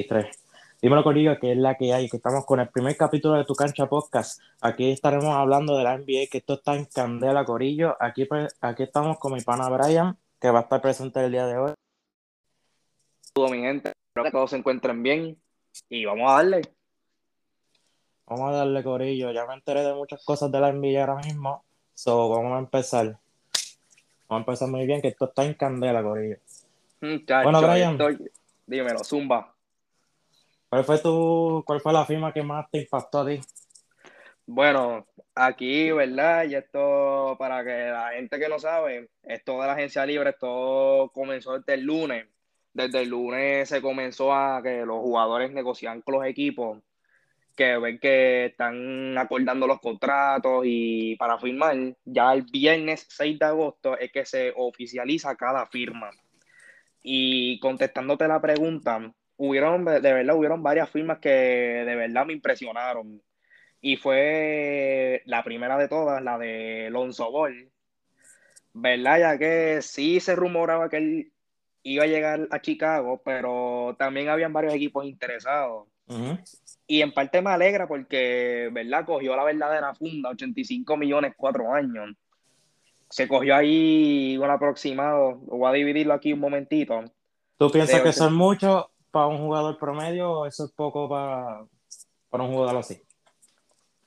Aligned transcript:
y 0.00 0.06
tres. 0.06 0.42
Dímelo, 0.82 1.02
Corillo, 1.02 1.38
que 1.40 1.52
es 1.52 1.58
la 1.58 1.74
que 1.74 1.94
hay, 1.94 2.08
que 2.08 2.18
estamos 2.18 2.44
con 2.44 2.60
el 2.60 2.68
primer 2.68 2.96
capítulo 2.96 3.34
de 3.34 3.44
Tu 3.44 3.54
Cancha 3.54 3.88
Podcast. 3.88 4.42
Aquí 4.60 4.90
estaremos 4.90 5.34
hablando 5.34 5.76
de 5.76 5.84
la 5.84 5.96
NBA, 5.96 6.26
que 6.30 6.38
esto 6.38 6.54
está 6.54 6.76
en 6.76 6.84
candela, 6.84 7.46
Corillo. 7.46 7.96
Aquí, 7.98 8.26
pues, 8.26 8.54
aquí 8.60 8.82
estamos 8.82 9.18
con 9.18 9.32
mi 9.32 9.40
pana 9.40 9.70
Brian, 9.70 10.18
que 10.38 10.50
va 10.50 10.60
a 10.60 10.62
estar 10.62 10.82
presente 10.82 11.24
el 11.24 11.32
día 11.32 11.46
de 11.46 11.56
hoy. 11.56 11.72
Todo 13.32 13.48
mi 13.48 13.60
gente, 13.60 13.92
espero 14.08 14.24
que 14.24 14.30
todos 14.30 14.50
se 14.50 14.56
encuentren 14.56 15.02
bien 15.02 15.40
y 15.88 16.04
vamos 16.04 16.30
a 16.30 16.34
darle. 16.34 16.62
Vamos 18.26 18.50
a 18.50 18.56
darle, 18.56 18.84
Corillo. 18.84 19.32
Ya 19.32 19.46
me 19.46 19.54
enteré 19.54 19.82
de 19.82 19.94
muchas 19.94 20.22
cosas 20.24 20.52
de 20.52 20.60
la 20.60 20.72
NBA 20.72 21.00
ahora 21.00 21.16
mismo, 21.22 21.64
so 21.94 22.28
vamos 22.28 22.52
a 22.52 22.58
empezar. 22.58 23.18
Vamos 24.28 24.40
a 24.46 24.50
empezar 24.50 24.68
muy 24.68 24.84
bien, 24.86 25.00
que 25.00 25.08
esto 25.08 25.24
está 25.24 25.44
en 25.44 25.54
candela, 25.54 26.02
Corillo. 26.02 26.36
Mm, 27.00 27.24
bueno, 27.44 27.62
Brian. 27.62 27.98
Dímelo, 28.66 29.02
Zumba. 29.04 29.55
¿Cuál 30.76 30.84
fue 30.84 30.98
tu, 30.98 31.62
cuál 31.64 31.80
fue 31.80 31.90
la 31.94 32.04
firma 32.04 32.34
que 32.34 32.42
más 32.42 32.70
te 32.70 32.80
impactó 32.80 33.20
a 33.20 33.26
ti? 33.26 33.40
Bueno, 34.44 35.06
aquí, 35.34 35.90
¿verdad? 35.90 36.44
Y 36.44 36.54
esto, 36.54 37.34
para 37.38 37.64
que 37.64 37.88
la 37.88 38.10
gente 38.10 38.38
que 38.38 38.46
no 38.46 38.58
sabe, 38.58 39.08
esto 39.22 39.52
de 39.58 39.66
la 39.66 39.72
agencia 39.72 40.04
libre, 40.04 40.28
esto 40.28 41.10
comenzó 41.14 41.58
desde 41.58 41.80
el 41.80 41.86
lunes. 41.86 42.26
Desde 42.74 43.00
el 43.00 43.08
lunes 43.08 43.70
se 43.70 43.80
comenzó 43.80 44.34
a 44.34 44.60
que 44.62 44.84
los 44.84 44.98
jugadores 44.98 45.50
negocian 45.50 46.02
con 46.02 46.16
los 46.16 46.26
equipos, 46.26 46.82
que 47.56 47.78
ven 47.78 47.98
que 47.98 48.44
están 48.44 49.16
acordando 49.16 49.66
los 49.66 49.80
contratos 49.80 50.64
y 50.66 51.16
para 51.16 51.38
firmar, 51.38 51.74
ya 52.04 52.34
el 52.34 52.42
viernes 52.42 53.06
6 53.08 53.38
de 53.38 53.46
agosto 53.46 53.96
es 53.96 54.12
que 54.12 54.26
se 54.26 54.52
oficializa 54.54 55.36
cada 55.36 55.64
firma. 55.64 56.10
Y 57.02 57.58
contestándote 57.60 58.28
la 58.28 58.42
pregunta, 58.42 59.14
hubieron, 59.36 59.84
de 59.84 60.00
verdad, 60.00 60.36
hubieron 60.36 60.62
varias 60.62 60.90
firmas 60.90 61.18
que 61.18 61.28
de 61.30 61.96
verdad 61.96 62.26
me 62.26 62.32
impresionaron. 62.32 63.20
Y 63.80 63.96
fue 63.96 65.22
la 65.26 65.44
primera 65.44 65.78
de 65.78 65.88
todas, 65.88 66.22
la 66.22 66.38
de 66.38 66.88
Lonzo 66.90 67.30
Ball. 67.30 67.70
¿Verdad? 68.72 69.18
Ya 69.18 69.38
que 69.38 69.80
sí 69.80 70.20
se 70.20 70.34
rumoraba 70.34 70.88
que 70.88 70.96
él 70.96 71.32
iba 71.82 72.04
a 72.04 72.08
llegar 72.08 72.48
a 72.50 72.60
Chicago, 72.60 73.22
pero 73.24 73.94
también 73.98 74.28
habían 74.28 74.52
varios 74.52 74.74
equipos 74.74 75.04
interesados. 75.06 75.86
Y 76.86 77.02
en 77.02 77.12
parte 77.12 77.42
me 77.42 77.50
alegra 77.50 77.86
porque, 77.86 78.68
¿verdad? 78.72 79.04
Cogió 79.04 79.34
la 79.36 79.44
verdadera 79.44 79.94
funda, 79.94 80.30
85 80.30 80.96
millones, 80.96 81.34
cuatro 81.36 81.72
años. 81.72 82.14
Se 83.08 83.28
cogió 83.28 83.54
ahí 83.54 84.36
un 84.36 84.50
aproximado, 84.50 85.36
voy 85.36 85.68
a 85.68 85.72
dividirlo 85.72 86.12
aquí 86.12 86.32
un 86.32 86.40
momentito. 86.40 87.04
¿Tú 87.56 87.70
piensas 87.70 88.02
que 88.02 88.12
son 88.12 88.34
muchos 88.34 88.86
para 89.10 89.26
un 89.26 89.38
jugador 89.38 89.78
promedio 89.78 90.30
o 90.30 90.46
eso 90.46 90.64
es 90.64 90.72
poco 90.72 91.08
para, 91.08 91.64
para 92.28 92.44
un 92.44 92.52
jugador 92.52 92.78
así? 92.78 93.00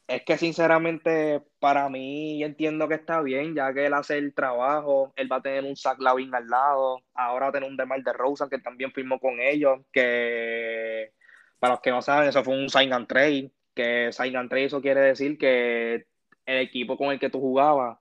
Es 0.08 0.24
que 0.24 0.38
sinceramente 0.40 1.44
para 1.60 1.88
mí 1.88 2.44
entiendo 2.44 2.88
que 2.88 2.96
está 2.96 3.22
bien, 3.22 3.54
ya 3.54 3.72
que 3.74 3.86
él 3.86 3.94
hace 3.94 4.18
el 4.18 4.34
trabajo, 4.34 5.14
él 5.16 5.32
va 5.32 5.36
a 5.36 5.42
tener 5.42 5.64
un 5.64 5.76
Zach 5.76 6.00
Lavin 6.00 6.34
al 6.34 6.48
lado, 6.48 7.04
ahora 7.14 7.46
va 7.46 7.50
a 7.50 7.54
tener 7.54 7.70
un 7.70 7.78
Demar 7.78 8.02
de 8.02 8.14
Rosa 8.14 8.50
que 8.50 8.58
también 8.58 8.92
firmó 8.92 9.20
con 9.20 9.40
ellos, 9.40 9.82
que 9.92 11.14
para 11.60 11.74
los 11.74 11.82
que 11.82 11.92
no 11.92 12.02
saben, 12.02 12.28
eso 12.30 12.44
fue 12.44 12.58
un 12.58 12.70
sign 12.70 12.92
and 12.92 13.08
trade, 13.08 13.52
que 13.76 14.12
sign 14.12 14.36
and 14.36 14.50
trade 14.50 14.66
eso 14.66 14.82
quiere 14.82 15.02
decir 15.02 15.38
que 15.38 16.08
el 16.46 16.58
equipo 16.58 16.98
con 16.98 17.12
el 17.12 17.20
que 17.20 17.30
tú 17.30 17.40
jugabas 17.40 18.00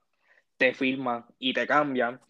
te 0.56 0.72
firma 0.72 1.28
y 1.38 1.52
te 1.52 1.66
cambia, 1.66 2.20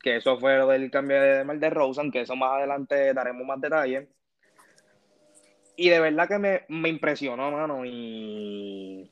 que 0.00 0.16
eso 0.16 0.38
fue 0.38 0.56
lo 0.56 0.68
del 0.68 0.90
cambio 0.90 1.20
de 1.20 1.38
Demar 1.38 1.58
de 1.58 1.70
Rosa, 1.70 2.02
que 2.10 2.22
eso 2.22 2.36
más 2.36 2.52
adelante 2.52 3.12
daremos 3.12 3.46
más 3.46 3.60
detalles 3.60 4.08
y 5.76 5.88
de 5.88 6.00
verdad 6.00 6.28
que 6.28 6.38
me, 6.38 6.62
me 6.68 6.88
impresionó, 6.88 7.50
mano. 7.50 7.84
Y 7.84 9.10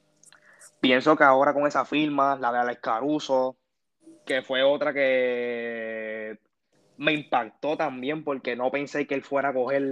pienso 0.81 1.17
que 1.17 1.25
ahora 1.25 1.53
con 1.53 1.67
esa 1.67 1.84
firma, 1.84 2.37
la 2.37 2.53
de 2.53 2.59
Alex 2.59 2.81
Caruso, 2.81 3.56
que 4.25 4.43
fue 4.43 4.62
otra 4.62 4.93
que 4.93 6.38
me 6.97 7.12
impactó 7.12 7.77
también 7.77 8.25
porque 8.25 8.56
no 8.56 8.71
pensé 8.71 9.06
que 9.06 9.15
él 9.15 9.22
fuera 9.22 9.50
a 9.50 9.53
coger 9.53 9.83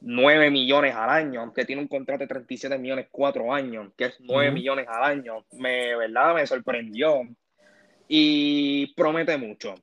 9 0.00 0.50
millones 0.50 0.94
al 0.94 1.10
año, 1.10 1.40
aunque 1.40 1.64
tiene 1.64 1.82
un 1.82 1.88
contrato 1.88 2.20
de 2.20 2.28
37 2.28 2.78
millones 2.78 3.08
cuatro 3.10 3.52
años, 3.52 3.92
que 3.96 4.06
es 4.06 4.16
9 4.20 4.50
millones 4.52 4.86
al 4.88 5.02
año. 5.02 5.44
Me, 5.52 5.96
verdad, 5.96 6.34
me 6.34 6.46
sorprendió 6.46 7.22
y 8.08 8.94
promete 8.94 9.36
mucho. 9.36 9.74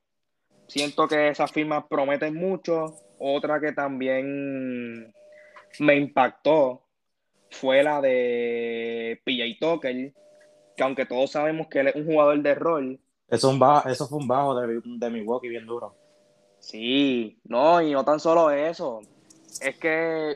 Siento 0.67 1.07
que 1.07 1.29
esas 1.29 1.51
firmas 1.51 1.85
prometen 1.89 2.35
mucho 2.35 2.95
otra 3.23 3.59
que 3.59 3.71
también 3.71 5.13
me 5.79 5.95
impactó 5.95 6.83
fue 7.49 7.83
la 7.83 8.01
de 8.01 9.21
PJ 9.23 9.57
Tucker, 9.59 10.13
que 10.75 10.83
aunque 10.83 11.05
todos 11.05 11.31
sabemos 11.31 11.67
que 11.67 11.79
él 11.79 11.87
es 11.87 11.95
un 11.95 12.05
jugador 12.05 12.41
de 12.41 12.55
rol. 12.55 12.99
Eso, 13.29 13.57
eso 13.85 14.07
fue 14.07 14.19
un 14.19 14.27
bajo 14.27 14.59
de, 14.59 14.81
de 14.83 15.09
Milwaukee 15.09 15.49
bien 15.49 15.65
duro. 15.65 15.95
Sí, 16.59 17.39
no, 17.45 17.81
y 17.81 17.91
no 17.91 18.03
tan 18.03 18.19
solo 18.19 18.51
eso. 18.51 19.01
Es 19.61 19.77
que 19.77 20.35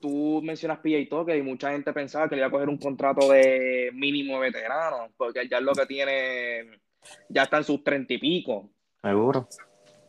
tú 0.00 0.40
mencionas 0.42 0.78
PJ 0.78 1.08
Tucker 1.08 1.36
y 1.36 1.42
mucha 1.42 1.70
gente 1.70 1.92
pensaba 1.92 2.28
que 2.28 2.36
le 2.36 2.40
iba 2.40 2.48
a 2.48 2.50
coger 2.50 2.68
un 2.68 2.78
contrato 2.78 3.30
de 3.30 3.90
mínimo 3.92 4.38
veterano, 4.38 5.08
porque 5.16 5.48
ya 5.48 5.58
es 5.58 5.62
lo 5.62 5.72
que 5.72 5.86
tiene, 5.86 6.80
ya 7.28 7.44
está 7.44 7.58
en 7.58 7.64
sus 7.64 7.84
treinta 7.84 8.14
y 8.14 8.18
pico. 8.18 8.70
Seguro. 9.02 9.48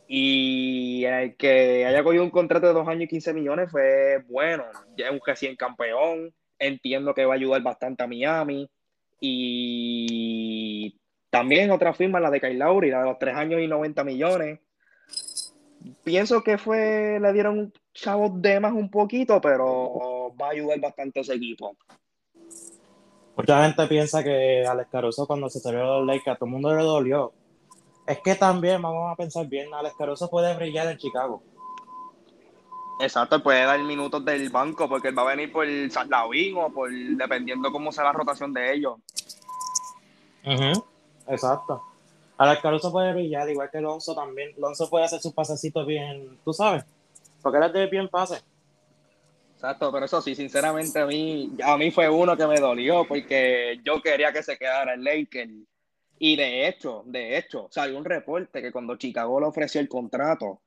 Y 0.06 1.04
el 1.04 1.36
que 1.36 1.86
haya 1.86 2.04
cogido 2.04 2.24
un 2.24 2.30
contrato 2.30 2.66
de 2.66 2.74
dos 2.74 2.86
años 2.86 3.04
y 3.04 3.08
15 3.08 3.32
millones 3.32 3.70
fue 3.70 4.22
bueno. 4.28 4.64
Ya 4.96 5.06
es 5.06 5.12
un 5.12 5.20
recién 5.24 5.56
campeón. 5.56 6.34
Entiendo 6.58 7.14
que 7.14 7.24
va 7.24 7.34
a 7.34 7.36
ayudar 7.36 7.62
bastante 7.62 8.02
a 8.02 8.06
Miami. 8.06 8.68
Y 9.20 10.98
también 11.30 11.70
otra 11.70 11.94
firma, 11.94 12.20
la 12.20 12.30
de 12.30 12.40
Kyle 12.40 12.58
Lowry, 12.58 12.90
la 12.90 13.00
de 13.00 13.04
los 13.06 13.18
tres 13.18 13.34
años 13.34 13.60
y 13.60 13.66
90 13.66 14.04
millones. 14.04 14.60
Pienso 16.02 16.42
que 16.42 16.58
fue, 16.58 17.18
le 17.20 17.32
dieron 17.32 17.72
chavos 17.92 18.40
de 18.40 18.60
más 18.60 18.72
un 18.72 18.90
poquito, 18.90 19.40
pero 19.40 20.34
va 20.40 20.48
a 20.48 20.50
ayudar 20.50 20.78
bastante 20.80 21.20
a 21.20 21.22
ese 21.22 21.34
equipo. 21.34 21.76
Mucha 23.36 23.64
gente 23.64 23.86
piensa 23.86 24.22
que 24.22 24.64
Alex 24.64 24.90
Caruso 24.90 25.26
cuando 25.26 25.48
se 25.48 25.58
salió 25.58 25.80
de 25.80 25.86
los 25.86 26.06
Lakers 26.06 26.28
a 26.28 26.36
todo 26.36 26.46
el 26.46 26.52
mundo 26.52 26.74
le 26.74 26.82
dolió 26.82 27.32
es 28.06 28.20
que 28.20 28.34
también, 28.34 28.82
vamos 28.82 29.10
a 29.12 29.16
pensar 29.16 29.46
bien, 29.46 29.72
Alex 29.72 29.94
Caruso 29.96 30.28
puede 30.28 30.54
brillar 30.56 30.88
en 30.88 30.98
Chicago. 30.98 31.42
Exacto, 33.00 33.42
puede 33.42 33.64
dar 33.64 33.80
minutos 33.80 34.24
del 34.24 34.50
banco 34.50 34.88
porque 34.88 35.08
él 35.08 35.18
va 35.18 35.22
a 35.22 35.34
venir 35.34 35.50
por 35.50 35.66
Lavín 35.66 36.56
o 36.58 36.70
por 36.70 36.90
dependiendo 36.92 37.72
cómo 37.72 37.90
sea 37.90 38.04
la 38.04 38.12
rotación 38.12 38.52
de 38.52 38.74
ellos. 38.74 38.98
Exacto. 41.26 41.82
Alex 42.36 42.60
Caruso 42.60 42.92
puede 42.92 43.12
brillar, 43.12 43.48
igual 43.48 43.70
que 43.70 43.80
Lonzo 43.80 44.14
también. 44.14 44.50
Lonzo 44.58 44.88
puede 44.90 45.04
hacer 45.04 45.20
sus 45.20 45.32
pasecitos 45.32 45.86
bien, 45.86 46.38
tú 46.44 46.52
sabes, 46.52 46.84
porque 47.42 47.58
él 47.58 47.64
es 47.64 47.72
de 47.72 47.86
bien 47.86 48.08
pase. 48.08 48.42
Exacto, 49.54 49.90
pero 49.90 50.04
eso 50.04 50.20
sí, 50.20 50.34
sinceramente 50.34 51.00
a 51.00 51.06
mí, 51.06 51.52
a 51.64 51.76
mí 51.76 51.90
fue 51.90 52.08
uno 52.08 52.36
que 52.36 52.46
me 52.46 52.60
dolió 52.60 53.06
porque 53.08 53.80
yo 53.82 54.02
quería 54.02 54.32
que 54.32 54.42
se 54.42 54.58
quedara 54.58 54.94
el 54.94 55.02
Lakers 55.02 55.50
y 56.18 56.36
de 56.36 56.68
hecho, 56.68 57.02
de 57.06 57.36
hecho, 57.36 57.68
salió 57.70 57.98
un 57.98 58.04
reporte 58.04 58.62
que 58.62 58.72
cuando 58.72 58.96
Chicago 58.96 59.40
le 59.40 59.46
ofreció 59.46 59.80
el 59.80 59.88
contrato, 59.88 60.60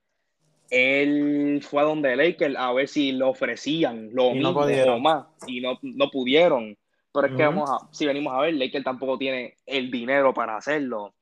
él 0.69 1.61
fue 1.63 1.81
a 1.81 1.85
donde 1.85 2.15
Lakers 2.15 2.55
a 2.57 2.73
ver 2.73 2.87
si 2.87 3.13
le 3.13 3.23
ofrecían 3.23 4.09
lo 4.13 4.31
mismo 4.33 4.49
o 4.59 4.99
más 4.99 5.25
y 5.47 5.61
no, 5.61 5.79
no 5.81 6.09
pudieron. 6.09 6.77
Pero 7.13 7.27
es 7.27 7.33
que 7.35 7.43
vamos 7.43 7.69
a, 7.69 7.87
si 7.91 8.05
venimos 8.05 8.33
a 8.33 8.41
ver, 8.41 8.53
Lakers 8.53 8.83
tampoco 8.83 9.17
tiene 9.17 9.55
el 9.65 9.89
dinero 9.89 10.33
para 10.33 10.57
hacerlo. 10.57 11.13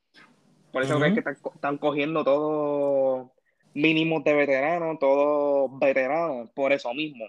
Por 0.71 0.83
eso 0.83 1.03
es 1.05 1.13
que 1.13 1.23
están, 1.55 1.77
cogiendo 1.77 2.23
todos 2.25 3.29
mínimos 3.73 4.23
de 4.25 4.33
veteranos, 4.33 4.99
todos 4.99 5.71
veteranos, 5.79 6.49
por 6.51 6.73
eso 6.73 6.93
mismo. 6.93 7.25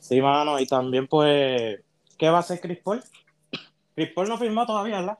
Sí, 0.00 0.20
mano, 0.20 0.58
y 0.58 0.66
también 0.66 1.06
pues, 1.06 1.80
¿qué 2.16 2.28
va 2.28 2.38
a 2.38 2.40
hacer 2.40 2.60
Chris 2.60 2.78
Paul? 2.78 3.02
Chris 3.98 4.12
Paul 4.12 4.28
no 4.28 4.38
firmó 4.38 4.64
todavía, 4.64 5.00
¿verdad? 5.00 5.18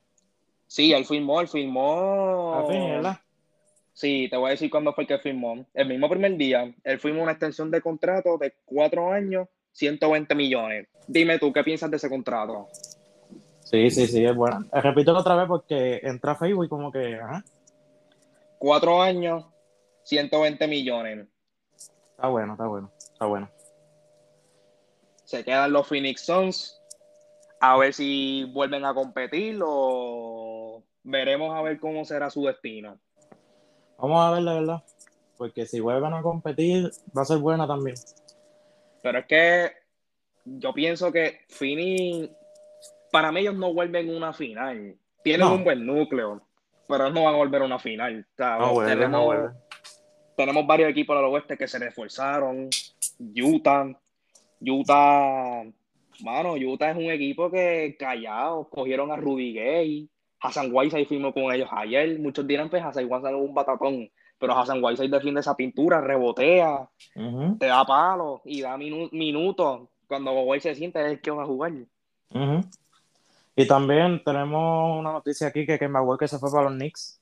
Sí, 0.68 0.92
él 0.92 1.04
firmó, 1.04 1.40
él 1.40 1.48
firmó. 1.48 2.54
Al 2.54 2.66
fin, 2.68 2.88
¿verdad? 2.90 3.18
Sí, 3.92 4.28
te 4.30 4.36
voy 4.36 4.46
a 4.46 4.50
decir 4.50 4.70
cuándo 4.70 4.92
fue 4.92 5.04
que 5.04 5.18
firmó. 5.18 5.66
El 5.74 5.88
mismo 5.88 6.08
primer 6.08 6.36
día, 6.36 6.72
él 6.84 7.00
firmó 7.00 7.24
una 7.24 7.32
extensión 7.32 7.72
de 7.72 7.80
contrato 7.80 8.38
de 8.38 8.54
cuatro 8.64 9.10
años, 9.10 9.48
120 9.72 10.32
millones. 10.36 10.86
Dime 11.08 11.40
tú, 11.40 11.52
¿qué 11.52 11.64
piensas 11.64 11.90
de 11.90 11.96
ese 11.96 12.08
contrato? 12.08 12.68
Sí, 13.64 13.90
sí, 13.90 14.06
sí, 14.06 14.24
es 14.24 14.36
bueno. 14.36 14.64
Eh, 14.72 14.80
repito 14.80 15.12
otra 15.12 15.34
vez 15.34 15.48
porque 15.48 15.98
entra 16.04 16.36
Facebook 16.36 16.66
y 16.66 16.68
como 16.68 16.92
que. 16.92 17.18
Cuatro 18.58 19.02
años, 19.02 19.44
120 20.04 20.68
millones. 20.68 21.26
Está 22.12 22.28
bueno, 22.28 22.52
está 22.52 22.66
bueno, 22.68 22.92
está 22.96 23.26
bueno. 23.26 23.50
Se 25.24 25.42
quedan 25.42 25.72
los 25.72 25.84
Phoenix 25.84 26.24
Suns 26.24 26.77
a 27.60 27.76
ver 27.76 27.92
si 27.92 28.44
vuelven 28.44 28.84
a 28.84 28.94
competir 28.94 29.60
o 29.64 30.82
veremos 31.02 31.54
a 31.56 31.62
ver 31.62 31.78
cómo 31.80 32.04
será 32.04 32.30
su 32.30 32.44
destino. 32.44 32.98
Vamos 33.98 34.24
a 34.24 34.30
ver, 34.32 34.42
la 34.42 34.54
verdad. 34.54 34.84
porque 35.36 35.66
si 35.66 35.80
vuelven 35.80 36.14
a 36.14 36.22
competir, 36.22 36.90
va 37.16 37.22
a 37.22 37.24
ser 37.24 37.38
buena 37.38 37.66
también. 37.66 37.96
Pero 39.02 39.18
es 39.20 39.26
que 39.26 39.72
yo 40.44 40.72
pienso 40.72 41.12
que 41.12 41.40
Fini, 41.48 42.30
para 43.10 43.30
mí 43.32 43.40
ellos 43.40 43.54
no 43.54 43.72
vuelven 43.72 44.14
una 44.14 44.32
final. 44.32 44.96
Tienen 45.22 45.46
un 45.46 45.64
buen 45.64 45.84
núcleo, 45.84 46.42
pero 46.88 47.10
no 47.10 47.24
van 47.24 47.34
a 47.34 47.38
volver 47.38 47.62
a 47.62 47.66
una 47.66 47.78
final. 47.78 48.26
tenemos, 48.36 49.36
tenemos 50.36 50.66
varios 50.66 50.90
equipos 50.90 51.16
del 51.16 51.26
oeste 51.26 51.56
que 51.56 51.68
se 51.68 51.78
reforzaron. 51.78 52.68
Utah, 53.36 53.86
Utah, 54.60 55.64
mano, 56.22 56.54
Utah 56.54 56.90
es 56.90 56.96
un 56.96 57.10
equipo 57.10 57.50
que 57.50 57.96
callado, 57.98 58.68
cogieron 58.68 59.10
a 59.12 59.16
Rudy 59.16 59.52
Gay, 59.54 60.10
Hassan 60.40 60.70
Whiteside 60.72 61.06
firmó 61.06 61.32
con 61.32 61.52
ellos 61.52 61.68
ayer. 61.72 62.18
Muchos 62.18 62.46
dirán, 62.46 62.70
pues 62.70 62.82
Hassan 62.82 63.06
Whiteside 63.08 63.36
es 63.36 63.48
un 63.48 63.54
batatón, 63.54 64.10
pero 64.38 64.52
Hassan 64.56 64.82
Whiteside 64.82 65.10
defiende 65.10 65.40
esa 65.40 65.56
pintura, 65.56 66.00
rebotea, 66.00 66.88
te 67.58 67.66
da 67.66 67.84
palos 67.84 68.40
y 68.44 68.60
da 68.60 68.76
minutos. 68.76 69.88
Cuando 70.06 70.32
White 70.32 70.62
se 70.62 70.74
siente 70.74 71.00
es 71.00 71.12
el 71.12 71.20
que 71.20 71.30
va 71.30 71.42
a 71.42 71.46
jugar. 71.46 71.72
Y 73.54 73.66
también 73.66 74.22
tenemos 74.24 74.98
una 74.98 75.12
noticia 75.12 75.48
aquí 75.48 75.66
que 75.66 75.78
Kemba 75.78 76.00
Walker 76.00 76.28
se 76.28 76.38
fue 76.38 76.50
para 76.50 76.70
los 76.70 76.74
Knicks. 76.74 77.20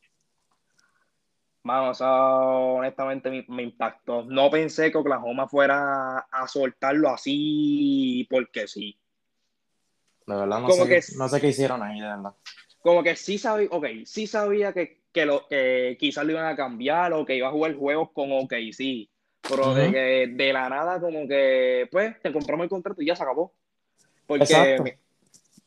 Mano, 1.67 1.91
eso 1.91 2.07
honestamente 2.07 3.45
me, 3.49 3.65
impactó. 3.65 4.23
No 4.23 4.49
pensé 4.53 4.93
que 4.93 4.99
Oklahoma 4.99 5.49
fuera 5.49 6.19
a 6.31 6.47
soltarlo 6.47 7.09
así 7.09 8.25
porque 8.31 8.69
sí. 8.69 8.97
De 10.29 10.37
verdad, 10.37 10.61
no, 10.61 10.71
sé, 10.71 11.01
no 11.17 11.29
sé 11.29 11.41
qué 11.41 11.49
hicieron 11.49 11.83
ahí, 11.83 12.01
de 12.01 12.07
verdad. 12.07 12.35
Como 12.79 13.03
que 13.03 13.17
sí 13.17 13.37
sabía, 13.37 13.67
ok, 13.73 13.85
sí 14.05 14.29
sabía 14.29 14.73
que, 14.73 15.03
que, 15.11 15.27
lo, 15.27 15.49
que 15.49 15.97
quizás 15.99 16.25
lo 16.25 16.33
iban 16.33 16.47
a 16.47 16.55
cambiar 16.55 17.13
o 17.15 17.27
que 17.27 17.35
iba 17.35 17.49
a 17.49 17.53
jugar 17.53 17.75
juegos 17.75 18.11
con 18.13 18.31
OK, 18.31 18.55
sí. 18.71 19.11
Pero 19.41 19.75
de, 19.75 19.91
que, 19.91 20.33
de 20.33 20.53
la 20.53 20.69
nada, 20.69 21.01
como 21.01 21.27
que, 21.27 21.89
pues, 21.91 22.15
te 22.23 22.33
compramos 22.33 22.63
el 22.63 22.71
contrato 22.71 23.03
y 23.03 23.07
ya 23.07 23.17
se 23.17 23.25
acabó. 23.25 23.53
Porque 24.25 24.95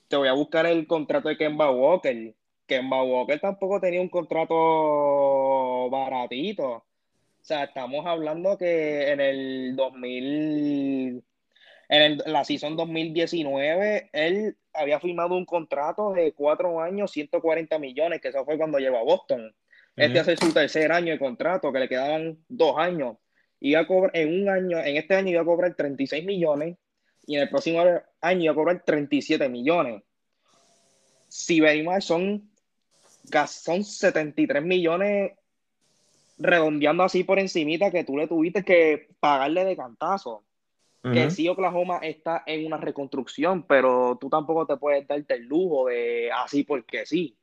te 0.07 0.15
voy 0.15 0.29
a 0.29 0.33
buscar 0.33 0.65
el 0.65 0.87
contrato 0.87 1.27
de 1.27 1.35
Kemba 1.35 1.69
Walker 1.71 2.33
Kemba 2.69 3.03
Walker 3.03 3.39
tampoco 3.39 3.81
tenía 3.81 3.99
un 3.99 4.07
contrato 4.07 4.55
baratito. 5.87 6.67
O 6.69 6.83
sea, 7.41 7.65
estamos 7.65 8.05
hablando 8.05 8.57
que 8.57 9.11
en 9.11 9.21
el 9.21 9.75
2000, 9.75 11.23
en 11.89 12.17
la 12.25 12.43
season 12.43 12.75
2019, 12.75 14.09
él 14.11 14.57
había 14.73 14.99
firmado 14.99 15.35
un 15.35 15.45
contrato 15.45 16.13
de 16.13 16.33
cuatro 16.33 16.81
años, 16.81 17.11
140 17.11 17.79
millones, 17.79 18.21
que 18.21 18.29
eso 18.29 18.43
fue 18.45 18.57
cuando 18.57 18.79
llegó 18.79 18.97
a 18.97 19.03
Boston. 19.03 19.53
Este 19.95 20.19
hace 20.19 20.37
su 20.37 20.53
tercer 20.53 20.91
año 20.91 21.11
de 21.11 21.19
contrato, 21.19 21.71
que 21.73 21.79
le 21.79 21.89
quedaban 21.89 22.37
dos 22.47 22.77
años. 22.77 23.17
Iba 23.59 23.81
a 23.81 23.87
cobrar, 23.87 24.11
en 24.15 24.41
un 24.41 24.49
año, 24.49 24.79
en 24.79 24.97
este 24.97 25.15
año 25.15 25.31
iba 25.31 25.41
a 25.41 25.45
cobrar 25.45 25.75
36 25.75 26.23
millones 26.23 26.77
y 27.27 27.35
en 27.35 27.41
el 27.41 27.49
próximo 27.49 27.83
año 28.21 28.41
iba 28.41 28.51
a 28.51 28.55
cobrar 28.55 28.83
37 28.85 29.49
millones. 29.49 30.03
Si 31.27 31.59
venimos, 31.59 32.05
son 32.05 32.49
son 33.47 33.83
73 33.83 34.63
millones 34.63 35.33
redondeando 36.39 37.03
así 37.03 37.23
por 37.23 37.37
encimita 37.37 37.91
que 37.91 38.03
tú 38.03 38.17
le 38.17 38.27
tuviste 38.27 38.63
que 38.63 39.09
pagarle 39.19 39.65
de 39.65 39.75
cantazo. 39.75 40.43
Que 41.01 41.31
sí, 41.31 41.47
Oklahoma 41.47 41.99
está 41.99 42.43
en 42.45 42.65
una 42.65 42.75
reconstrucción, 42.75 43.63
pero 43.63 44.17
tú 44.19 44.29
tampoco 44.29 44.65
te 44.65 44.75
puedes 44.75 45.07
darte 45.07 45.35
el 45.35 45.45
lujo 45.45 45.85
de 45.85 46.29
así 46.29 46.65
porque 46.65 47.05
sí. 47.05 47.37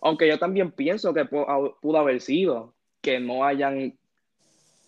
Aunque 0.00 0.28
yo 0.28 0.38
también 0.38 0.70
pienso 0.70 1.12
que 1.12 1.24
pudo 1.24 1.98
haber 1.98 2.20
sido 2.20 2.74
que 3.00 3.18
no 3.18 3.44
hayan 3.44 3.98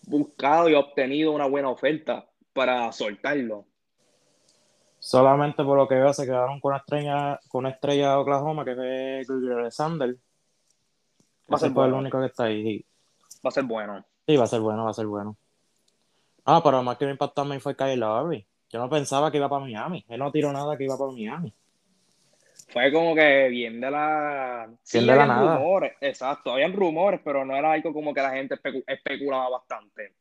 buscado 0.07 0.69
y 0.69 0.73
obtenido 0.73 1.33
una 1.33 1.47
buena 1.47 1.69
oferta 1.69 2.25
para 2.53 2.93
soltarlo. 2.93 3.65
Solamente 4.99 5.61
por 5.61 5.77
lo 5.77 5.85
que 5.85 5.95
veo 5.95 6.13
se 6.13 6.25
quedaron 6.25 6.61
con 6.61 6.69
una 6.69 6.77
estrella, 6.77 7.39
con 7.49 7.59
una 7.59 7.71
estrella 7.71 8.11
de 8.11 8.15
Oklahoma 8.15 8.63
que 8.63 9.19
es 9.19 9.29
Alexander 9.29 10.15
Va 11.51 11.57
a 11.57 11.59
ser 11.59 11.71
el 11.71 11.93
único 11.93 12.19
que 12.19 12.25
está 12.27 12.45
ahí. 12.45 12.85
Va 13.45 13.49
a 13.49 13.51
ser 13.51 13.63
bueno. 13.63 14.05
Sí, 14.25 14.37
va 14.37 14.45
a 14.45 14.47
ser 14.47 14.61
bueno, 14.61 14.85
va 14.85 14.91
a 14.91 14.93
ser 14.93 15.05
bueno. 15.05 15.35
Ah, 16.45 16.61
pero 16.63 16.81
más 16.83 16.97
que 16.97 17.05
me 17.05 17.11
impactó 17.11 17.41
a 17.41 17.45
mí 17.45 17.59
fue 17.59 17.75
Kyle 17.75 17.99
Lowry. 17.99 18.45
Yo 18.69 18.79
no 18.79 18.89
pensaba 18.89 19.31
que 19.31 19.37
iba 19.37 19.49
para 19.49 19.63
Miami. 19.63 20.05
Él 20.07 20.19
no 20.19 20.31
tiró 20.31 20.51
nada 20.51 20.77
que 20.77 20.85
iba 20.85 20.97
para 20.97 21.11
Miami. 21.11 21.53
Fue 22.69 22.91
como 22.91 23.13
que 23.13 23.49
bien 23.49 23.79
de 23.79 23.91
la. 23.91 24.69
Sí, 24.81 24.97
bien 24.97 25.11
de 25.11 25.15
la 25.15 25.25
nada. 25.25 25.57
rumores, 25.57 25.93
exacto. 26.01 26.51
Habían 26.51 26.73
rumores, 26.73 27.21
pero 27.23 27.45
no 27.45 27.55
era 27.55 27.71
algo 27.71 27.93
como 27.93 28.13
que 28.13 28.21
la 28.21 28.31
gente 28.31 28.59
especulaba 28.87 29.49
bastante. 29.49 30.13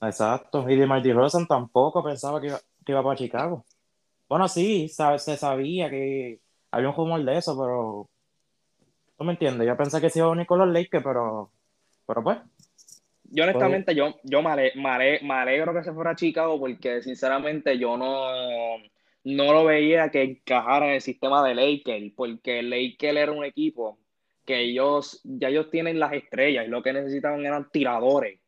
Exacto. 0.00 0.68
Y 0.68 0.76
de 0.76 0.86
Marty 0.86 1.12
Rosen 1.12 1.46
tampoco 1.46 2.02
pensaba 2.02 2.40
que 2.40 2.48
iba, 2.48 2.58
que 2.84 2.92
iba 2.92 3.02
para 3.02 3.16
Chicago. 3.16 3.64
Bueno, 4.28 4.48
sí, 4.48 4.88
se 4.88 5.36
sabía 5.36 5.90
que 5.90 6.40
había 6.70 6.88
un 6.88 6.96
rumor 6.96 7.22
de 7.24 7.36
eso, 7.36 7.58
pero 7.58 8.08
¿Tú 9.16 9.24
me 9.24 9.32
entiendes? 9.32 9.66
Yo 9.66 9.76
pensé 9.76 10.00
que 10.00 10.10
se 10.10 10.18
iba 10.18 10.28
a 10.28 10.32
unir 10.32 10.46
con 10.46 10.58
los 10.58 10.68
Lakers, 10.68 11.04
pero, 11.04 11.50
pero 12.06 12.22
pues. 12.22 12.38
Yo 13.24 13.44
honestamente, 13.44 13.94
yo, 13.94 14.14
yo 14.22 14.42
me, 14.42 14.50
alegro 14.50 15.74
que 15.74 15.82
se 15.82 15.92
fuera 15.92 16.10
a 16.10 16.16
Chicago 16.16 16.58
porque 16.58 17.02
sinceramente 17.02 17.78
yo 17.78 17.96
no, 17.96 18.78
no 19.24 19.52
lo 19.52 19.64
veía 19.64 20.10
que 20.10 20.22
encajara 20.22 20.86
en 20.86 20.94
el 20.94 21.00
sistema 21.00 21.46
de 21.46 21.54
Lakers, 21.54 22.12
porque 22.14 22.62
Lakers 22.62 23.16
era 23.16 23.32
un 23.32 23.44
equipo 23.44 23.98
que 24.44 24.60
ellos, 24.60 25.20
ya 25.24 25.48
ellos 25.48 25.70
tienen 25.70 25.98
las 25.98 26.12
estrellas 26.12 26.66
y 26.66 26.70
lo 26.70 26.82
que 26.82 26.92
necesitaban 26.92 27.44
eran 27.44 27.70
tiradores. 27.70 28.38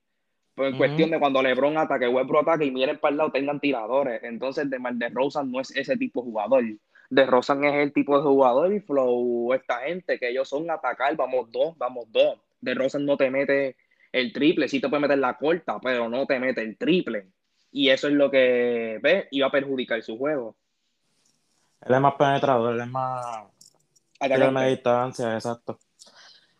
Pues 0.54 0.72
en 0.72 0.78
cuestión 0.78 1.10
de 1.10 1.18
cuando 1.18 1.42
LeBron 1.42 1.76
ataque, 1.76 2.08
Westbrook 2.08 2.48
ataque 2.48 2.66
y 2.66 2.70
miren 2.70 2.98
para 2.98 3.10
el 3.10 3.18
lado, 3.18 3.32
tengan 3.32 3.60
tiradores. 3.60 4.22
Entonces, 4.22 4.70
de 4.70 4.78
Mar 4.78 4.94
de 4.94 5.08
Rosa 5.08 5.42
no 5.42 5.60
es 5.60 5.74
ese 5.76 5.96
tipo 5.96 6.22
de 6.22 6.30
jugador 6.30 6.64
de 7.10 7.26
Rosan 7.26 7.64
es 7.64 7.74
el 7.74 7.92
tipo 7.92 8.16
de 8.16 8.22
jugador 8.22 8.72
y 8.72 8.80
Flow, 8.80 9.52
esta 9.54 9.78
gente, 9.80 10.18
que 10.18 10.28
ellos 10.28 10.48
son 10.48 10.70
atacar, 10.70 11.16
vamos 11.16 11.50
dos, 11.50 11.76
vamos 11.78 12.10
dos. 12.10 12.38
De 12.60 12.74
Rosan 12.74 13.04
no 13.04 13.16
te 13.16 13.30
mete 13.30 13.76
el 14.12 14.32
triple, 14.32 14.68
sí 14.68 14.80
te 14.80 14.88
puede 14.88 15.02
meter 15.02 15.18
la 15.18 15.36
corta, 15.36 15.78
pero 15.80 16.08
no 16.08 16.26
te 16.26 16.38
mete 16.38 16.62
el 16.62 16.76
triple. 16.76 17.28
Y 17.70 17.90
eso 17.90 18.08
es 18.08 18.14
lo 18.14 18.30
que, 18.30 18.98
ve 19.02 19.28
Iba 19.30 19.48
a 19.48 19.50
perjudicar 19.50 20.02
su 20.02 20.16
juego. 20.16 20.56
Él 21.82 21.94
es 21.94 22.00
más 22.00 22.14
penetrador, 22.14 22.74
él 22.74 22.80
es 22.80 22.88
más... 22.88 23.44
Tiene 24.18 24.50
más 24.50 24.68
distancia, 24.68 25.34
exacto. 25.34 25.78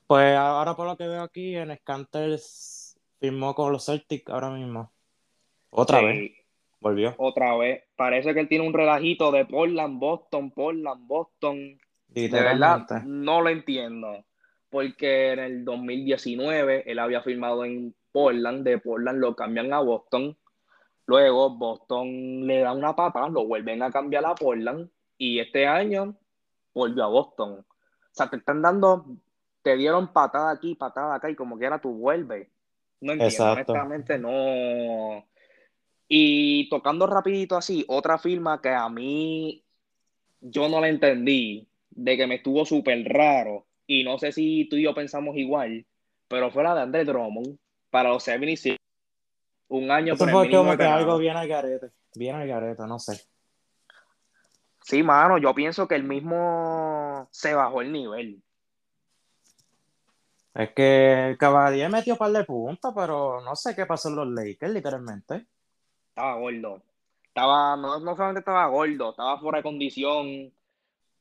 Pues 0.07 0.37
ahora 0.37 0.75
por 0.77 0.87
lo 0.87 0.97
que 0.97 1.09
veo 1.09 1.23
aquí, 1.23 1.57
en 1.57 1.75
Scanters 1.79 2.99
firmó 3.19 3.55
con 3.55 3.73
los 3.73 3.87
Celtics 3.87 4.31
ahora 4.31 4.51
mismo. 4.51 4.93
Otra 5.71 6.01
vez. 6.03 6.33
Volvió. 6.81 7.15
Otra 7.17 7.57
vez. 7.57 7.83
Parece 7.97 8.35
que 8.35 8.41
él 8.41 8.49
tiene 8.49 8.67
un 8.67 8.75
relajito 8.75 9.33
de 9.33 9.47
Portland, 9.47 9.99
Boston, 9.99 10.50
Portland, 10.50 11.07
Boston. 11.07 11.81
De 12.09 12.29
verdad, 12.29 12.87
no 13.05 13.41
lo 13.41 13.49
entiendo. 13.49 14.25
Porque 14.70 15.32
en 15.32 15.38
el 15.38 15.64
2019 15.64 16.90
él 16.90 16.99
había 16.99 17.23
firmado 17.23 17.64
en 17.64 17.94
Portland, 18.12 18.64
de 18.64 18.78
Portland 18.78 19.18
lo 19.18 19.35
cambian 19.37 19.73
a 19.73 19.80
Boston. 19.80 20.37
Luego 21.06 21.50
Boston 21.50 22.46
le 22.46 22.61
da 22.61 22.73
una 22.73 22.96
pata, 22.96 23.28
lo 23.28 23.46
vuelven 23.46 23.82
a 23.82 23.90
cambiar 23.90 24.25
a 24.26 24.35
Portland. 24.35 24.90
Y 25.18 25.38
este 25.38 25.66
año 25.66 26.16
volvió 26.75 27.04
a 27.04 27.08
Boston. 27.08 27.61
O 27.61 27.64
sea, 28.11 28.28
te 28.28 28.37
están 28.37 28.62
dando, 28.62 29.06
te 29.62 29.76
dieron 29.76 30.12
patada 30.12 30.50
aquí, 30.50 30.75
patada 30.75 31.14
acá, 31.14 31.30
y 31.30 31.35
como 31.35 31.58
quiera 31.58 31.80
tú 31.80 31.92
vuelves. 31.92 32.49
No 33.00 33.12
entiendo, 33.12 33.52
honestamente 33.52 34.18
no 34.18 35.25
y 36.08 36.68
tocando 36.68 37.06
rapidito 37.06 37.56
así, 37.56 37.85
otra 37.88 38.18
firma 38.18 38.61
que 38.61 38.68
a 38.68 38.88
mí 38.88 39.64
yo 40.40 40.68
no 40.68 40.80
la 40.80 40.88
entendí, 40.88 41.66
de 41.90 42.16
que 42.16 42.26
me 42.26 42.37
estuvo 42.37 42.64
súper 42.64 43.04
raro, 43.08 43.66
y 43.87 44.05
no 44.05 44.19
sé 44.19 44.33
si 44.33 44.69
tú 44.69 44.76
y 44.76 44.83
yo 44.83 44.95
pensamos 44.95 45.37
igual, 45.37 45.85
pero 46.28 46.50
fue 46.50 46.62
la 46.64 46.75
de 46.75 46.83
André 46.83 47.05
Drummond 47.05 47.59
para 47.90 48.11
los 48.11 48.23
76. 48.23 48.76
Un 49.69 49.90
año 49.90 50.14
Eso 50.14 50.28
fue 50.28 50.50
como 50.50 50.76
que 50.76 50.85
algo 50.85 51.19
bien 51.19 51.37
al 51.37 51.49
garete, 51.49 51.90
bien 52.14 52.37
al 52.37 52.47
garete, 52.47 52.83
no 52.87 52.99
sé. 52.99 53.21
Sí, 54.83 55.02
mano, 55.02 55.38
yo 55.38 55.55
pienso 55.55 55.88
que 55.88 55.97
el 55.97 56.05
mismo 56.05 57.28
se 57.33 57.55
bajó 57.55 57.83
el 57.83 57.90
nivel. 57.90 58.40
Es 60.55 60.73
que 60.73 61.31
el 61.31 61.38
Caballero 61.38 61.90
metió 61.90 62.14
un 62.14 62.19
par 62.19 62.31
de 62.31 62.45
puntos, 62.45 62.93
pero 62.95 63.40
no 63.43 63.57
sé 63.57 63.75
qué 63.75 63.85
pasó 63.85 64.09
en 64.09 64.16
los 64.16 64.28
Lakers, 64.28 64.73
literalmente 64.73 65.47
estaba 66.16 66.37
gordo. 66.37 66.83
Estaba, 67.28 67.76
no, 67.76 68.00
no 68.00 68.16
solamente 68.16 68.38
estaba 68.38 68.66
gordo, 68.69 69.11
estaba 69.11 69.38
fuera 69.38 69.59
de 69.59 69.62
condición. 69.62 70.26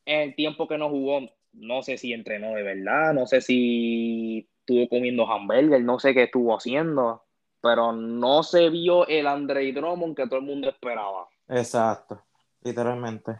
En 0.05 0.21
el 0.21 0.35
tiempo 0.35 0.67
que 0.67 0.77
no 0.77 0.89
jugó, 0.89 1.19
no 1.55 1.81
sé 1.81 1.97
si 1.97 2.13
entrenó 2.13 2.53
de 2.53 2.63
verdad, 2.63 3.13
no 3.13 3.27
sé 3.27 3.41
si 3.41 4.47
estuvo 4.59 4.87
comiendo 4.89 5.29
hamburger, 5.31 5.81
no 5.81 5.99
sé 5.99 6.13
qué 6.13 6.23
estuvo 6.23 6.55
haciendo, 6.55 7.23
pero 7.61 7.91
no 7.91 8.43
se 8.43 8.69
vio 8.69 9.07
el 9.07 9.27
Andre 9.27 9.71
Drummond 9.71 10.15
que 10.15 10.27
todo 10.27 10.39
el 10.39 10.45
mundo 10.45 10.69
esperaba. 10.69 11.27
Exacto, 11.47 12.23
literalmente. 12.63 13.39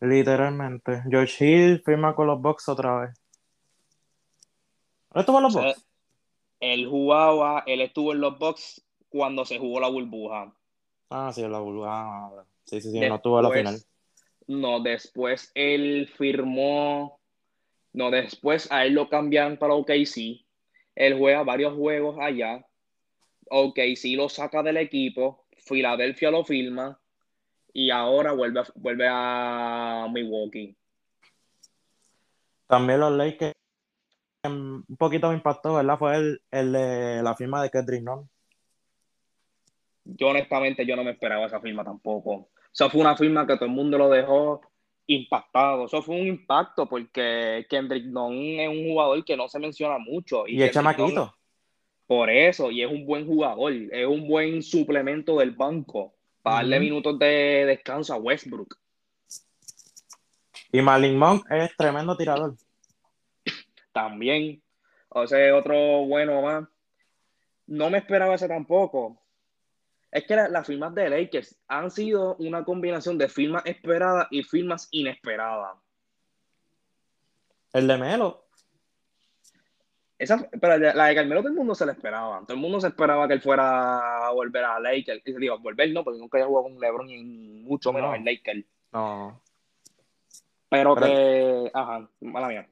Literalmente. 0.00 1.02
George 1.10 1.44
Hill 1.44 1.82
firma 1.84 2.14
con 2.14 2.28
los 2.28 2.40
Bucks 2.40 2.68
otra 2.68 3.00
vez. 3.00 3.20
¿Esto 5.14 5.32
va 5.32 5.40
los 5.40 5.54
Bucks? 5.54 5.86
Él 6.60 6.88
jugaba, 6.88 7.62
él 7.66 7.80
estuvo 7.80 8.12
en 8.12 8.20
los 8.20 8.38
Bucks 8.38 8.84
cuando 9.08 9.44
se 9.44 9.58
jugó 9.58 9.80
la 9.80 9.88
burbuja. 9.88 10.52
Ah, 11.10 11.32
sí, 11.32 11.42
la 11.46 11.58
burbuja. 11.58 11.88
Ah, 11.90 12.44
sí, 12.64 12.80
sí, 12.80 12.90
sí, 12.90 13.00
no 13.00 13.16
estuvo 13.16 13.38
en 13.38 13.44
la 13.44 13.50
final. 13.50 13.80
No, 14.48 14.80
después 14.80 15.52
él 15.54 16.10
firmó. 16.16 17.20
No, 17.92 18.10
después 18.10 18.70
a 18.72 18.86
él 18.86 18.94
lo 18.94 19.08
cambian 19.08 19.58
para 19.58 19.74
OKC. 19.74 20.44
Él 20.94 21.18
juega 21.18 21.44
varios 21.44 21.74
juegos 21.74 22.16
allá. 22.18 22.66
OKC 23.50 24.16
lo 24.16 24.28
saca 24.28 24.62
del 24.62 24.78
equipo. 24.78 25.46
Filadelfia 25.56 26.30
lo 26.30 26.44
firma. 26.44 26.98
Y 27.74 27.90
ahora 27.90 28.32
vuelve, 28.32 28.62
vuelve 28.74 29.06
a 29.08 30.08
Milwaukee. 30.10 30.74
También 32.66 33.00
los 33.00 33.12
Lakers 33.12 33.54
un 34.44 34.84
poquito 34.98 35.28
me 35.28 35.34
impactó, 35.34 35.74
¿verdad? 35.74 35.98
Fue 35.98 36.16
el, 36.16 36.42
el 36.50 36.72
de 36.72 37.22
la 37.22 37.34
firma 37.34 37.62
de 37.62 37.70
Kendrick 37.70 38.02
¿no? 38.02 38.28
Yo 40.04 40.28
honestamente 40.28 40.86
yo 40.86 40.96
no 40.96 41.04
me 41.04 41.10
esperaba 41.10 41.46
esa 41.46 41.60
firma 41.60 41.84
tampoco. 41.84 42.48
Eso 42.78 42.90
fue 42.90 43.00
una 43.00 43.16
firma 43.16 43.44
que 43.44 43.56
todo 43.56 43.64
el 43.64 43.72
mundo 43.72 43.98
lo 43.98 44.08
dejó 44.08 44.60
impactado. 45.08 45.86
Eso 45.86 46.00
fue 46.00 46.14
un 46.14 46.28
impacto 46.28 46.88
porque 46.88 47.66
Kendrick 47.68 48.04
Nunn 48.04 48.60
es 48.60 48.68
un 48.68 48.88
jugador 48.88 49.24
que 49.24 49.36
no 49.36 49.48
se 49.48 49.58
menciona 49.58 49.98
mucho. 49.98 50.46
Y, 50.46 50.62
es 50.62 50.70
chamaquito. 50.70 51.34
por 52.06 52.30
eso, 52.30 52.70
y 52.70 52.82
es 52.82 52.88
un 52.88 53.04
buen 53.04 53.26
jugador, 53.26 53.72
es 53.72 54.06
un 54.06 54.28
buen 54.28 54.62
suplemento 54.62 55.36
del 55.40 55.50
banco 55.50 56.14
para 56.40 56.58
darle 56.58 56.78
minutos 56.78 57.18
de 57.18 57.64
descanso 57.66 58.14
a 58.14 58.18
Westbrook. 58.18 58.78
Y 60.70 60.80
Marlin 60.80 61.18
Monk 61.18 61.50
es 61.50 61.76
tremendo 61.76 62.16
tirador 62.16 62.54
también. 63.92 64.62
O 65.08 65.26
sea, 65.26 65.56
otro 65.56 65.74
bueno 66.06 66.42
más. 66.42 66.64
No 67.66 67.90
me 67.90 67.98
esperaba 67.98 68.36
ese 68.36 68.46
tampoco. 68.46 69.20
Es 70.10 70.24
que 70.24 70.36
las 70.36 70.66
firmas 70.66 70.94
de 70.94 71.10
Lakers 71.10 71.58
han 71.68 71.90
sido 71.90 72.36
una 72.36 72.64
combinación 72.64 73.18
de 73.18 73.28
firmas 73.28 73.62
esperadas 73.66 74.26
y 74.30 74.42
firmas 74.42 74.88
inesperadas. 74.90 75.76
El 77.72 77.86
de 77.86 77.98
Melo. 77.98 78.48
Esa, 80.18 80.48
pero 80.60 80.78
la 80.78 81.06
de 81.06 81.14
Carmelo 81.14 81.42
todo 81.42 81.50
el 81.50 81.56
mundo 81.56 81.74
se 81.74 81.86
la 81.86 81.92
esperaba. 81.92 82.40
Todo 82.40 82.54
el 82.54 82.60
mundo 82.60 82.80
se 82.80 82.88
esperaba 82.88 83.28
que 83.28 83.34
él 83.34 83.40
fuera 83.40 84.26
a 84.26 84.32
volver 84.32 84.64
a 84.64 84.80
Lakers. 84.80 85.22
Y 85.24 85.32
digo, 85.34 85.58
volver 85.58 85.92
no, 85.92 86.02
porque 86.02 86.18
nunca 86.18 86.38
haya 86.38 86.46
jugado 86.46 86.64
con 86.64 86.80
LeBron 86.80 87.08
y 87.10 87.22
mucho 87.62 87.92
menos 87.92 88.16
en 88.16 88.24
Lakers. 88.24 88.64
No. 88.92 89.40
Pero, 90.68 90.96
que. 90.96 91.70
Ajá, 91.72 92.08
mala 92.20 92.48
mía. 92.48 92.68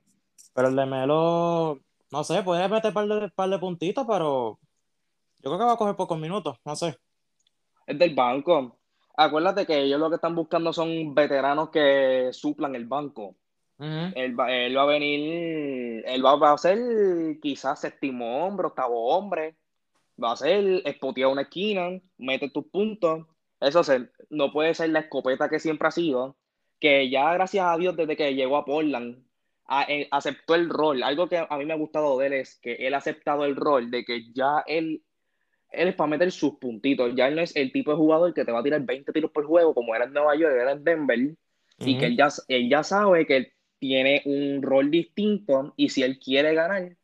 Pero 0.55 0.69
el 0.69 0.77
de 0.77 0.87
Melo, 0.87 1.81
no 2.11 2.25
sé, 2.25 2.43
puede 2.43 2.69
meter 2.69 2.93
par 2.93 3.07
de, 3.07 3.29
par 3.29 3.49
de 3.49 3.59
puntitos, 3.59 4.07
pero 4.09 4.59
yo 5.39 5.51
creo 5.51 5.59
que 5.59 5.65
va 5.65 5.73
a 5.75 5.77
coger 5.77 5.97
pocos 5.97 6.19
minutos, 6.19 6.59
no 6.65 6.75
sé. 6.75 6.99
Es 7.87 7.99
del 7.99 8.15
banco. 8.15 8.79
Acuérdate 9.17 9.67
que 9.67 9.83
ellos 9.83 10.01
lo 10.01 10.09
que 10.11 10.17
están 10.17 10.35
buscando 10.35 10.73
son 10.73 11.15
veteranos 11.15 11.71
que 11.71 12.31
suplan 12.33 12.75
el 12.75 12.87
banco. 12.87 13.37
él, 13.79 14.39
va, 14.39 14.53
él, 14.53 14.77
va, 14.77 14.83
a 14.83 14.87
venir, 14.87 16.05
él 16.07 16.25
va, 16.25 16.53
a 16.53 16.59
ser 16.59 17.39
quizás 17.41 17.81
séptimo 17.81 18.45
hombre, 18.45 18.67
octavo 18.69 19.09
hombre. 19.17 19.57
Va 20.23 20.33
a 20.33 20.37
ser 20.37 20.83
espotear 20.85 21.29
una 21.31 21.43
esquina, 21.43 22.01
mete 22.19 22.51
tus 22.51 22.67
puntos. 22.67 23.27
Eso 23.61 23.83
no 24.31 24.53
puede 24.53 24.75
ser 24.75 24.91
la 24.91 25.01
escopeta 25.01 25.49
que 25.49 25.61
siempre 25.61 25.89
ha 25.89 25.91
sido. 25.91 26.37
Que 26.81 27.09
ya, 27.11 27.33
gracias 27.35 27.67
a 27.67 27.77
Dios, 27.79 27.97
desde 27.97 28.17
que 28.17 28.35
llegó 28.35 28.57
a 28.57 28.65
Portland, 28.65 29.27
eh, 29.89 30.09
aceptó 30.11 30.55
el 30.55 30.69
rol. 30.69 31.03
Algo 31.03 31.29
que 31.29 31.39
a 31.39 31.57
mí 31.57 31.65
me 31.65 31.73
ha 31.73 31.77
gustado 31.77 32.19
de 32.19 32.27
él 32.27 32.33
es 32.35 32.59
que 32.61 32.75
él 32.75 32.95
ha 32.95 32.99
aceptado 32.99 33.45
el 33.45 33.57
rol 33.57 33.91
de 33.91 34.05
que 34.05 34.33
ya 34.33 34.63
él, 34.67 35.03
él 35.71 35.89
es 35.89 35.95
para 35.95 36.09
meter 36.09 36.31
sus 36.33 36.55
puntitos. 36.55 37.13
Ya 37.15 37.29
él 37.29 37.37
no 37.37 37.43
es 37.43 37.55
el 37.57 37.73
tipo 37.73 37.91
de 37.91 37.97
jugador 37.97 38.35
que 38.35 38.45
te 38.45 38.53
va 38.53 38.61
a 38.61 38.63
tirar 38.63 38.81
20 38.81 39.13
tiros 39.13 39.31
por 39.31 39.45
juego 39.47 39.75
como 39.75 39.95
era 39.95 40.05
en 40.05 40.13
Nueva 40.13 40.37
York, 40.37 40.55
era 40.55 40.73
en 40.73 40.85
Denver. 40.85 41.35
Y 41.79 41.99
que 41.99 42.07
él 42.07 42.17
ya, 42.17 42.29
él 42.49 42.71
ya 42.71 42.83
sabe 42.83 43.27
que 43.27 43.53
tiene 43.79 44.23
un 44.25 44.63
rol 44.63 44.91
distinto 44.91 45.75
y 45.77 45.91
si 45.91 46.03
él 46.03 46.19
quiere 46.19 46.55
ganar, 46.55 46.97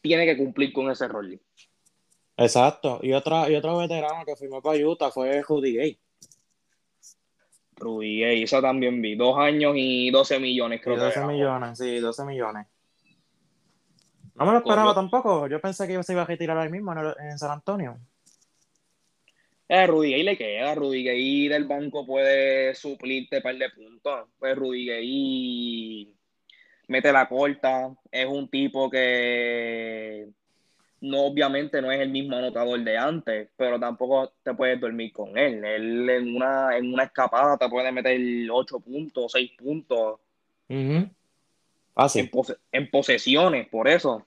tiene 0.00 0.26
que 0.26 0.36
cumplir 0.36 0.72
con 0.72 0.90
ese 0.90 1.06
rol. 1.06 1.40
Exacto. 2.36 2.98
Y, 3.02 3.12
otra, 3.12 3.48
y 3.50 3.54
otro 3.54 3.78
veterano 3.78 4.24
que 4.24 4.36
firmó 4.36 4.60
para 4.60 4.84
Utah 4.84 5.10
fue 5.10 5.42
Judy 5.42 5.74
Gay. 5.74 6.00
Rudy 7.76 8.24
eso 8.42 8.60
también 8.60 9.00
vi. 9.00 9.14
Dos 9.14 9.36
años 9.38 9.74
y 9.76 10.10
12 10.10 10.40
millones, 10.40 10.80
creo 10.82 10.96
12 10.96 11.24
millones, 11.26 11.78
sí, 11.78 11.98
12 11.98 12.24
millones. 12.24 12.66
No 14.36 14.44
me 14.44 14.52
lo 14.52 14.58
esperaba 14.58 14.94
tampoco. 14.94 15.46
Yo 15.48 15.60
pensé 15.60 15.86
que 15.86 16.02
se 16.02 16.12
iba 16.12 16.22
a 16.22 16.26
retirar 16.26 16.58
ahí 16.58 16.70
mismo 16.70 16.92
en, 17.18 17.38
San 17.38 17.50
Antonio. 17.50 17.98
Eh, 19.68 19.86
Rudy 19.86 20.12
Gay 20.12 20.22
le 20.22 20.36
queda. 20.36 20.74
Rudy 20.74 21.04
Gay 21.04 21.48
del 21.48 21.64
banco 21.64 22.06
puede 22.06 22.74
suplirte 22.74 23.38
un 23.38 23.42
par 23.42 23.56
de 23.56 23.70
puntos. 23.70 24.28
Pues 24.38 24.56
Rudy 24.56 24.86
Gay 24.86 26.14
mete 26.88 27.12
la 27.12 27.28
corta. 27.28 27.94
Es 28.10 28.26
un 28.26 28.48
tipo 28.48 28.90
que 28.90 30.28
no 31.00 31.22
obviamente 31.22 31.80
no 31.80 31.90
es 31.90 32.00
el 32.00 32.10
mismo 32.10 32.36
anotador 32.36 32.80
de 32.82 32.96
antes, 32.96 33.48
pero 33.56 33.78
tampoco 33.78 34.32
te 34.42 34.54
puedes 34.54 34.80
dormir 34.80 35.12
con 35.12 35.36
él. 35.36 35.64
Él 35.64 36.10
en 36.10 36.36
una, 36.36 36.76
en 36.76 36.92
una 36.92 37.04
escapada 37.04 37.56
te 37.56 37.68
puede 37.68 37.90
meter 37.92 38.20
8 38.50 38.80
puntos, 38.80 39.32
6 39.32 39.52
puntos. 39.56 40.20
Ah, 41.96 42.08
en, 42.14 42.90
posesiones, 42.90 43.68
por 43.70 43.88
eso. 43.88 44.26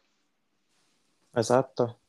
Exacto. 1.35 1.99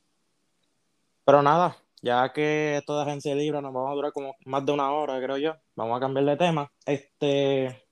Pero 1.23 1.43
nada, 1.43 1.76
ya 2.00 2.33
que 2.33 2.79
esto 2.79 2.97
de 2.97 3.02
agencia 3.02 3.35
libre 3.35 3.61
nos 3.61 3.75
vamos 3.75 3.93
a 3.93 3.95
durar 3.95 4.12
como 4.12 4.35
más 4.47 4.64
de 4.64 4.73
una 4.73 4.90
hora, 4.90 5.21
creo 5.21 5.37
yo. 5.37 5.55
Vamos 5.76 5.99
a 5.99 6.00
cambiar 6.00 6.25
de 6.25 6.37
tema. 6.38 6.73
Este, 6.87 7.87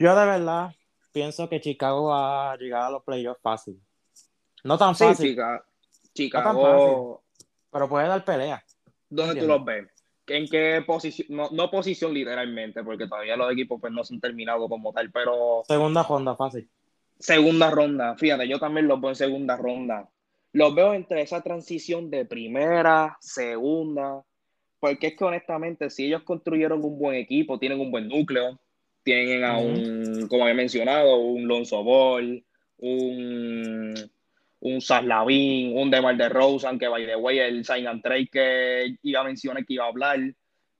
yo 0.00 0.16
de 0.16 0.26
verdad 0.26 0.74
pienso 1.12 1.48
que 1.48 1.60
Chicago 1.60 2.08
va 2.08 2.50
a 2.50 2.56
llegar 2.56 2.82
a 2.82 2.90
los 2.90 3.04
playoffs 3.04 3.40
fácil. 3.40 3.80
No 4.64 4.76
tan 4.76 4.96
fácil. 4.96 5.38
Chicago. 6.12 7.22
pero 7.70 7.88
puede 7.88 8.08
dar 8.08 8.24
pelea. 8.24 8.64
¿Dónde 9.08 9.40
tú 9.40 9.46
los 9.46 9.64
ves? 9.64 9.91
¿En 10.26 10.48
qué 10.48 10.82
posición? 10.86 11.28
No, 11.52 11.70
posición 11.70 12.14
literalmente, 12.14 12.84
porque 12.84 13.06
todavía 13.06 13.36
los 13.36 13.52
equipos 13.52 13.80
pues 13.80 13.92
no 13.92 14.04
se 14.04 14.14
han 14.14 14.20
terminado 14.20 14.68
como 14.68 14.92
tal, 14.92 15.10
pero. 15.10 15.62
Segunda 15.66 16.02
ronda, 16.02 16.36
fácil. 16.36 16.68
Segunda 17.18 17.70
ronda, 17.70 18.16
fíjate, 18.16 18.48
yo 18.48 18.58
también 18.58 18.88
los 18.88 19.00
veo 19.00 19.10
en 19.10 19.16
segunda 19.16 19.56
ronda. 19.56 20.08
Los 20.52 20.74
veo 20.74 20.92
entre 20.92 21.22
esa 21.22 21.40
transición 21.40 22.10
de 22.10 22.24
primera, 22.24 23.16
segunda, 23.20 24.22
porque 24.80 25.08
es 25.08 25.16
que 25.16 25.24
honestamente, 25.24 25.88
si 25.88 26.06
ellos 26.06 26.22
construyeron 26.24 26.84
un 26.84 26.98
buen 26.98 27.16
equipo, 27.16 27.58
tienen 27.58 27.80
un 27.80 27.90
buen 27.90 28.08
núcleo, 28.08 28.58
tienen 29.02 29.44
a 29.44 29.56
un, 29.58 30.26
como 30.28 30.46
he 30.46 30.54
mencionado, 30.54 31.16
un 31.16 31.46
Lonzo 31.46 31.82
Ball, 31.82 32.44
un 32.78 33.94
un 34.62 34.80
Saslavín, 34.80 35.76
un 35.76 35.90
Demar 35.90 36.16
de 36.16 36.28
Rosen, 36.28 36.78
que 36.78 36.88
by 36.88 37.04
the 37.04 37.16
way, 37.16 37.40
el 37.40 37.64
sign 37.64 37.86
and 37.86 38.02
trade 38.02 38.28
que 38.30 38.96
iba 39.02 39.20
a 39.20 39.24
mencionar 39.24 39.66
que 39.66 39.74
iba 39.74 39.84
a 39.84 39.88
hablar, 39.88 40.20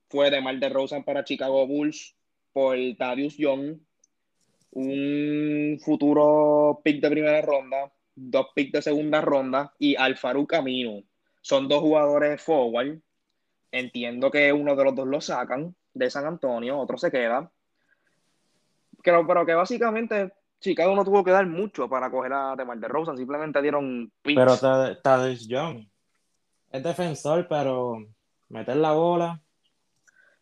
fue 0.09 0.31
Demar 0.31 0.57
de 0.57 0.69
Rosen 0.69 1.03
para 1.03 1.23
Chicago 1.23 1.67
Bulls 1.67 2.15
por 2.53 2.77
Darius 2.97 3.35
Young, 3.37 3.77
un 4.71 5.79
futuro 5.83 6.79
pick 6.83 7.01
de 7.01 7.09
primera 7.09 7.41
ronda, 7.41 7.91
dos 8.15 8.47
picks 8.55 8.71
de 8.71 8.81
segunda 8.81 9.19
ronda 9.19 9.73
y 9.77 9.95
Alfaru 9.95 10.47
Camino. 10.47 11.03
Son 11.41 11.67
dos 11.67 11.81
jugadores 11.81 12.41
forward. 12.41 12.99
Entiendo 13.71 14.31
que 14.31 14.53
uno 14.53 14.75
de 14.75 14.83
los 14.83 14.95
dos 14.95 15.07
lo 15.07 15.19
sacan 15.19 15.75
de 15.93 16.09
San 16.09 16.25
Antonio, 16.25 16.79
otro 16.79 16.97
se 16.97 17.11
queda. 17.11 17.51
Pero, 19.03 19.27
pero 19.27 19.45
que 19.45 19.53
básicamente 19.53 20.31
Chicago 20.63 20.95
no 20.95 21.03
tuvo 21.03 21.23
que 21.23 21.31
dar 21.31 21.45
mucho 21.45 21.89
para 21.89 22.09
coger 22.09 22.31
a 22.33 22.55
DeMar 22.55 22.79
DeRozan, 22.79 23.17
simplemente 23.17 23.61
dieron 23.61 24.11
picks. 24.21 24.39
Pero 24.39 24.95
Tadeusz 25.01 25.45
Young 25.47 25.85
es 26.71 26.81
defensor, 26.81 27.45
pero 27.47 27.97
meter 28.49 28.77
la 28.77 28.93
bola. 28.93 29.41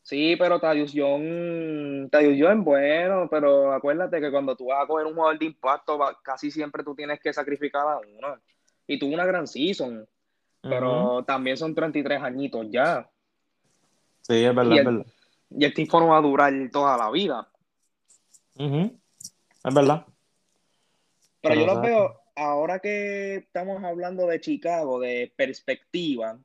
Sí, 0.04 0.36
pero 0.36 0.60
Tadius 0.60 0.94
Young, 0.94 2.10
Tadius 2.10 2.38
Young 2.38 2.64
bueno, 2.64 3.28
pero 3.30 3.72
acuérdate 3.72 4.20
que 4.20 4.32
cuando 4.32 4.56
tú 4.56 4.68
vas 4.68 4.84
a 4.84 4.88
coger 4.88 5.06
un 5.06 5.14
jugador 5.14 5.38
de 5.38 5.46
impacto, 5.46 6.00
casi 6.24 6.50
siempre 6.50 6.84
tú 6.84 6.96
tienes 6.96 7.20
que 7.20 7.32
sacrificar 7.32 7.88
a 7.88 7.98
uno. 7.98 8.38
Y 8.88 8.98
tuvo 8.98 9.14
una 9.14 9.26
gran 9.26 9.48
season, 9.48 10.08
pero 10.62 11.24
también 11.24 11.58
son 11.58 11.76
33 11.76 12.22
añitos 12.22 12.68
ya. 12.72 13.10
Sí, 14.22 14.44
es 14.44 14.56
verdad, 14.56 14.76
y 14.76 14.80
es 14.80 14.86
verdad. 14.86 15.06
Y 15.50 15.66
este 15.66 15.82
informe 15.82 16.10
va 16.10 16.18
a 16.18 16.22
durar 16.22 16.54
toda 16.72 16.98
la 16.98 17.12
vida. 17.12 17.48
Es 18.56 19.74
verdad. 19.74 20.06
Pero, 21.42 21.56
yo 21.56 21.66
los 21.66 21.82
veo, 21.82 22.22
ahora 22.36 22.80
que 22.80 23.36
estamos 23.36 23.84
hablando 23.84 24.28
de 24.28 24.40
Chicago, 24.40 25.00
de 25.00 25.34
perspectiva, 25.36 26.38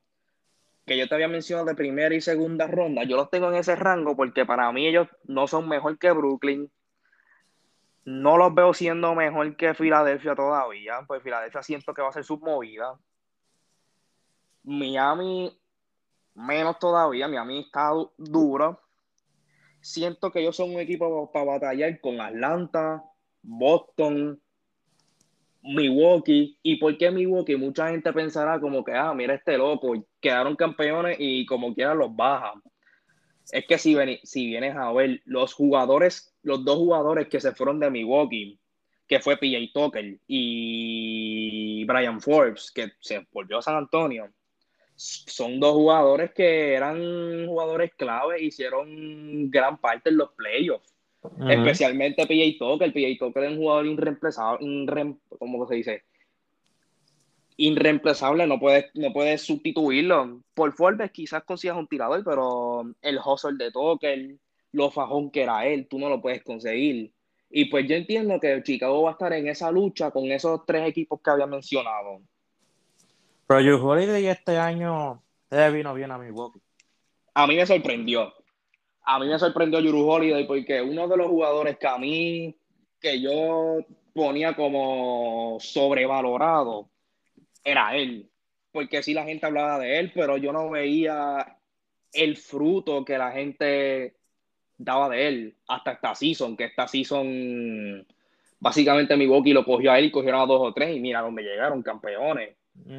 que 0.85 0.97
yo 0.97 1.07
te 1.07 1.15
había 1.15 1.27
mencionado 1.27 1.67
de 1.67 1.75
primera 1.75 2.15
y 2.15 2.21
segunda 2.21 2.65
ronda, 2.65 3.03
yo 3.03 3.15
los 3.15 3.29
tengo 3.29 3.49
en 3.49 3.55
ese 3.55 3.75
rango 3.75 4.15
porque 4.15 4.45
para 4.45 4.71
mí 4.71 4.87
ellos 4.87 5.07
no 5.25 5.47
son 5.47 5.67
mejor 5.67 5.99
que 5.99 6.11
Brooklyn, 6.11 6.71
no 8.05 8.37
los 8.37 8.55
veo 8.55 8.73
siendo 8.73 9.13
mejor 9.15 9.57
que 9.57 9.73
Filadelfia 9.73 10.33
todavía, 10.33 11.03
pues 11.05 11.21
Filadelfia 11.21 11.61
siento 11.61 11.93
que 11.93 12.01
va 12.01 12.09
a 12.09 12.13
ser 12.13 12.23
submovida. 12.23 12.97
Miami, 14.63 15.57
menos 16.33 16.79
todavía, 16.79 17.27
Miami 17.27 17.59
está 17.59 17.91
duro. 18.17 18.81
Siento 19.81 20.31
que 20.31 20.39
ellos 20.39 20.55
son 20.55 20.73
un 20.73 20.79
equipo 20.79 21.29
para 21.33 21.45
batallar 21.45 21.99
con 21.99 22.21
Atlanta, 22.21 23.03
Boston, 23.41 24.41
Milwaukee. 25.67 26.57
¿Y 26.63 26.77
por 26.77 26.97
qué 26.97 27.11
Milwaukee? 27.11 27.55
Mucha 27.55 27.89
gente 27.89 28.11
pensará 28.13 28.59
como 28.59 28.83
que, 28.83 28.93
ah, 28.93 29.13
mira 29.13 29.35
este 29.35 29.57
loco, 29.57 29.93
quedaron 30.19 30.55
campeones 30.55 31.17
y 31.19 31.45
como 31.45 31.73
quieran 31.73 31.97
los 31.97 32.15
bajan. 32.15 32.61
Es 33.51 33.65
que 33.65 33.77
si, 33.77 33.95
si 34.23 34.47
vienes 34.47 34.75
a 34.75 34.91
ver 34.91 35.21
los 35.25 35.53
jugadores, 35.53 36.33
los 36.43 36.65
dos 36.65 36.77
jugadores 36.77 37.27
que 37.27 37.39
se 37.39 37.53
fueron 37.53 37.79
de 37.79 37.89
Milwaukee, 37.89 38.59
que 39.07 39.19
fue 39.19 39.37
PJ 39.37 39.71
Tucker 39.73 40.19
y 40.27 41.85
Brian 41.85 42.19
Forbes, 42.19 42.71
que 42.71 42.91
se 42.99 43.25
volvió 43.31 43.59
a 43.59 43.61
San 43.61 43.77
Antonio, 43.77 44.29
son 44.97 45.59
dos 45.59 45.73
jugadores 45.73 46.31
que 46.33 46.73
eran 46.73 47.45
jugadores 47.45 47.91
clave, 47.95 48.41
hicieron 48.43 49.49
gran 49.49 49.77
parte 49.77 50.09
en 50.09 50.17
los 50.17 50.31
playoffs. 50.31 50.96
Especialmente 51.49 52.25
PJ 52.25 52.57
Tucker. 52.57 52.91
PJ 52.93 53.17
Tucker 53.19 53.43
es 53.43 53.51
un 53.51 53.57
jugador 53.57 53.85
irreemplazable, 53.85 55.15
¿cómo 55.39 55.67
se 55.67 55.75
dice? 55.75 56.03
Irreemplazable, 57.57 58.45
no 58.45 58.59
puedes, 58.59 58.85
no 58.93 59.11
puedes 59.13 59.41
sustituirlo. 59.41 60.41
Por 60.53 60.73
Forbes 60.73 61.11
quizás 61.11 61.43
consigas 61.43 61.77
un 61.77 61.87
tirador, 61.87 62.23
pero 62.23 62.93
el 63.01 63.19
hustle 63.23 63.57
de 63.57 63.71
Tucker, 63.71 64.35
lo 64.71 64.91
fajón 64.91 65.31
que 65.31 65.43
era 65.43 65.65
él, 65.65 65.87
tú 65.87 65.99
no 65.99 66.09
lo 66.09 66.21
puedes 66.21 66.43
conseguir. 66.43 67.11
Y 67.49 67.65
pues 67.65 67.87
yo 67.87 67.95
entiendo 67.95 68.39
que 68.39 68.61
Chicago 68.63 69.03
va 69.03 69.11
a 69.11 69.13
estar 69.13 69.33
en 69.33 69.47
esa 69.47 69.71
lucha 69.71 70.11
con 70.11 70.25
esos 70.25 70.65
tres 70.65 70.87
equipos 70.87 71.21
que 71.21 71.29
había 71.29 71.47
mencionado. 71.47 72.21
Pero 73.47 73.61
Drew 73.61 73.87
Holiday 73.87 74.27
este 74.27 74.57
año 74.57 75.23
le 75.49 75.71
vino 75.71 75.93
bien 75.93 76.11
a 76.11 76.17
Milwaukee. 76.17 76.59
A 77.33 77.47
mí 77.47 77.55
me 77.55 77.65
sorprendió. 77.65 78.33
A 79.09 79.19
mí 79.19 79.27
me 79.27 79.39
sorprendió 79.39 79.81
Drew 79.81 80.05
Holiday 80.05 80.45
porque 80.45 80.81
uno 80.81 81.07
de 81.07 81.15
los 81.15 81.27
jugadores 81.27 81.77
que 81.77 81.87
a 81.87 81.97
mí, 81.97 82.53
que 82.99 83.21
yo 83.21 83.79
ponía 84.13 84.53
como 84.53 85.57
sobrevalorado, 85.61 86.89
era 87.63 87.95
él. 87.95 88.29
Porque 88.73 89.01
sí 89.01 89.13
la 89.13 89.23
gente 89.23 89.45
hablaba 89.45 89.79
de 89.79 89.97
él, 89.97 90.11
pero 90.13 90.35
yo 90.35 90.51
no 90.51 90.69
veía 90.69 91.57
el 92.11 92.35
fruto 92.35 93.05
que 93.05 93.17
la 93.17 93.31
gente 93.31 94.17
daba 94.77 95.07
de 95.07 95.27
él 95.29 95.55
hasta 95.69 95.93
esta 95.93 96.13
season, 96.13 96.57
que 96.57 96.65
esta 96.65 96.85
season 96.85 98.05
básicamente 98.59 99.15
Milwaukee 99.15 99.53
lo 99.53 99.63
cogió 99.63 99.93
a 99.93 99.99
él 99.99 100.05
y 100.05 100.11
cogieron 100.11 100.41
a 100.41 100.45
dos 100.45 100.61
o 100.61 100.73
tres 100.73 100.93
y 100.93 100.99
mira 100.99 101.21
dónde 101.21 101.43
llegaron, 101.43 101.81
campeones. 101.81 102.57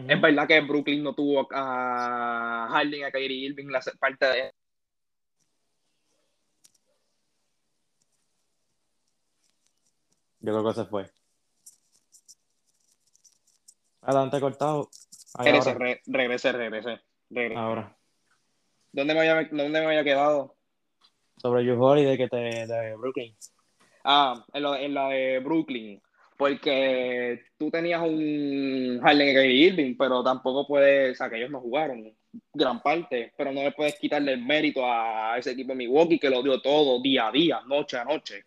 Es 0.09 0.21
verdad 0.21 0.49
que 0.49 0.61
Brooklyn 0.63 1.03
no 1.03 1.15
tuvo 1.15 1.47
a 1.53 2.67
Harden, 2.71 3.05
a 3.05 3.11
Kyrie 3.11 3.47
Irving, 3.47 3.67
la 3.67 3.81
parte 4.01 4.25
de. 4.25 4.53
Yo 10.49 10.55
creo 10.55 10.65
que 10.65 10.81
se 10.81 10.87
fue. 10.87 11.11
Adelante 14.01 14.41
cortado. 14.41 14.89
regrese, 15.39 15.75
regrese, 16.07 16.53
regrese, 16.53 17.01
Ahora. 17.55 17.95
¿Dónde 18.91 19.13
me, 19.13 19.21
había, 19.21 19.47
¿Dónde 19.51 19.79
me 19.79 19.85
había 19.85 20.05
quedado? 20.05 20.57
Sobre 21.37 21.67
You 21.67 21.97
y 21.97 22.17
que 22.17 22.29
te, 22.29 22.37
de 22.37 22.97
Brooklyn. 22.97 23.37
Ah, 24.05 24.43
en 24.55 24.63
la, 24.63 24.81
en 24.81 24.95
la 24.95 25.09
de 25.11 25.39
Brooklyn 25.41 26.01
porque 26.39 27.43
tú 27.59 27.69
tenías 27.69 28.01
un 28.01 29.01
Harden 29.03 29.51
y 29.51 29.67
Irving, 29.67 29.97
pero 29.99 30.23
tampoco 30.23 30.67
puedes, 30.69 31.13
o 31.13 31.15
sea, 31.17 31.29
que 31.29 31.37
ellos 31.37 31.51
no 31.51 31.61
jugaron 31.61 32.11
gran 32.55 32.81
parte, 32.81 33.35
pero 33.37 33.53
no 33.53 33.65
le 33.65 33.73
puedes 33.73 33.99
quitarle 33.99 34.35
el 34.35 34.45
mérito 34.45 34.81
a 34.85 35.37
ese 35.37 35.51
equipo 35.51 35.73
de 35.73 35.79
Milwaukee 35.79 36.19
que 36.19 36.31
lo 36.31 36.43
dio 36.43 36.63
todo 36.63 37.03
día 37.03 37.27
a 37.27 37.33
día, 37.33 37.61
noche 37.67 37.99
a 37.99 38.05
noche. 38.05 38.45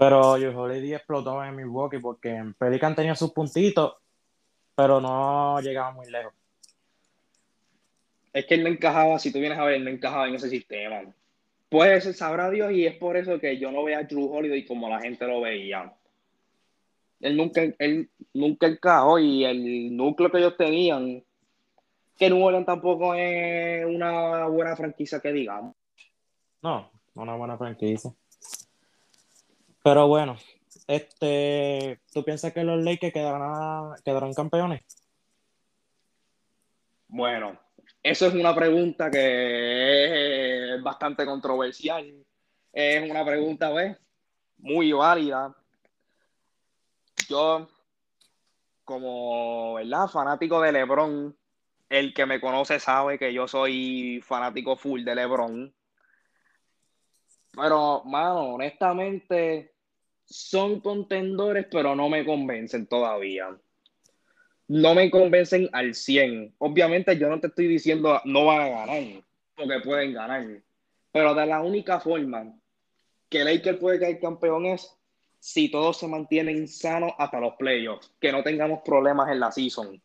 Pero 0.00 0.38
yo 0.38 0.58
Holiday 0.58 0.94
explotó 0.94 1.44
en 1.44 1.54
Milwaukee 1.54 1.98
porque 1.98 2.30
en 2.30 2.54
Pelican 2.54 2.94
tenía 2.94 3.14
sus 3.14 3.32
puntitos, 3.32 3.96
pero 4.74 4.98
no 4.98 5.60
llegaba 5.60 5.90
muy 5.92 6.10
lejos. 6.10 6.32
Es 8.32 8.46
que 8.46 8.54
él 8.54 8.62
no 8.62 8.70
encajaba, 8.70 9.18
si 9.18 9.30
tú 9.30 9.40
vienes 9.40 9.58
a 9.58 9.64
ver, 9.66 9.74
él 9.74 9.84
no 9.84 9.90
encajaba 9.90 10.26
en 10.26 10.36
ese 10.36 10.48
sistema. 10.48 11.02
Pues 11.68 12.16
sabrá 12.16 12.48
Dios 12.48 12.72
y 12.72 12.86
es 12.86 12.96
por 12.96 13.18
eso 13.18 13.38
que 13.38 13.58
yo 13.58 13.70
no 13.70 13.84
veo 13.84 13.98
a 13.98 14.04
Drew 14.04 14.32
Holiday 14.32 14.64
como 14.64 14.88
la 14.88 15.02
gente 15.02 15.26
lo 15.26 15.42
veía. 15.42 15.92
Él 17.20 17.36
nunca, 17.36 17.60
él 17.78 18.08
nunca 18.32 18.68
encajó 18.68 19.18
y 19.18 19.44
el 19.44 19.94
núcleo 19.94 20.30
que 20.30 20.38
ellos 20.38 20.56
tenían, 20.56 21.22
que 22.16 22.30
New 22.30 22.42
Orleans 22.42 22.64
tampoco 22.64 23.14
es 23.14 23.84
una 23.84 24.46
buena 24.46 24.74
franquicia 24.76 25.20
que 25.20 25.30
digamos. 25.30 25.76
No, 26.62 26.90
una 27.16 27.36
buena 27.36 27.58
franquicia. 27.58 28.10
Pero 29.82 30.08
bueno, 30.08 30.36
este, 30.86 32.00
¿tú 32.12 32.22
piensas 32.24 32.52
que 32.52 32.64
los 32.64 32.82
Lakers 32.82 33.12
quedarán, 33.12 34.34
campeones? 34.34 34.82
Bueno, 37.08 37.58
eso 38.02 38.26
es 38.26 38.34
una 38.34 38.54
pregunta 38.54 39.10
que 39.10 40.74
es 40.74 40.82
bastante 40.82 41.24
controversial. 41.24 42.24
Es 42.72 43.10
una 43.10 43.24
pregunta, 43.24 43.70
¿ves? 43.70 43.96
Muy 44.58 44.92
válida. 44.92 45.54
Yo, 47.28 47.68
como, 48.84 49.74
¿verdad? 49.74 50.08
Fanático 50.08 50.60
de 50.60 50.72
LeBron, 50.72 51.36
el 51.88 52.14
que 52.14 52.26
me 52.26 52.40
conoce 52.40 52.78
sabe 52.78 53.18
que 53.18 53.32
yo 53.32 53.48
soy 53.48 54.20
fanático 54.22 54.76
full 54.76 55.04
de 55.04 55.14
LeBron. 55.14 55.74
Pero, 57.52 58.02
mano, 58.04 58.54
honestamente, 58.54 59.72
son 60.24 60.80
contendores, 60.80 61.66
pero 61.70 61.94
no 61.94 62.08
me 62.08 62.24
convencen 62.24 62.86
todavía 62.86 63.48
no 64.70 64.94
me 64.94 65.10
convencen 65.10 65.68
al 65.72 65.96
100. 65.96 66.54
Obviamente 66.58 67.18
yo 67.18 67.28
no 67.28 67.40
te 67.40 67.48
estoy 67.48 67.66
diciendo 67.66 68.20
no 68.24 68.44
van 68.44 68.60
a 68.60 68.68
ganar, 68.68 69.02
porque 69.56 69.80
pueden 69.80 70.14
ganar. 70.14 70.46
Pero 71.10 71.34
de 71.34 71.44
la 71.44 71.60
única 71.60 71.98
forma 71.98 72.54
que 73.28 73.42
Lakers 73.42 73.78
puede 73.78 73.98
caer 73.98 74.20
campeón 74.20 74.66
es 74.66 74.96
si 75.40 75.72
todos 75.72 75.98
se 75.98 76.06
mantienen 76.06 76.68
sanos 76.68 77.12
hasta 77.18 77.40
los 77.40 77.54
playoffs, 77.54 78.12
que 78.20 78.30
no 78.30 78.44
tengamos 78.44 78.82
problemas 78.84 79.28
en 79.30 79.40
la 79.40 79.50
season. 79.50 80.00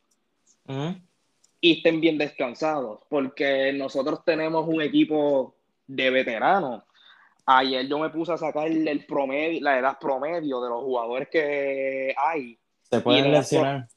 Y 1.62 1.78
estén 1.78 2.02
bien 2.02 2.18
descansados, 2.18 3.02
porque 3.08 3.72
nosotros 3.72 4.26
tenemos 4.26 4.68
un 4.68 4.82
equipo 4.82 5.54
de 5.86 6.10
veteranos. 6.10 6.82
Ayer 7.48 7.88
yo 7.88 8.00
me 8.00 8.10
puse 8.10 8.34
a 8.34 8.38
sacar 8.38 8.68
el 8.68 9.06
promedio, 9.06 9.62
la 9.62 9.80
edad 9.80 10.00
promedio 10.00 10.62
de 10.62 10.70
los 10.70 10.84
jugadores 10.84 11.30
que 11.30 12.16
hay. 12.18 12.58
Se 12.90 13.02
pueden 13.02 13.32
lesionar 13.32 13.88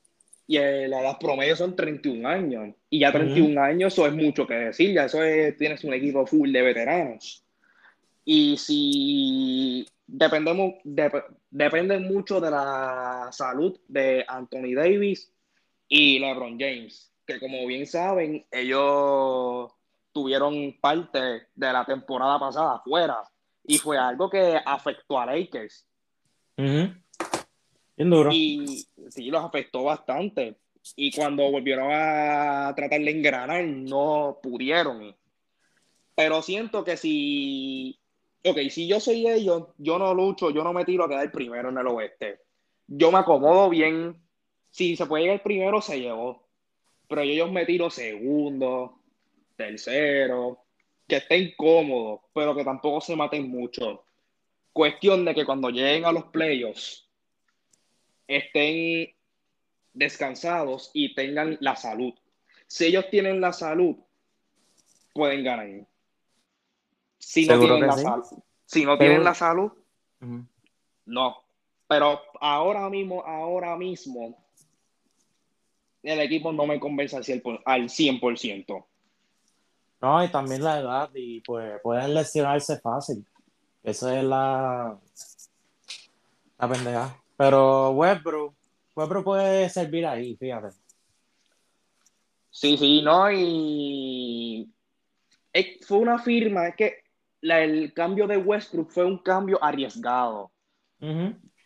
y 0.49 0.57
la 0.57 1.03
edad 1.03 1.19
promedio 1.19 1.55
son 1.55 1.77
31 1.77 2.27
años. 2.27 2.75
Y 2.89 3.01
ya 3.01 3.13
31 3.13 3.61
años, 3.61 3.93
eso 3.93 4.07
es 4.07 4.15
mucho 4.15 4.47
que 4.47 4.55
decir, 4.55 4.95
ya 4.95 5.05
eso 5.05 5.23
es, 5.23 5.55
tienes 5.59 5.85
un 5.85 5.93
equipo 5.93 6.27
full 6.27 6.51
de 6.51 6.63
veteranos. 6.63 7.45
Y 8.25 8.57
si 8.57 9.87
dependemos, 10.07 10.77
depende 11.51 11.99
mucho 11.99 12.41
de 12.41 12.51
la 12.51 13.29
salud 13.31 13.79
de 13.89 14.25
Anthony 14.27 14.75
Davis 14.75 15.31
y 15.87 16.19
LeBron 16.19 16.59
James, 16.59 17.13
que 17.27 17.39
como 17.39 17.67
bien 17.67 17.87
saben, 17.87 18.47
ellos 18.51 19.71
tuvieron 20.13 20.79
parte 20.81 21.19
de 21.55 21.73
la 21.73 21.85
temporada 21.85 22.39
pasada 22.39 22.77
afuera 22.77 23.23
y 23.69 23.77
fue 23.77 23.99
algo 23.99 24.31
que 24.31 24.59
afectó 24.65 25.21
a 25.21 25.27
Lakers. 25.27 25.87
Y 28.33 28.87
sí, 29.11 29.31
los 29.31 29.45
afectó 29.45 29.85
bastante. 29.85 30.57
Y 30.97 31.13
cuando 31.13 31.51
volvieron 31.51 31.91
a 31.93 32.73
tratar 32.75 33.01
de 33.01 33.11
engranar, 33.11 33.63
no 33.65 34.39
pudieron. 34.43 35.15
Pero 36.17 36.41
siento 36.41 36.83
que 36.83 36.97
si. 36.97 38.01
Ok, 38.43 38.57
si 38.71 38.89
yo 38.89 39.01
soy 39.01 39.29
ellos, 39.29 39.69
yo 39.77 39.99
no 39.99 40.15
lucho, 40.15 40.51
yo 40.51 40.65
no 40.65 40.73
me 40.73 40.87
tiro 40.87 41.05
a 41.05 41.09
quedar 41.09 41.31
primero 41.31 41.69
en 41.69 41.77
el 41.77 41.87
oeste. 41.89 42.41
Yo 42.87 43.13
me 43.13 43.19
acomodo 43.19 43.69
bien. 43.69 44.17
Si 44.71 44.97
se 44.97 45.05
puede 45.05 45.25
llegar 45.25 45.43
primero, 45.43 45.83
se 45.83 46.01
llevó. 46.01 46.49
Pero 47.07 47.23
yo 47.23 47.49
me 47.53 47.67
tiro 47.67 47.91
segundo, 47.91 48.99
tercero, 49.57 50.65
que 51.09 51.17
estén 51.17 51.55
cómodos, 51.57 52.21
pero 52.35 52.55
que 52.55 52.63
tampoco 52.63 53.01
se 53.01 53.17
maten 53.17 53.51
mucho. 53.51 54.05
Cuestión 54.73 55.25
de 55.25 55.35
que 55.35 55.47
cuando 55.47 55.71
lleguen 55.71 56.05
a 56.05 56.13
los 56.13 56.25
playoffs, 56.25 57.09
estén 58.29 59.15
descansados 59.95 60.91
y 60.93 61.15
tengan 61.15 61.57
la 61.61 61.75
salud. 61.75 62.13
Si 62.67 62.85
ellos 62.85 63.07
tienen 63.11 63.41
la 63.41 63.55
salud, 63.55 63.97
pueden 65.15 65.43
ganar. 65.43 65.87
Si 67.19 67.47
no 67.47 67.59
tienen, 67.59 67.87
la, 67.87 67.93
salud, 67.93 68.25
si 68.67 68.85
no 68.85 68.99
tienen 68.99 69.25
la 69.25 69.35
salud, 69.35 69.73
No. 71.07 71.43
Pero 71.89 72.21
ahora 72.39 72.91
mismo, 72.91 73.25
ahora 73.25 73.77
mismo, 73.77 74.45
el 76.03 76.21
equipo 76.21 76.53
no 76.53 76.67
me 76.67 76.79
convence 76.79 77.17
al 77.17 77.25
100%. 77.25 78.88
No, 80.01 80.25
y 80.25 80.29
también 80.29 80.63
la 80.63 80.79
edad, 80.79 81.11
y 81.15 81.41
pues 81.41 81.81
pueden 81.83 82.15
lesionarse 82.15 82.79
fácil. 82.79 83.27
Esa 83.83 84.19
es 84.19 84.25
la, 84.25 84.99
la 86.59 86.69
pendeja. 86.69 87.17
Pero 87.37 87.91
Westbrook, 87.91 88.55
Westbrook 88.95 89.25
puede 89.25 89.69
servir 89.69 90.07
ahí, 90.07 90.37
fíjate. 90.37 90.77
Sí, 92.51 92.77
sí, 92.77 93.03
no, 93.03 93.31
y 93.31 94.69
fue 95.87 95.99
una 95.99 96.19
firma, 96.19 96.69
es 96.69 96.77
que 96.77 97.03
el 97.41 97.93
cambio 97.95 98.27
de 98.27 98.37
Westbrook 98.37 98.91
fue 98.91 99.05
un 99.05 99.19
cambio 99.19 99.63
arriesgado. 99.63 100.51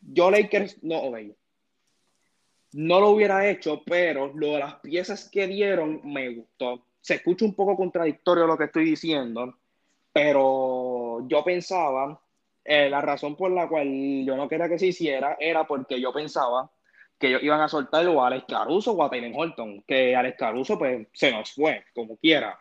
Yo 0.02 0.30
Lakers, 0.30 0.82
no, 0.82 1.02
no 2.72 3.00
lo 3.00 3.10
hubiera 3.10 3.48
hecho, 3.48 3.82
pero 3.84 4.32
lo 4.34 4.52
de 4.52 4.58
las 4.58 4.74
piezas 4.76 5.28
que 5.28 5.46
dieron 5.46 6.00
me 6.04 6.34
gustó. 6.34 6.86
Se 7.02 7.16
escucha 7.16 7.44
un 7.44 7.54
poco 7.54 7.76
contradictorio 7.76 8.46
lo 8.46 8.56
que 8.56 8.64
estoy 8.64 8.84
diciendo, 8.84 9.58
pero 10.12 11.26
yo 11.28 11.44
pensaba, 11.44 12.18
eh, 12.64 12.88
la 12.88 13.00
razón 13.00 13.36
por 13.36 13.50
la 13.50 13.68
cual 13.68 14.24
yo 14.24 14.36
no 14.36 14.48
quería 14.48 14.68
que 14.68 14.78
se 14.78 14.86
hiciera 14.86 15.36
era 15.38 15.66
porque 15.66 16.00
yo 16.00 16.12
pensaba 16.12 16.70
que 17.18 17.28
ellos 17.28 17.42
iban 17.42 17.60
a 17.60 17.68
soltar 17.68 18.06
o 18.06 18.22
a 18.22 18.28
Alex 18.28 18.44
Caruso 18.48 18.92
o 18.92 19.02
a 19.02 19.10
Taylor 19.10 19.32
Horton, 19.34 19.82
que 19.86 20.14
Alex 20.14 20.38
Caruso 20.38 20.78
pues 20.78 21.08
se 21.12 21.32
nos 21.32 21.52
fue, 21.52 21.84
como 21.94 22.16
quiera. 22.16 22.58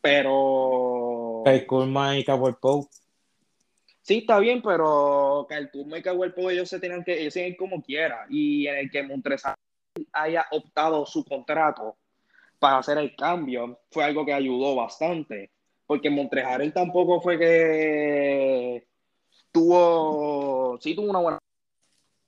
Pero... 0.00 1.42
El 1.44 1.66
Kurma 1.66 2.16
y 2.16 2.24
Cowboy. 2.24 2.54
Sí, 4.00 4.18
está 4.18 4.38
bien, 4.38 4.62
pero 4.62 5.46
que 5.48 5.56
el 5.56 5.70
Kurma 5.70 5.98
y 5.98 6.02
Cowboy 6.02 6.32
ellos 6.54 6.68
se 6.68 6.80
tenían 6.80 7.04
que 7.04 7.22
ir 7.22 7.56
como 7.56 7.82
quiera. 7.82 8.26
Y 8.30 8.66
en 8.66 8.76
el 8.76 8.90
que 8.90 9.02
Montrezl 9.02 9.50
haya 10.12 10.46
optado 10.52 11.04
su 11.04 11.24
contrato 11.24 11.96
para 12.58 12.78
hacer 12.78 12.98
el 12.98 13.14
cambio 13.16 13.80
fue 13.90 14.04
algo 14.04 14.24
que 14.24 14.32
ayudó 14.32 14.74
bastante. 14.74 15.50
Porque 15.86 16.10
Montrejarel 16.10 16.72
tampoco 16.72 17.20
fue 17.20 17.38
que 17.38 18.86
tuvo, 19.52 20.78
sí 20.80 20.94
tuvo 20.94 21.10
una 21.10 21.20
buena, 21.20 21.38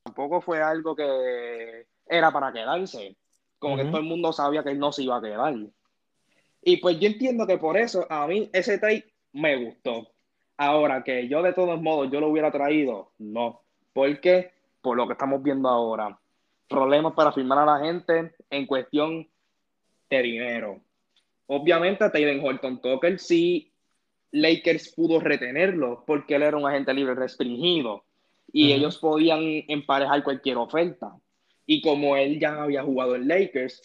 tampoco 0.05 0.41
fue 0.41 0.63
algo 0.63 0.95
que 0.95 1.87
era 2.07 2.31
para 2.31 2.53
quedarse. 2.53 3.17
Como 3.59 3.77
que 3.77 3.87
todo 3.87 3.99
el 3.99 4.05
mundo 4.05 4.33
sabía 4.33 4.63
que 4.63 4.71
él 4.71 4.79
no 4.79 4.93
se 4.93 5.03
iba 5.03 5.17
a 5.17 5.21
quedar. 5.21 5.55
Y 6.63 6.77
pues 6.77 7.01
yo 7.01 7.09
entiendo 7.09 7.47
que 7.47 7.59
por 7.59 7.77
eso 7.77 8.07
a 8.09 8.27
mí 8.27 8.49
ese 8.53 8.79
trade 8.79 9.13
me 9.33 9.57
gustó. 9.65 10.09
Ahora 10.57 11.03
que 11.03 11.29
yo 11.29 11.43
de 11.43 11.53
todos 11.53 11.81
modos 11.81 12.11
yo 12.11 12.21
lo 12.21 12.29
hubiera 12.29 12.53
traído, 12.53 13.11
no. 13.19 13.63
¿Por 13.93 14.21
qué? 14.21 14.53
Por 14.81 14.97
lo 14.97 15.07
que 15.07 15.15
estamos 15.15 15.43
viendo 15.43 15.69
ahora. 15.69 16.19
Problemas 16.69 17.15
para 17.15 17.33
firmar 17.33 17.59
a 17.59 17.67
la 17.67 17.85
gente 17.85 18.35
en 18.51 18.67
cuestión 18.67 19.29
de 20.11 20.23
dinero. 20.23 20.81
Obviamente 21.47 22.09
Taylor 22.11 22.45
Horton 22.45 22.81
Tucker 22.81 23.19
sí 23.19 23.73
Lakers 24.31 24.93
pudo 24.95 25.21
retenerlo 25.21 26.05
porque 26.07 26.35
él 26.35 26.43
era 26.43 26.57
un 26.57 26.67
agente 26.67 26.93
libre 26.93 27.15
restringido 27.15 28.05
y 28.53 28.73
ellos 28.73 28.99
podían 28.99 29.41
emparejar 29.69 30.23
cualquier 30.23 30.57
oferta. 30.57 31.17
Y 31.67 31.83
como 31.83 32.17
él 32.17 32.41
ya 32.41 32.63
había 32.63 32.83
jugado 32.83 33.15
en 33.15 33.29
Lakers, 33.29 33.83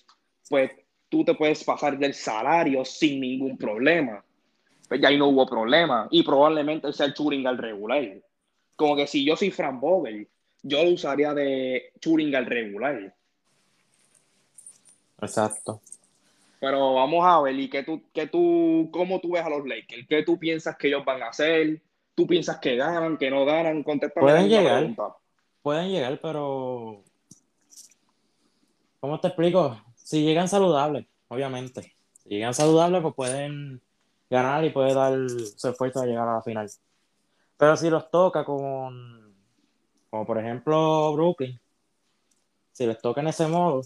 pues 0.49 0.71
tú 1.09 1.23
te 1.25 1.33
puedes 1.35 1.63
pasar 1.63 1.97
del 1.97 2.13
salario 2.13 2.85
sin 2.85 3.19
ningún 3.19 3.57
problema. 3.57 4.23
Pues 4.87 5.01
ya 5.01 5.09
ahí 5.09 5.17
no 5.17 5.27
hubo 5.27 5.45
problema. 5.45 6.07
Y 6.11 6.23
probablemente 6.23 6.91
sea 6.93 7.07
el 7.07 7.13
Turing 7.13 7.45
al 7.45 7.57
regular. 7.57 8.21
Como 8.75 8.95
que 8.95 9.07
si 9.07 9.25
yo 9.25 9.35
soy 9.35 9.51
Fran 9.51 9.79
Vogel, 9.79 10.27
yo 10.61 10.83
lo 10.83 10.91
usaría 10.91 11.33
de 11.33 11.91
Turing 11.99 12.35
al 12.35 12.45
regular. 12.45 13.13
Exacto. 15.21 15.81
Pero 16.63 16.93
vamos 16.93 17.25
a 17.25 17.41
ver, 17.41 17.59
¿y 17.59 17.69
qué 17.69 17.83
tú, 17.83 18.01
qué 18.13 18.25
tú, 18.25 18.87
cómo 18.93 19.19
tú 19.19 19.33
ves 19.33 19.43
a 19.43 19.49
los 19.49 19.67
Lakers? 19.67 20.07
¿Qué 20.07 20.23
tú 20.23 20.39
piensas 20.39 20.77
que 20.77 20.87
ellos 20.87 21.03
van 21.03 21.21
a 21.21 21.27
hacer? 21.27 21.81
¿Tú 22.15 22.25
piensas 22.25 22.57
que 22.59 22.77
ganan, 22.77 23.17
que 23.17 23.29
no 23.29 23.43
ganan? 23.43 23.83
Contéstame 23.83 24.23
Pueden 24.25 24.47
llegar. 24.47 24.95
Pueden 25.61 25.91
llegar, 25.91 26.17
pero. 26.21 27.03
¿Cómo 29.01 29.19
te 29.19 29.27
explico? 29.27 29.77
Si 29.97 30.23
llegan 30.23 30.47
saludables, 30.47 31.05
obviamente. 31.27 31.81
Si 32.23 32.29
llegan 32.29 32.53
saludables, 32.53 33.01
pues 33.01 33.13
pueden 33.13 33.81
ganar 34.29 34.63
y 34.63 34.69
puede 34.69 34.93
dar 34.93 35.17
su 35.57 35.67
esfuerzo 35.67 35.99
a 35.99 36.05
llegar 36.05 36.29
a 36.29 36.35
la 36.35 36.41
final. 36.43 36.71
Pero 37.57 37.75
si 37.75 37.89
los 37.89 38.09
toca 38.09 38.45
con, 38.45 39.35
como 40.09 40.25
por 40.25 40.37
ejemplo 40.37 41.11
Brooklyn, 41.11 41.59
si 42.71 42.85
les 42.85 43.01
toca 43.01 43.19
en 43.19 43.27
ese 43.27 43.47
modo, 43.47 43.81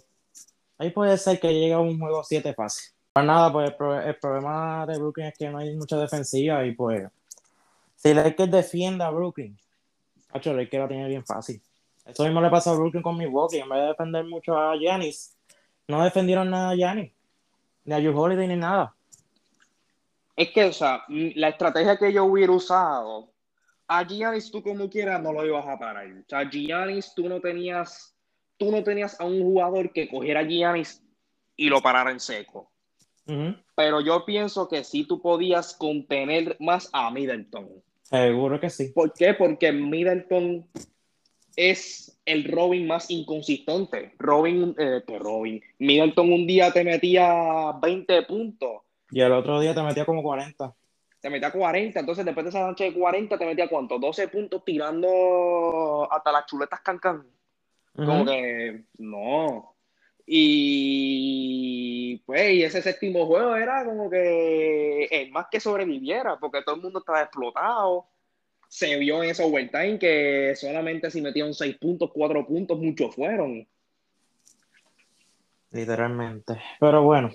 ahí 0.78 0.92
puede 0.92 1.18
ser 1.18 1.40
que 1.40 1.54
llegue 1.54 1.74
a 1.74 1.80
un 1.80 2.00
juego 2.00 2.24
7 2.24 2.54
fácil. 2.54 2.92
Pues 3.13 3.26
nada, 3.26 3.52
pues 3.52 3.72
el, 4.06 4.16
problema 4.16 4.86
de 4.86 5.00
Brooklyn 5.00 5.28
es 5.28 5.38
que 5.38 5.50
no 5.50 5.58
hay 5.58 5.76
mucha 5.76 5.98
defensiva 5.98 6.63
y 6.66 6.74
pues 6.74 7.10
si 7.96 8.13
Lakers 8.13 8.52
defiende 8.52 9.04
a 9.04 9.10
Brooklyn, 9.10 9.58
Hacho, 10.32 10.54
Lakers 10.54 10.84
la 10.84 10.88
tiene 10.88 11.08
bien 11.08 11.26
fácil. 11.26 11.62
Eso 12.06 12.24
mismo 12.24 12.42
le 12.42 12.50
pasa 12.50 12.72
a 12.72 12.76
Brooklyn 12.76 13.04
con 13.04 13.18
Milwaukee. 13.18 13.58
En 13.58 13.70
vez 13.70 13.82
de 13.82 13.88
defender 13.88 14.24
mucho 14.24 14.58
a 14.58 14.78
Giannis, 14.78 15.36
no 15.88 16.04
defendieron 16.04 16.50
nada 16.50 16.72
a 16.72 16.76
Giannis, 16.76 17.12
ni 17.86 17.94
a 17.94 17.98
Joe 17.98 18.13
Holiday, 18.16 18.48
ni 18.48 18.56
nada. 18.56 18.94
Es 20.36 20.52
que, 20.52 20.66
o 20.66 20.74
sea, 20.74 21.04
la 21.08 21.50
estrategia 21.50 21.98
que 21.98 22.13
yo 22.13 22.26
hubiera 22.26 22.54
usado, 22.54 23.32
a 23.88 24.04
Giannis 24.04 24.52
tú 24.52 24.62
como 24.62 24.90
quieras 24.90 25.22
no 25.22 25.34
lo 25.34 25.46
ibas 25.46 25.66
a 25.68 25.80
parar. 25.80 26.08
O 26.08 26.30
sea, 26.30 26.50
Giannis 26.50 27.13
tú 27.16 27.28
no 27.28 27.42
tenías, 27.42 28.16
tú 28.58 28.72
no 28.72 28.84
tenías 28.84 29.20
a 29.20 29.26
un 29.26 29.41
jugador 29.41 29.91
que 29.91 30.10
cogiera 30.10 30.41
a 30.41 30.43
Giannis 30.43 31.04
y 31.56 31.70
lo 31.70 31.82
parara 31.82 32.12
en 32.12 32.20
seco. 32.20 32.72
Pero 33.76 34.00
yo 34.00 34.24
pienso 34.26 34.70
que 34.70 34.86
sí 34.86 35.04
tú 35.04 35.22
podías 35.22 35.76
contener 35.76 36.56
más 36.60 36.89
a 36.93 37.12
Middleton. 37.12 37.70
Seguro 38.04 38.60
que 38.60 38.70
sí. 38.70 38.89
¿Por 38.93 39.12
qué? 39.12 39.34
Porque 39.34 39.74
Middleton 39.74 40.65
es 41.58 42.17
el 42.26 42.46
Robin 42.46 42.88
más 42.88 43.12
inconsistente. 43.12 44.13
Robin, 44.17 44.74
eh, 44.78 45.02
que 45.06 45.20
Robin, 45.20 45.62
Middleton 45.80 46.32
un 46.32 46.48
día 46.48 46.72
te 46.72 46.86
metía 46.86 47.74
20 47.82 48.22
puntos. 48.24 48.84
Y 49.12 49.20
el 49.20 49.34
otro 49.34 49.60
día 49.60 49.76
te 49.76 49.82
metía 49.82 50.06
como 50.06 50.24
40. 50.24 50.74
Te 51.20 51.30
metía 51.30 51.52
40, 51.52 52.00
entonces 52.00 52.24
después 52.24 52.46
de 52.46 52.50
esa 52.50 52.65
noche 52.65 52.86
de 52.86 52.93
40 52.93 53.38
te 53.38 53.46
metía 53.46 53.67
cuánto? 53.67 53.98
12 53.98 54.28
puntos 54.30 54.63
tirando 54.63 56.08
hasta 56.12 56.32
las 56.32 56.46
chuletas 56.46 56.80
cancan. 56.82 57.26
Como 57.98 58.26
que 58.26 58.86
no. 58.98 59.76
Y 60.26 62.22
pues 62.26 62.54
y 62.54 62.64
ese 62.64 62.82
séptimo 62.82 63.26
juego 63.26 63.56
era 63.56 63.84
como 63.86 64.10
que 64.10 65.06
el 65.06 65.32
más 65.32 65.48
que 65.52 65.60
sobreviviera, 65.60 66.38
porque 66.40 66.62
todo 66.64 66.76
el 66.76 66.82
mundo 66.82 67.00
estaba 67.00 67.22
explotado 67.22 68.08
se 68.70 68.98
vio 68.98 69.24
en 69.24 69.30
ese 69.30 69.44
overtime 69.44 69.98
que 69.98 70.54
solamente 70.56 71.10
si 71.10 71.22
metían 71.22 71.54
seis 71.54 71.78
puntos, 71.78 72.12
cuatro 72.14 72.46
puntos, 72.46 72.78
muchos 72.78 73.16
fueron. 73.16 73.68
Literalmente. 75.72 76.62
Pero 76.80 77.04
bueno. 77.04 77.32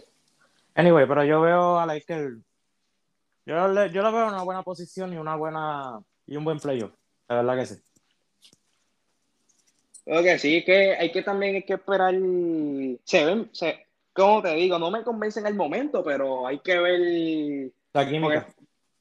Anyway, 0.75 1.07
pero 1.07 1.25
yo 1.25 1.40
veo 1.40 1.79
a 1.79 1.87
Lakers. 1.87 2.38
Yo, 3.44 3.87
yo 3.87 4.03
lo 4.03 4.12
veo 4.12 4.22
en 4.22 4.35
una 4.35 4.42
buena 4.42 4.62
posición 4.62 5.12
y 5.12 5.16
una 5.16 5.37
buena 5.37 6.01
y 6.27 6.37
un 6.37 6.44
buen 6.44 6.59
playoff. 6.59 6.92
La 7.29 7.37
verdad 7.37 7.57
que 7.57 7.66
sí. 7.66 7.83
Ok, 10.04 10.38
sí, 10.38 10.64
que 10.64 10.96
hay 10.96 11.12
que 11.12 11.22
también 11.22 11.56
hay 11.56 11.62
que 11.62 11.74
esperar. 11.74 12.14
Se 13.04 13.24
ven, 13.24 13.48
se, 13.52 13.86
como 14.12 14.42
te 14.42 14.54
digo, 14.54 14.78
no 14.78 14.90
me 14.90 15.02
convence 15.02 15.40
en 15.40 15.46
el 15.46 15.54
momento, 15.54 16.02
pero 16.02 16.46
hay 16.46 16.58
que 16.58 16.78
ver. 16.78 17.72
La 17.92 18.08
química 18.08 18.46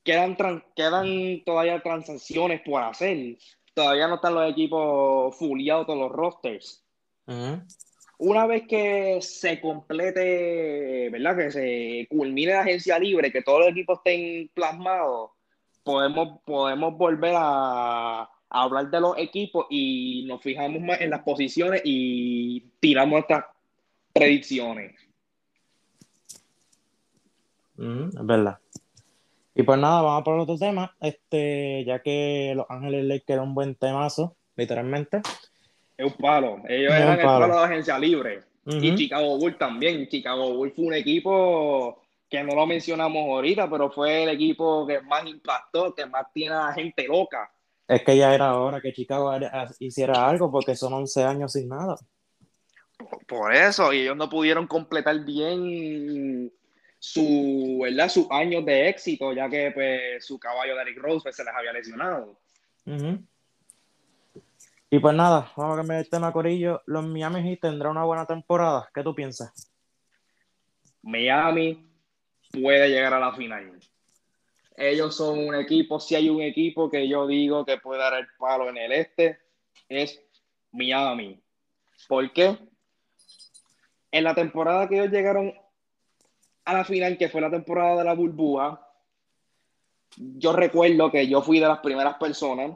quedan, 0.03 0.35
quedan 0.75 1.43
todavía 1.45 1.81
transacciones 1.81 2.61
por 2.61 2.81
hacer. 2.83 3.37
Todavía 3.73 4.07
no 4.07 4.15
están 4.15 4.35
los 4.35 4.49
equipos 4.49 5.35
fuliados 5.37 5.85
todos 5.85 5.99
los 5.99 6.11
rosters. 6.11 6.83
Una 8.17 8.45
vez 8.45 8.63
que 8.67 9.19
se 9.21 9.61
complete, 9.61 11.09
¿verdad? 11.09 11.37
Que 11.37 11.51
se 11.51 12.07
culmine 12.09 12.53
la 12.53 12.61
agencia 12.61 12.99
libre, 12.99 13.31
que 13.31 13.41
todos 13.41 13.61
los 13.61 13.69
equipos 13.69 13.99
estén 13.99 14.49
plasmados, 14.53 15.31
podemos, 15.83 16.41
podemos 16.45 16.97
volver 16.97 17.33
a, 17.37 18.29
hablar 18.51 18.91
de 18.91 18.99
los 18.99 19.17
equipos 19.17 19.65
y 19.69 20.25
nos 20.27 20.41
fijamos 20.41 20.81
más 20.81 20.99
en 20.99 21.09
las 21.09 21.21
posiciones 21.21 21.81
y 21.85 22.59
tiramos 22.79 23.21
estas 23.21 23.45
predicciones. 24.13 24.93
es 27.77 28.25
verdad. 28.25 28.59
Y 29.55 29.63
pues 29.63 29.79
nada, 29.79 30.01
vamos 30.01 30.23
por 30.23 30.37
otro 30.37 30.57
tema, 30.57 30.95
este, 30.99 31.83
ya 31.85 31.99
que 31.99 32.53
Los 32.55 32.65
Ángeles 32.69 33.05
Lakers 33.05 33.29
era 33.29 33.41
un 33.41 33.55
buen 33.55 33.75
temazo, 33.75 34.35
literalmente. 34.55 35.21
Es 35.97 36.05
un 36.05 36.13
palo, 36.13 36.61
ellos 36.67 36.93
eran 36.93 37.19
el 37.19 37.25
palo 37.25 37.47
de 37.47 37.53
la 37.53 37.63
agencia 37.63 37.97
libre. 37.97 38.43
Y 38.65 38.95
Chicago 38.95 39.37
Bulls 39.37 39.57
también. 39.57 40.07
Chicago 40.07 40.53
Bulls 40.53 40.73
fue 40.75 40.85
un 40.85 40.93
equipo 40.93 41.99
que 42.29 42.43
no 42.43 42.53
lo 42.53 42.65
mencionamos 42.67 43.23
ahorita, 43.27 43.69
pero 43.69 43.89
fue 43.89 44.23
el 44.23 44.29
equipo 44.29 44.85
que 44.85 45.01
más 45.01 45.25
impactó, 45.25 45.95
que 45.95 46.05
más 46.05 46.31
tiene 46.31 46.55
a 46.55 46.67
la 46.67 46.73
gente 46.73 47.07
loca 47.07 47.51
Es 47.91 48.03
que 48.03 48.15
ya 48.15 48.33
era 48.33 48.55
hora 48.55 48.79
que 48.79 48.93
Chicago 48.93 49.33
hiciera 49.79 50.25
algo 50.25 50.49
porque 50.49 50.77
son 50.77 50.93
11 50.93 51.23
años 51.25 51.51
sin 51.51 51.67
nada. 51.67 51.97
Por 53.27 53.53
eso, 53.53 53.91
y 53.91 54.03
ellos 54.03 54.15
no 54.15 54.29
pudieron 54.29 54.65
completar 54.65 55.19
bien 55.25 56.49
su, 56.97 57.79
¿verdad? 57.83 58.07
sus 58.07 58.31
años 58.31 58.63
de 58.63 58.87
éxito, 58.87 59.33
ya 59.33 59.49
que 59.49 59.71
pues, 59.71 60.25
su 60.25 60.39
caballo 60.39 60.73
de 60.77 60.83
Eric 60.83 60.99
Rose 60.99 61.19
pues, 61.23 61.35
se 61.35 61.43
les 61.43 61.53
había 61.53 61.73
lesionado. 61.73 62.39
Y 64.89 64.99
pues 64.99 65.13
nada, 65.13 65.51
vamos 65.57 65.73
a 65.73 65.77
cambiar 65.81 65.99
el 65.99 66.09
tema, 66.09 66.31
Corillo. 66.31 66.83
Los 66.85 67.05
Miami 67.05 67.43
Heat 67.43 67.59
tendrán 67.59 67.91
una 67.91 68.05
buena 68.05 68.25
temporada. 68.25 68.89
¿Qué 68.93 69.03
tú 69.03 69.13
piensas? 69.13 69.69
Miami 71.01 71.91
puede 72.53 72.87
llegar 72.87 73.13
a 73.13 73.19
la 73.19 73.33
final. 73.33 73.81
Ellos 74.81 75.15
son 75.15 75.37
un 75.37 75.53
equipo, 75.53 75.99
si 75.99 76.15
hay 76.15 76.27
un 76.27 76.41
equipo 76.41 76.89
que 76.89 77.07
yo 77.07 77.27
digo 77.27 77.63
que 77.63 77.77
puede 77.77 77.99
dar 77.99 78.15
el 78.15 78.25
palo 78.39 78.67
en 78.67 78.77
el 78.77 78.91
este, 78.91 79.39
es 79.87 80.19
Miami. 80.71 81.39
¿Por 82.07 82.33
qué? 82.33 82.57
En 84.11 84.23
la 84.23 84.33
temporada 84.33 84.89
que 84.89 84.95
ellos 84.95 85.11
llegaron 85.11 85.53
a 86.65 86.73
la 86.73 86.83
final, 86.83 87.15
que 87.15 87.29
fue 87.29 87.41
la 87.41 87.51
temporada 87.51 87.97
de 87.97 88.05
la 88.05 88.15
burbuja, 88.15 88.87
yo 90.17 90.51
recuerdo 90.53 91.11
que 91.11 91.27
yo 91.27 91.43
fui 91.43 91.59
de 91.59 91.67
las 91.67 91.79
primeras 91.79 92.15
personas, 92.15 92.71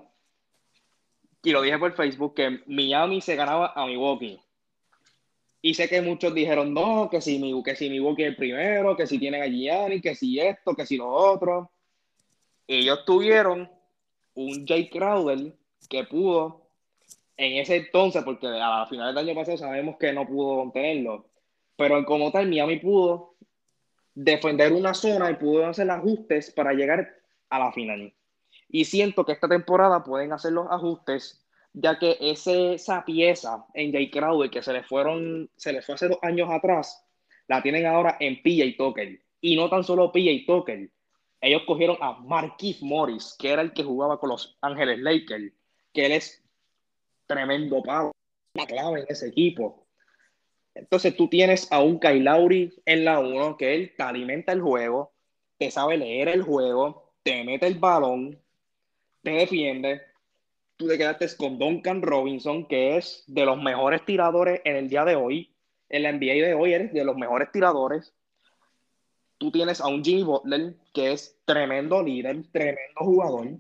y 1.42 1.52
lo 1.52 1.64
dije 1.64 1.80
por 1.80 1.94
Facebook, 1.94 2.36
que 2.36 2.62
Miami 2.68 3.20
se 3.20 3.36
ganaba 3.36 3.74
a 3.76 3.88
Milwaukee. 3.88 4.40
Y 5.62 5.74
sé 5.74 5.90
que 5.90 6.04
muchos 6.04 6.36
dijeron, 6.36 6.72
no, 6.72 7.10
que 7.10 7.20
si, 7.20 7.42
que 7.64 7.76
si 7.76 7.90
Milwaukee 7.90 8.22
es 8.22 8.30
el 8.30 8.36
primero, 8.36 8.96
que 8.96 9.08
si 9.08 9.18
tienen 9.18 9.42
a 9.42 9.48
Gianni, 9.48 10.02
que 10.02 10.14
si 10.14 10.40
esto, 10.40 10.76
que 10.76 10.86
si 10.86 10.98
lo 10.98 11.10
otro. 11.10 11.72
Ellos 12.68 13.06
tuvieron 13.06 13.70
un 14.34 14.66
Jay 14.66 14.90
Crowder 14.90 15.54
que 15.90 16.04
pudo 16.04 16.66
en 17.38 17.58
ese 17.58 17.78
entonces, 17.78 18.24
porque 18.24 18.48
a 18.48 18.80
la 18.80 18.88
final 18.90 19.14
del 19.14 19.26
año 19.30 19.36
pasado 19.36 19.58
sabemos 19.58 19.98
que 19.98 20.14
no 20.14 20.26
pudo 20.26 20.72
tenerlo, 20.72 21.26
pero 21.76 21.98
en 21.98 22.06
como 22.06 22.32
tal 22.32 22.48
Miami 22.48 22.78
pudo 22.78 23.36
defender 24.14 24.72
una 24.72 24.94
zona 24.94 25.30
y 25.30 25.36
pudo 25.36 25.66
hacer 25.66 25.90
ajustes 25.92 26.52
para 26.52 26.74
llegar 26.74 27.14
a 27.50 27.60
la 27.60 27.72
final. 27.74 28.14
Y 28.70 28.86
siento 28.86 29.26
que 29.26 29.34
esta 29.34 29.48
temporada 29.48 30.04
pueden 30.04 30.32
hacer 30.34 30.54
los 30.54 30.68
ajustes, 30.72 31.46
ya 31.74 32.00
que 32.00 32.18
ese, 32.22 32.76
esa 32.76 33.04
pieza 33.04 33.66
en 33.74 33.92
Jay 33.92 34.10
Crowder 34.10 34.50
que 34.50 34.62
se 34.62 34.74
le 34.74 34.84
fueron, 34.84 35.50
se 35.58 35.74
le 35.74 35.82
fue 35.82 35.96
hace 35.96 36.08
dos 36.08 36.20
años 36.22 36.50
atrás, 36.50 37.06
la 37.48 37.62
tienen 37.62 37.86
ahora 37.86 38.18
en 38.20 38.42
PJ 38.42 38.78
Tucker. 38.78 39.20
Y 39.42 39.56
no 39.58 39.70
tan 39.70 39.84
solo 39.84 40.12
PJ 40.12 40.46
Tucker, 40.48 40.90
ellos 41.42 41.64
cogieron 41.66 41.98
a 42.02 42.14
Marquis 42.14 42.82
Morris, 42.82 43.36
que 43.38 43.52
era 43.52 43.62
el 43.62 43.74
que 43.74 43.84
jugaba 43.84 44.20
con 44.20 44.30
los 44.30 44.58
Ángeles 44.62 45.00
Lakers, 45.00 45.54
que 45.94 46.06
él 46.06 46.12
es 46.14 46.44
tremendo 47.28 47.82
pavo, 47.84 48.12
la 48.54 48.66
clave 48.66 49.02
en 49.02 49.06
ese 49.10 49.28
equipo. 49.28 49.86
Entonces 50.74 51.16
tú 51.16 51.30
tienes 51.30 51.72
a 51.72 51.82
un 51.82 52.00
Kyle 52.00 52.24
Lowry 52.24 52.74
en 52.86 53.06
la 53.06 53.20
1 53.20 53.58
que 53.58 53.76
él 53.76 53.94
te 53.96 54.04
alimenta 54.04 54.52
el 54.52 54.62
juego, 54.62 55.14
te 55.58 55.72
sabe 55.72 55.98
leer 55.98 56.28
el 56.28 56.44
juego, 56.44 57.14
te 57.24 57.44
mete 57.44 57.68
el 57.68 57.80
balón, 57.80 58.40
te 59.24 59.32
defiende. 59.32 60.02
Tú 60.78 60.88
te 60.88 60.98
quedaste 60.98 61.28
con 61.38 61.58
Duncan 61.58 62.02
Robinson, 62.02 62.68
que 62.68 62.98
es 62.98 63.24
de 63.28 63.46
los 63.46 63.62
mejores 63.62 64.04
tiradores 64.04 64.62
en 64.66 64.76
el 64.76 64.90
día 64.90 65.06
de 65.06 65.16
hoy. 65.16 65.56
En 65.88 66.04
la 66.04 66.12
NBA 66.12 66.46
de 66.46 66.54
hoy 66.54 66.74
eres 66.74 66.94
de 66.94 67.06
los 67.06 67.16
mejores 67.16 67.52
tiradores. 67.52 68.14
Tú 69.38 69.52
tienes 69.52 69.82
a 69.82 69.88
un 69.88 70.04
Jimmy 70.04 70.24
Butler, 70.24 70.76
que 70.94 71.12
es 71.12 71.38
tremendo 71.46 72.02
líder, 72.02 72.44
tremendo 72.52 73.02
jugador. 73.02 73.58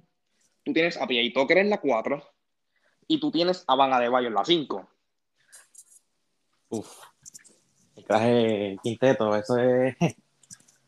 Tú 0.63 0.73
tienes 0.73 0.97
a 0.97 1.05
P.A. 1.05 1.33
Tucker 1.33 1.57
en 1.57 1.69
la 1.69 1.79
4 1.79 2.23
y 3.07 3.19
tú 3.19 3.31
tienes 3.31 3.63
a 3.67 3.75
Van 3.75 3.93
Adebayo 3.93 4.27
en 4.27 4.33
la 4.33 4.45
5. 4.45 4.89
Uf, 6.69 6.99
traje 8.07 8.77
quinteto, 8.81 9.35
eso 9.35 9.57
es... 9.57 9.95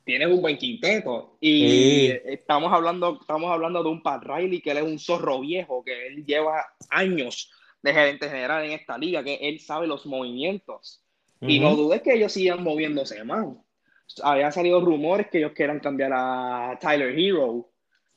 Tienes 0.04 0.30
un 0.30 0.42
buen 0.42 0.58
quinteto 0.58 1.36
y 1.42 2.08
estamos, 2.08 2.72
hablando, 2.72 3.18
estamos 3.20 3.52
hablando 3.52 3.84
de 3.84 3.90
un 3.90 4.02
Pat 4.02 4.24
Riley 4.24 4.62
que 4.62 4.72
él 4.72 4.78
es 4.78 4.84
un 4.84 5.00
zorro 5.00 5.42
viejo, 5.42 5.84
que 5.84 6.08
él 6.08 6.26
lleva 6.26 6.66
años 6.90 7.52
de 7.84 7.94
gerente 7.94 8.30
general 8.30 8.64
en 8.64 8.72
esta 8.72 8.98
liga, 8.98 9.22
que 9.22 9.36
él 9.36 9.60
sabe 9.60 9.86
los 9.86 10.06
movimientos. 10.06 11.04
Y 11.42 11.60
no 11.60 11.76
dudes 11.76 12.02
que 12.02 12.14
ellos 12.14 12.32
sigan 12.32 12.64
moviéndose 12.64 13.22
más. 13.26 13.48
Habían 14.24 14.52
salido 14.52 14.82
rumores 14.82 15.28
que 15.28 15.40
ellos 15.40 15.52
quieran 15.54 15.80
cambiar 15.80 16.12
a 16.14 16.78
Tyler 16.80 17.18
Hero, 17.18 17.70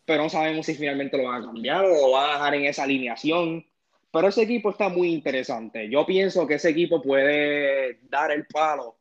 pero 0.04 0.22
no 0.22 0.28
sabemos 0.28 0.66
si 0.66 0.74
finalmente 0.74 1.16
lo 1.16 1.24
van 1.24 1.42
a 1.42 1.46
cambiar 1.46 1.84
o 1.84 1.88
lo 1.88 2.10
van 2.12 2.30
a 2.30 2.32
dejar 2.34 2.54
en 2.54 2.64
esa 2.66 2.84
alineación. 2.84 3.64
Pero 4.12 4.28
ese 4.28 4.42
equipo 4.42 4.70
está 4.70 4.88
muy 4.88 5.12
interesante. 5.12 5.88
Yo 5.88 6.04
pienso 6.04 6.46
que 6.46 6.54
ese 6.54 6.70
equipo 6.70 7.00
puede 7.00 8.00
dar 8.08 8.32
el 8.32 8.46
palo 8.46 8.98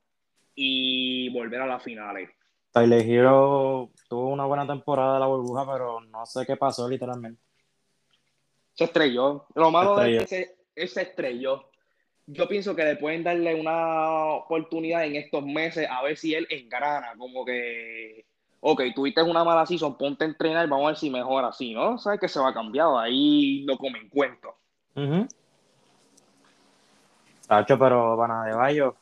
y 0.53 1.29
volver 1.29 1.61
a 1.61 1.67
las 1.67 1.81
finales. 1.81 2.29
Tyler 2.71 3.01
Hero 3.01 3.91
tuvo 4.07 4.29
una 4.29 4.45
buena 4.45 4.67
temporada 4.67 5.15
de 5.15 5.19
la 5.21 5.25
burbuja, 5.25 5.71
pero 5.71 6.01
no 6.01 6.25
sé 6.25 6.45
qué 6.45 6.55
pasó 6.57 6.87
literalmente. 6.87 7.41
Se 8.73 8.83
estrelló. 8.83 9.47
Lo 9.55 9.71
malo 9.71 9.95
de 9.97 10.17
ese, 10.17 10.57
ese 10.75 11.01
estrelló. 11.01 11.69
Yo 12.31 12.47
pienso 12.47 12.75
que 12.75 12.83
le 12.83 12.95
pueden 12.95 13.23
darle 13.23 13.55
una 13.55 14.35
oportunidad 14.35 15.03
en 15.03 15.15
estos 15.15 15.43
meses 15.43 15.87
a 15.89 16.03
ver 16.03 16.15
si 16.15 16.35
él 16.35 16.45
engrana. 16.51 17.13
Como 17.17 17.43
que, 17.43 18.23
ok, 18.59 18.83
tuviste 18.93 19.23
una 19.23 19.43
mala 19.43 19.65
season, 19.65 19.97
ponte 19.97 20.25
a 20.25 20.27
entrenar, 20.27 20.67
vamos 20.67 20.85
a 20.85 20.89
ver 20.89 20.97
si 20.97 21.09
mejora 21.09 21.47
así, 21.47 21.73
¿no? 21.73 21.97
Sabes 21.97 22.19
que 22.19 22.27
se 22.27 22.39
va 22.39 22.49
a 22.49 22.53
cambiar, 22.53 22.87
ahí 22.99 23.65
no 23.65 23.77
comen 23.77 24.09
cuento. 24.09 24.55
Tacho, 27.47 27.79
pero 27.79 28.15
Van 28.15 28.45
de 28.47 28.55
Bayo, 28.55 28.95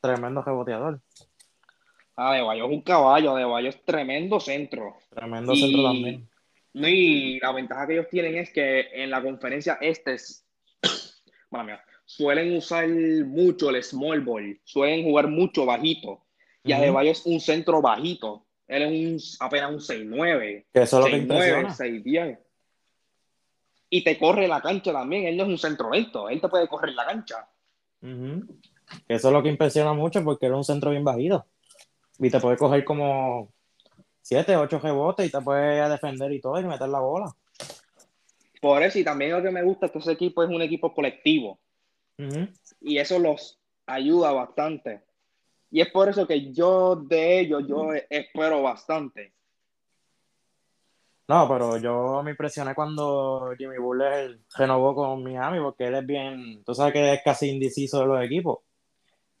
tremendo 0.00 0.40
reboteador. 0.40 1.00
Ah, 2.16 2.32
de 2.32 2.40
Bayo 2.40 2.64
es 2.64 2.70
un 2.70 2.80
caballo, 2.80 3.34
de 3.34 3.44
Bayo 3.44 3.68
es 3.68 3.84
tremendo 3.84 4.40
centro. 4.40 4.96
Tremendo 5.10 5.54
centro 5.54 5.82
también. 5.82 6.26
Y 6.72 7.40
la 7.40 7.52
ventaja 7.52 7.86
que 7.86 7.92
ellos 7.92 8.08
tienen 8.08 8.36
es 8.36 8.50
que 8.50 8.88
en 8.94 9.10
la 9.10 9.20
conferencia 9.20 9.76
este 9.82 10.16
suelen 12.16 12.56
usar 12.56 12.88
mucho 12.88 13.70
el 13.70 13.82
small 13.82 14.20
ball, 14.20 14.60
suelen 14.64 15.04
jugar 15.04 15.28
mucho 15.28 15.66
bajito. 15.66 16.22
Y 16.64 16.72
uh 16.72 16.76
-huh. 16.76 17.10
es 17.10 17.24
un 17.24 17.40
centro 17.40 17.80
bajito. 17.80 18.44
Él 18.68 18.82
es 18.82 19.40
un, 19.40 19.46
apenas 19.46 19.70
un 19.70 19.80
6'9. 19.80 20.66
Que 20.72 20.82
eso 20.82 20.98
es 20.98 21.04
lo 21.04 21.10
que 21.10 21.26
6'10 21.26 22.38
y 23.90 24.04
te 24.04 24.16
corre 24.16 24.48
la 24.48 24.62
cancha 24.62 24.92
también. 24.92 25.26
Él 25.26 25.36
no 25.36 25.42
es 25.42 25.48
un 25.50 25.58
centro 25.58 25.90
lento, 25.90 26.28
él 26.28 26.40
te 26.40 26.48
puede 26.48 26.68
correr 26.68 26.94
la 26.94 27.04
cancha. 27.04 27.48
Eso 28.00 29.28
es 29.28 29.32
lo 29.32 29.42
que 29.42 29.48
impresiona 29.48 29.92
mucho 29.92 30.24
porque 30.24 30.46
él 30.46 30.52
es 30.52 30.58
un 30.58 30.64
centro 30.64 30.92
bien 30.92 31.04
bajito. 31.04 31.44
Y 32.18 32.30
te 32.30 32.40
puede 32.40 32.56
coger 32.56 32.84
como 32.84 33.52
7, 34.22 34.56
8 34.56 34.78
rebotes 34.78 35.26
y 35.26 35.30
te 35.30 35.40
puede 35.40 35.88
defender 35.88 36.32
y 36.32 36.40
todo 36.40 36.58
y 36.60 36.64
meter 36.64 36.88
la 36.88 37.00
bola. 37.00 37.34
Por 38.60 38.82
eso, 38.82 38.98
y 38.98 39.04
también 39.04 39.32
lo 39.32 39.42
que 39.42 39.50
me 39.50 39.62
gusta 39.62 39.86
es 39.86 39.92
que 39.92 39.98
ese 39.98 40.12
equipo 40.12 40.42
es 40.42 40.50
un 40.50 40.62
equipo 40.62 40.94
colectivo. 40.94 41.58
Y 42.80 42.98
eso 42.98 43.18
los 43.18 43.60
ayuda 43.86 44.32
bastante. 44.32 45.02
Y 45.70 45.80
es 45.80 45.88
por 45.90 46.08
eso 46.08 46.26
que 46.26 46.52
yo 46.52 46.96
de 46.96 47.40
ellos, 47.40 47.64
yo 47.68 47.92
espero 48.08 48.62
bastante. 48.62 49.32
No, 51.28 51.46
pero 51.48 51.76
yo 51.76 52.22
me 52.24 52.32
impresioné 52.32 52.74
cuando 52.74 53.54
Jimmy 53.56 53.78
Butler 53.78 54.40
renovó 54.56 54.96
con 54.96 55.22
Miami 55.22 55.60
porque 55.60 55.84
él 55.84 55.94
es 55.94 56.04
bien, 56.04 56.64
tú 56.64 56.74
sabes 56.74 56.92
que 56.92 57.14
es 57.14 57.20
casi 57.24 57.50
indeciso 57.50 58.00
de 58.00 58.06
los 58.06 58.24
equipos. 58.24 58.58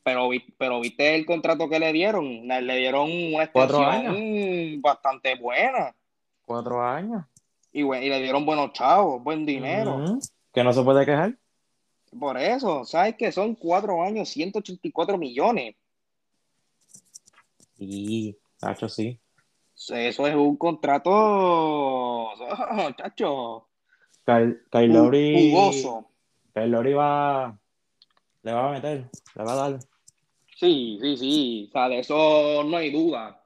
Pero, 0.04 0.28
pero 0.56 0.80
viste 0.80 1.16
el 1.16 1.26
contrato 1.26 1.68
que 1.68 1.80
le 1.80 1.92
dieron, 1.92 2.46
le 2.46 2.76
dieron 2.76 3.10
una 3.10 3.42
extensión 3.42 4.80
bastante 4.80 5.34
buena. 5.34 5.92
Cuatro 6.46 6.80
años. 6.80 7.24
Y, 7.72 7.82
y, 7.82 8.08
le 8.08 8.22
dieron 8.22 8.46
buenos 8.46 8.72
chavos, 8.72 9.20
buen 9.22 9.44
dinero. 9.44 10.04
Que 10.52 10.62
no 10.62 10.72
se 10.72 10.84
puede 10.84 11.04
quejar. 11.04 11.39
Por 12.18 12.36
eso, 12.38 12.84
¿sabes 12.84 13.16
que 13.16 13.30
Son 13.30 13.54
cuatro 13.54 14.02
años, 14.02 14.28
184 14.28 15.16
millones. 15.16 15.76
Y, 17.78 18.36
Nacho, 18.60 18.88
sí. 18.88 19.18
Eso 19.74 20.26
es 20.26 20.34
un 20.34 20.56
contrato, 20.56 22.30
chacho. 22.98 23.68
Kyle, 24.24 24.92
Lowry. 24.92 25.54
Kyle 26.54 26.66
Lowry 26.66 26.92
va. 26.92 27.58
Le 28.42 28.52
va 28.52 28.68
a 28.68 28.72
meter, 28.72 29.10
le 29.34 29.44
va 29.44 29.52
a 29.52 29.56
dar. 29.56 29.80
Sí, 30.56 30.98
sí, 31.00 31.16
sí. 31.16 31.66
O 31.68 31.72
sea, 31.72 31.88
de 31.88 32.00
eso 32.00 32.64
no 32.64 32.76
hay 32.76 32.90
duda. 32.90 33.42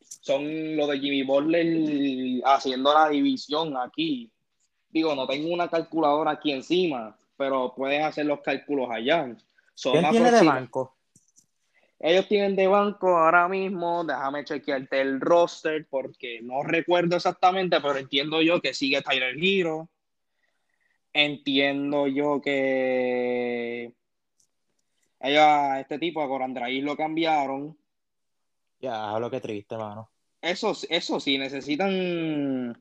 Son 0.00 0.76
lo 0.76 0.88
de 0.88 0.98
Jimmy 0.98 1.22
Butler 1.22 2.42
haciendo 2.44 2.92
la 2.92 3.08
división 3.08 3.76
aquí. 3.76 4.30
Digo, 4.90 5.14
no 5.14 5.26
tengo 5.26 5.54
una 5.54 5.68
calculadora 5.68 6.32
aquí 6.32 6.50
encima, 6.50 7.16
pero 7.40 7.72
pueden 7.74 8.02
hacer 8.02 8.26
los 8.26 8.42
cálculos 8.42 8.90
allá. 8.90 9.34
Son 9.72 9.92
¿Quién 9.92 10.10
tiene 10.10 10.30
de 10.30 10.42
banco? 10.42 10.94
Ellos 11.98 12.28
tienen 12.28 12.54
de 12.54 12.66
banco 12.66 13.16
ahora 13.16 13.48
mismo, 13.48 14.04
déjame 14.04 14.44
chequearte 14.44 15.00
el 15.00 15.22
roster 15.22 15.86
porque 15.88 16.40
no 16.42 16.62
recuerdo 16.62 17.16
exactamente, 17.16 17.80
pero 17.80 17.96
entiendo 17.96 18.42
yo 18.42 18.60
que 18.60 18.74
sigue 18.74 19.00
Tyler 19.00 19.34
Hero, 19.42 19.88
entiendo 21.14 22.06
yo 22.08 22.42
que 22.42 23.94
ellos 25.20 25.42
a 25.42 25.80
este 25.80 25.98
tipo, 25.98 26.22
a 26.22 26.28
Corandraí, 26.28 26.82
lo 26.82 26.94
cambiaron. 26.94 27.74
Ya, 28.80 29.18
lo 29.18 29.30
que 29.30 29.40
triste, 29.40 29.78
mano. 29.78 30.10
Eso, 30.42 30.76
eso 30.90 31.18
sí, 31.18 31.38
necesitan 31.38 32.78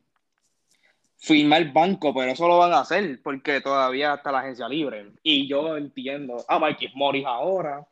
firmar 1.19 1.71
banco, 1.73 2.13
pero 2.13 2.31
eso 2.31 2.47
lo 2.47 2.57
van 2.57 2.73
a 2.73 2.79
hacer 2.79 3.21
porque 3.21 3.61
todavía 3.61 4.15
está 4.15 4.31
la 4.31 4.39
agencia 4.39 4.67
libre. 4.67 5.11
Y 5.21 5.47
yo 5.47 5.77
entiendo 5.77 6.43
a 6.47 6.57
Marquis 6.57 6.95
Morris 6.95 7.25
ahora. 7.25 7.85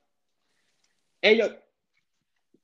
Ellos, 1.21 1.51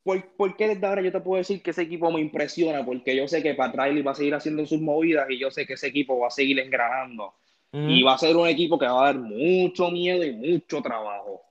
¿por, 0.04 0.56
qué 0.56 0.69
desde 0.69 0.86
ahora 0.86 1.02
yo 1.02 1.12
te 1.12 1.19
puedo 1.19 1.38
decir 1.38 1.62
que 1.62 1.71
ese 1.71 1.82
equipo 1.82 2.10
me 2.12 2.21
impresiona? 2.21 2.86
Porque 2.86 3.15
yo 3.15 3.28
sé 3.28 3.43
que 3.43 3.56
Pat 3.56 3.76
Riley 3.76 4.02
va 4.02 4.12
a 4.12 4.15
seguir 4.15 4.34
haciendo 4.36 4.65
sus 4.65 4.80
movidas 4.80 5.30
y 5.30 5.38
yo 5.38 5.52
sé 5.52 5.65
que 5.67 5.73
ese 5.73 5.88
equipo 5.88 6.17
va 6.17 6.28
a 6.28 6.32
seguir 6.32 6.60
engranando. 6.60 7.34
Y 7.76 8.04
va 8.04 8.13
a 8.13 8.19
ser 8.19 8.36
un 8.38 8.47
equipo 8.47 8.78
que 8.78 8.86
va 8.86 9.02
a 9.02 9.06
dar 9.06 9.17
mucho 9.17 9.89
miedo 9.89 10.23
y 10.23 10.32
mucho 10.32 10.80
trabajo. 10.80 11.41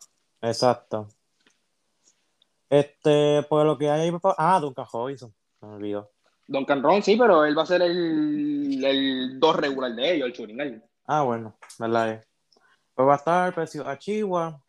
Exacto. 0.40 1.08
Este, 2.70 3.42
pues 3.48 3.66
lo 3.66 3.76
que 3.76 3.90
hay 3.90 4.08
Ah, 4.38 4.60
Duncan 4.60 4.86
Robinson, 4.92 5.34
me 5.60 5.68
olvidó. 5.68 6.11
Duncan 6.46 6.82
Ron, 6.82 7.02
sí, 7.02 7.16
pero 7.16 7.44
él 7.44 7.56
va 7.56 7.62
a 7.62 7.66
ser 7.66 7.82
el, 7.82 8.84
el 8.84 9.40
dos 9.40 9.56
regular 9.56 9.94
de 9.94 10.14
ellos, 10.14 10.26
el 10.26 10.32
Churingal. 10.32 10.84
Ah, 11.06 11.22
bueno, 11.22 11.56
verdad. 11.78 12.24
Pues 12.94 13.08
va 13.08 13.14
a 13.14 13.16
estar 13.16 13.54
precio 13.54 13.86
a 13.86 13.98
Chihuahua. 13.98 14.62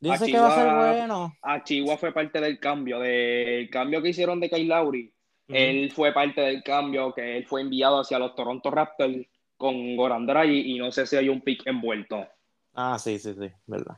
Dice 0.00 0.26
que 0.26 0.38
va 0.38 0.48
a 0.48 0.54
ser 0.54 0.96
bueno. 0.98 1.32
A 1.42 1.62
Chihuahua 1.62 1.98
fue 1.98 2.12
parte 2.12 2.40
del 2.40 2.58
cambio, 2.58 2.98
del 3.00 3.68
cambio 3.70 4.00
que 4.00 4.10
hicieron 4.10 4.40
de 4.40 4.48
Kyle 4.48 4.68
Lowry. 4.68 5.12
Él 5.48 5.90
fue 5.92 6.12
parte 6.12 6.42
del 6.42 6.62
cambio 6.62 7.12
que 7.14 7.38
él 7.38 7.46
fue 7.46 7.62
enviado 7.62 8.00
hacia 8.00 8.18
los 8.18 8.34
Toronto 8.34 8.70
Raptors 8.70 9.26
con 9.56 9.96
Goran 9.96 10.26
Dragic 10.26 10.66
y 10.66 10.78
no 10.78 10.92
sé 10.92 11.06
si 11.06 11.16
hay 11.16 11.28
un 11.28 11.40
pick 11.40 11.66
envuelto. 11.66 12.26
Ah, 12.74 12.98
sí, 12.98 13.18
sí, 13.18 13.34
sí, 13.34 13.50
verdad. 13.66 13.96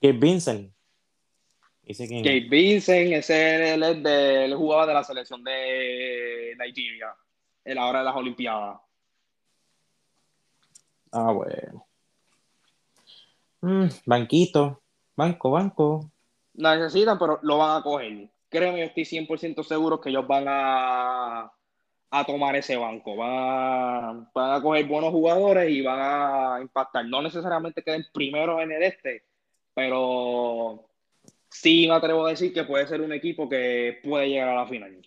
Que 0.00 0.12
Vincent. 0.12 0.72
Kate 1.86 2.48
Vincent, 2.50 3.12
ese 3.12 3.74
él, 3.74 3.82
es 3.82 4.02
de, 4.02 4.54
jugaba 4.56 4.86
de 4.86 4.94
la 4.94 5.04
selección 5.04 5.44
de 5.44 6.56
Nigeria, 6.58 7.14
en 7.64 7.76
la 7.76 7.86
hora 7.86 8.00
de 8.00 8.04
las 8.04 8.16
Olimpiadas. 8.16 8.80
Ah, 11.12 11.30
bueno. 11.30 11.86
Mm, 13.60 13.86
banquito, 14.04 14.82
banco, 15.14 15.50
banco. 15.52 16.10
La 16.54 16.76
necesitan, 16.76 17.18
pero 17.18 17.38
lo 17.42 17.58
van 17.58 17.80
a 17.80 17.82
coger. 17.84 18.28
Créeme, 18.48 18.80
yo 18.80 18.84
estoy 18.86 19.04
100% 19.04 19.62
seguro 19.62 20.00
que 20.00 20.10
ellos 20.10 20.26
van 20.26 20.44
a, 20.48 21.52
a 22.10 22.24
tomar 22.24 22.56
ese 22.56 22.76
banco. 22.76 23.14
Van 23.14 23.30
a, 23.30 24.30
van 24.34 24.52
a 24.54 24.62
coger 24.62 24.86
buenos 24.86 25.10
jugadores 25.10 25.70
y 25.70 25.82
van 25.82 26.00
a 26.00 26.60
impactar. 26.60 27.06
No 27.06 27.22
necesariamente 27.22 27.82
queden 27.82 28.04
primero 28.12 28.60
en 28.60 28.72
el 28.72 28.82
este, 28.82 29.22
pero 29.72 30.88
sí 31.50 31.86
me 31.88 31.94
atrevo 31.94 32.26
a 32.26 32.30
decir 32.30 32.52
que 32.52 32.64
puede 32.64 32.86
ser 32.86 33.00
un 33.00 33.12
equipo 33.12 33.48
que 33.48 33.98
puede 34.02 34.28
llegar 34.28 34.48
a 34.48 34.62
la 34.62 34.66
final. 34.66 35.00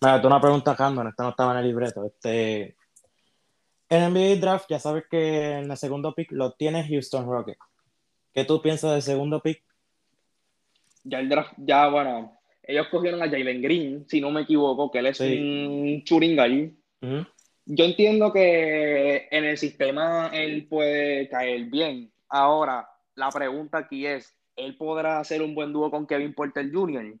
Mira, 0.00 0.20
tú 0.20 0.26
una 0.26 0.40
pregunta, 0.40 0.76
Candon, 0.76 1.08
esta 1.08 1.22
no 1.22 1.30
estaba 1.30 1.52
en 1.52 1.58
el 1.58 1.66
libreto. 1.66 2.04
Este, 2.06 2.76
en 3.88 4.12
NBA 4.12 4.40
Draft, 4.40 4.66
ya 4.68 4.78
sabes 4.78 5.04
que 5.10 5.58
en 5.58 5.70
el 5.70 5.76
segundo 5.76 6.14
pick 6.14 6.32
lo 6.32 6.52
tiene 6.52 6.86
Houston 6.88 7.26
Rockets. 7.26 7.58
¿Qué 8.32 8.44
tú 8.44 8.62
piensas 8.62 8.92
del 8.92 9.02
segundo 9.02 9.40
pick? 9.40 9.62
Ya 11.04 11.20
el 11.20 11.28
draft, 11.28 11.52
ya 11.58 11.88
bueno, 11.88 12.38
ellos 12.62 12.86
cogieron 12.88 13.22
a 13.22 13.28
Jalen 13.28 13.60
Green, 13.60 14.06
si 14.08 14.20
no 14.20 14.30
me 14.30 14.42
equivoco, 14.42 14.90
que 14.90 15.00
él 15.00 15.06
es 15.06 15.20
un 15.20 16.02
churingal. 16.04 16.72
Yo 17.64 17.84
entiendo 17.84 18.32
que 18.32 19.28
en 19.30 19.44
el 19.44 19.58
sistema 19.58 20.30
él 20.32 20.66
puede 20.68 21.28
caer 21.28 21.64
bien. 21.64 22.12
Ahora, 22.28 22.88
la 23.14 23.28
pregunta 23.30 23.78
aquí 23.78 24.06
es, 24.06 24.34
él 24.56 24.76
podrá 24.76 25.20
hacer 25.20 25.42
un 25.42 25.54
buen 25.54 25.72
dúo 25.72 25.90
con 25.90 26.06
Kevin 26.06 26.34
Porter 26.34 26.70
Jr. 26.72 27.14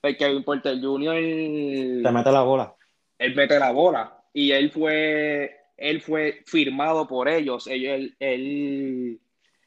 Porque 0.00 0.16
Kevin 0.16 0.44
Porter 0.44 0.80
Jr. 0.80 2.02
Te 2.02 2.12
mete 2.12 2.32
la 2.32 2.42
bola. 2.42 2.74
Él 3.18 3.34
mete 3.34 3.58
la 3.58 3.72
bola. 3.72 4.22
Y 4.32 4.52
él 4.52 4.70
fue, 4.70 5.56
él 5.76 6.00
fue 6.00 6.42
firmado 6.46 7.06
por 7.06 7.28
ellos. 7.28 7.66
Él, 7.66 8.14
él, 8.18 9.20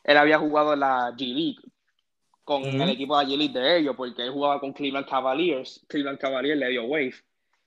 él 0.03 0.17
había 0.17 0.39
jugado 0.39 0.73
en 0.73 0.79
la 0.79 1.11
G 1.11 1.33
League 1.33 1.61
con 2.43 2.63
el 2.63 2.89
equipo 2.89 3.17
de 3.17 3.23
la 3.23 3.29
G 3.29 3.37
League 3.37 3.53
de 3.53 3.77
ellos, 3.79 3.95
porque 3.95 4.23
él 4.23 4.31
jugaba 4.31 4.59
con 4.59 4.73
Cleveland 4.73 5.07
Cavaliers. 5.07 5.85
Cleveland 5.87 6.19
Cavaliers 6.19 6.59
le 6.59 6.69
dio 6.69 6.83
wave. 6.85 7.15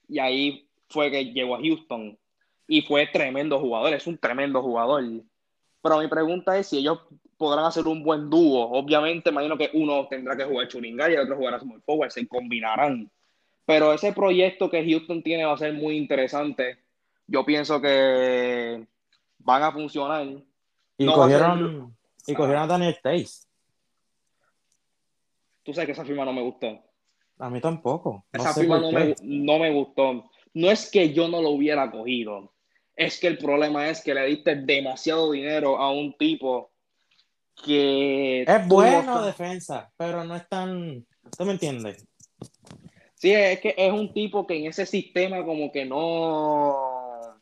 Y 0.09 0.19
ahí 0.19 0.69
fue 0.89 1.11
que 1.11 1.33
llegó 1.33 1.57
a 1.57 1.61
Houston. 1.61 2.19
Y 2.67 2.83
fue 2.83 3.07
tremendo 3.07 3.59
jugador, 3.61 3.93
es 3.93 4.07
un 4.07 4.19
tremendo 4.19 4.63
jugador. 4.63 5.05
Pero 5.83 5.99
mi 5.99 6.09
pregunta 6.09 6.57
es 6.57 6.69
si 6.69 6.79
ellos 6.79 7.01
podrán 7.37 7.65
hacer 7.65 7.87
un 7.87 8.03
buen 8.03 8.29
dúo. 8.31 8.71
Obviamente, 8.73 9.31
imagino 9.31 9.57
que 9.57 9.71
uno 9.75 10.07
tendrá 10.09 10.37
que 10.37 10.45
jugar 10.45 10.69
Churinga 10.69 11.11
y 11.11 11.15
el 11.15 11.21
otro 11.21 11.37
jugará 11.37 11.59
Small 11.59 11.83
Forward, 11.83 12.11
se 12.11 12.27
combinarán. 12.27 13.11
Pero 13.67 13.93
ese 13.93 14.13
proyecto 14.13 14.71
que 14.71 14.85
Houston 14.85 15.23
tiene 15.23 15.45
va 15.45 15.55
a 15.55 15.59
ser 15.59 15.73
muy 15.73 15.97
interesante. 15.97 16.79
Yo 17.27 17.45
pienso 17.45 17.81
que 17.81 18.87
van 19.39 19.63
a 19.63 19.73
funcionar. 19.73 20.27
Y 20.99 21.07
cogieron, 21.07 21.97
y 22.27 22.35
cogieron 22.35 22.63
a 22.63 22.67
Daniel 22.67 22.97
Tays. 23.03 23.49
Tú 25.63 25.73
sabes 25.73 25.87
que 25.87 25.93
esa 25.93 26.05
firma 26.05 26.25
no 26.25 26.33
me 26.33 26.43
gustó. 26.43 26.79
A 27.39 27.51
mí 27.51 27.61
tampoco. 27.61 28.27
esa 28.33 28.53
firma 28.53 28.79
no 28.79 28.93
me, 28.93 29.15
no 29.23 29.59
me 29.59 29.73
gustó. 29.73 30.31
No 30.53 30.71
es 30.71 30.91
que 30.91 31.13
yo 31.13 31.27
no 31.29 31.41
lo 31.41 31.51
hubiera 31.51 31.91
cogido. 31.91 32.53
Es 32.95 33.19
que 33.19 33.27
el 33.27 33.39
problema 33.39 33.89
es 33.89 34.03
que 34.03 34.15
le 34.15 34.27
diste 34.27 34.55
demasiado 34.55 35.33
dinero 35.33 35.79
a 35.79 35.91
un 35.91 36.17
tipo 36.17 36.71
que... 37.55 38.43
Es 38.43 38.69
bueno 38.69 39.23
defensa, 39.23 39.91
pero 39.97 40.25
no 40.25 40.37
es 40.37 40.49
tan... 40.49 41.07
¿Tú 41.37 41.45
me 41.45 41.53
entiendes? 41.53 42.07
Sí, 43.15 43.33
es 43.33 43.61
que 43.61 43.75
es 43.77 43.93
un 43.93 44.13
tipo 44.13 44.47
que 44.47 44.57
en 44.57 44.67
ese 44.67 44.87
sistema 44.87 45.45
como 45.45 45.73
que 45.73 45.85
no... 45.85 47.41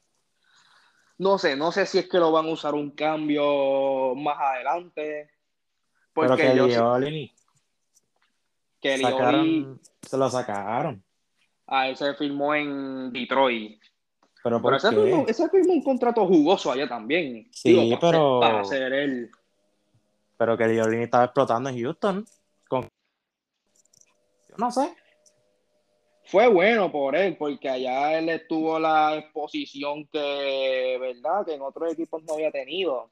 No 1.18 1.38
sé, 1.38 1.56
no 1.56 1.72
sé 1.72 1.86
si 1.86 1.98
es 1.98 2.08
que 2.08 2.18
lo 2.18 2.32
van 2.32 2.46
a 2.46 2.52
usar 2.52 2.74
un 2.74 2.90
cambio 2.92 4.14
más 4.14 4.38
adelante. 4.38 5.30
Porque 6.12 6.36
pero 6.36 6.68
que 6.68 6.76
Lioli... 6.76 7.32
Que 8.80 8.96
Se 10.02 10.16
lo 10.16 10.28
sacaron. 10.28 11.04
Ah, 11.66 11.88
él 11.88 11.96
se 11.96 12.14
firmó 12.14 12.54
en 12.54 13.12
Detroit. 13.12 13.80
Pero, 14.42 14.60
por 14.60 14.74
ese, 14.74 14.88
Firmó, 14.90 15.24
ese 15.28 15.48
firmó 15.48 15.72
un 15.72 15.82
contrato 15.82 16.26
jugoso 16.26 16.72
allá 16.72 16.88
también. 16.88 17.48
Sí, 17.52 17.96
pero... 18.00 18.40
para 18.40 18.60
hacer 18.60 18.92
él 18.92 19.30
pero 20.42 20.58
que 20.58 20.66
Diolini 20.66 21.04
estaba 21.04 21.26
explotando 21.26 21.70
en 21.70 21.80
Houston. 21.80 22.26
Con... 22.68 22.82
Yo 24.48 24.56
no 24.58 24.72
sé. 24.72 24.92
Fue 26.24 26.48
bueno 26.48 26.90
por 26.90 27.14
él, 27.14 27.36
porque 27.36 27.68
allá 27.68 28.18
él 28.18 28.28
estuvo 28.28 28.76
la 28.80 29.18
exposición 29.18 30.04
que, 30.08 30.98
¿verdad? 31.00 31.46
Que 31.46 31.54
en 31.54 31.62
otros 31.62 31.92
equipos 31.92 32.24
no 32.24 32.34
había 32.34 32.50
tenido. 32.50 33.08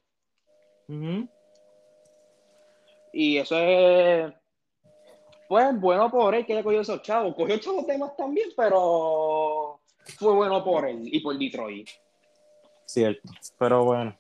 Y 3.13 3.37
eso 3.37 3.57
es. 3.57 4.33
Pues 5.49 5.81
bueno 5.81 6.11
por 6.11 6.35
él 6.35 6.45
que 6.45 6.55
haya 6.55 6.65
cogido 6.65 6.83
esos 6.83 7.03
chavos. 7.03 7.37
Cogió 7.37 7.59
chavos 7.59 7.87
temas 7.87 8.17
también, 8.17 8.49
pero 8.57 9.79
fue 10.19 10.35
bueno 10.35 10.65
por 10.65 10.85
él 10.89 11.03
y 11.05 11.21
por 11.21 11.39
Detroit. 11.39 11.89
Cierto, 12.87 13.31
pero 13.57 13.85
bueno. 13.85 14.19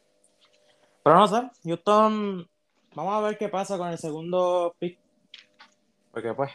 Pero 1.02 1.16
no 1.16 1.26
sé, 1.26 1.50
Houston 1.64 2.48
Vamos 2.94 3.14
a 3.14 3.20
ver 3.20 3.38
qué 3.38 3.48
pasa 3.48 3.78
con 3.78 3.88
el 3.88 3.98
segundo 3.98 4.74
pick. 4.78 4.98
Porque 6.10 6.34
pues, 6.34 6.50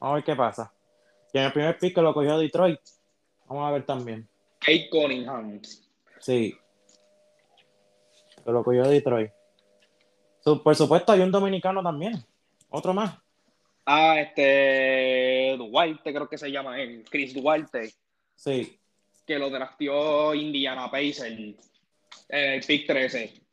vamos 0.00 0.12
a 0.12 0.14
ver 0.16 0.24
qué 0.24 0.34
pasa. 0.34 0.72
Y 1.32 1.38
en 1.38 1.44
el 1.44 1.52
primer 1.52 1.78
pick 1.78 1.94
que 1.94 2.02
lo 2.02 2.12
cogió 2.12 2.38
Detroit. 2.38 2.80
Vamos 3.46 3.68
a 3.68 3.72
ver 3.72 3.86
también. 3.86 4.28
Kate 4.58 4.88
Cunningham. 4.90 5.60
Sí. 6.18 6.54
Que 8.44 8.50
lo 8.50 8.64
cogió 8.64 8.84
Detroit. 8.84 9.30
Por 10.42 10.74
supuesto, 10.74 11.12
hay 11.12 11.20
un 11.20 11.30
dominicano 11.30 11.82
también. 11.82 12.24
Otro 12.70 12.92
más. 12.94 13.18
Ah, 13.84 14.20
este. 14.20 15.56
Duarte, 15.56 16.12
creo 16.12 16.28
que 16.28 16.38
se 16.38 16.50
llama 16.50 16.80
él. 16.80 17.04
Chris 17.08 17.34
Duarte. 17.34 17.92
Sí. 18.34 18.78
Que 19.26 19.38
lo 19.38 19.50
draftió 19.50 20.34
Indiana 20.34 20.90
Pacers. 20.90 21.56
El 22.28 22.60
pick 22.66 22.86
13. 22.86 23.47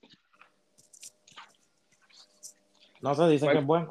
No 3.06 3.14
se 3.14 3.28
dice 3.28 3.48
que 3.48 3.60
es 3.60 3.64
bueno. 3.64 3.88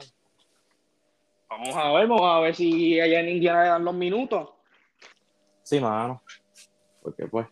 Vamos 1.48 1.76
a 1.76 1.92
ver, 1.92 2.08
vamos 2.08 2.28
a 2.28 2.40
ver 2.40 2.52
si 2.52 2.98
allá 2.98 3.20
en 3.20 3.28
Indiana 3.28 3.62
le 3.62 3.68
dan 3.68 3.84
los 3.84 3.94
minutos. 3.94 4.50
Sí, 5.62 5.78
mano. 5.78 6.20
Porque 7.00 7.28
pues. 7.28 7.46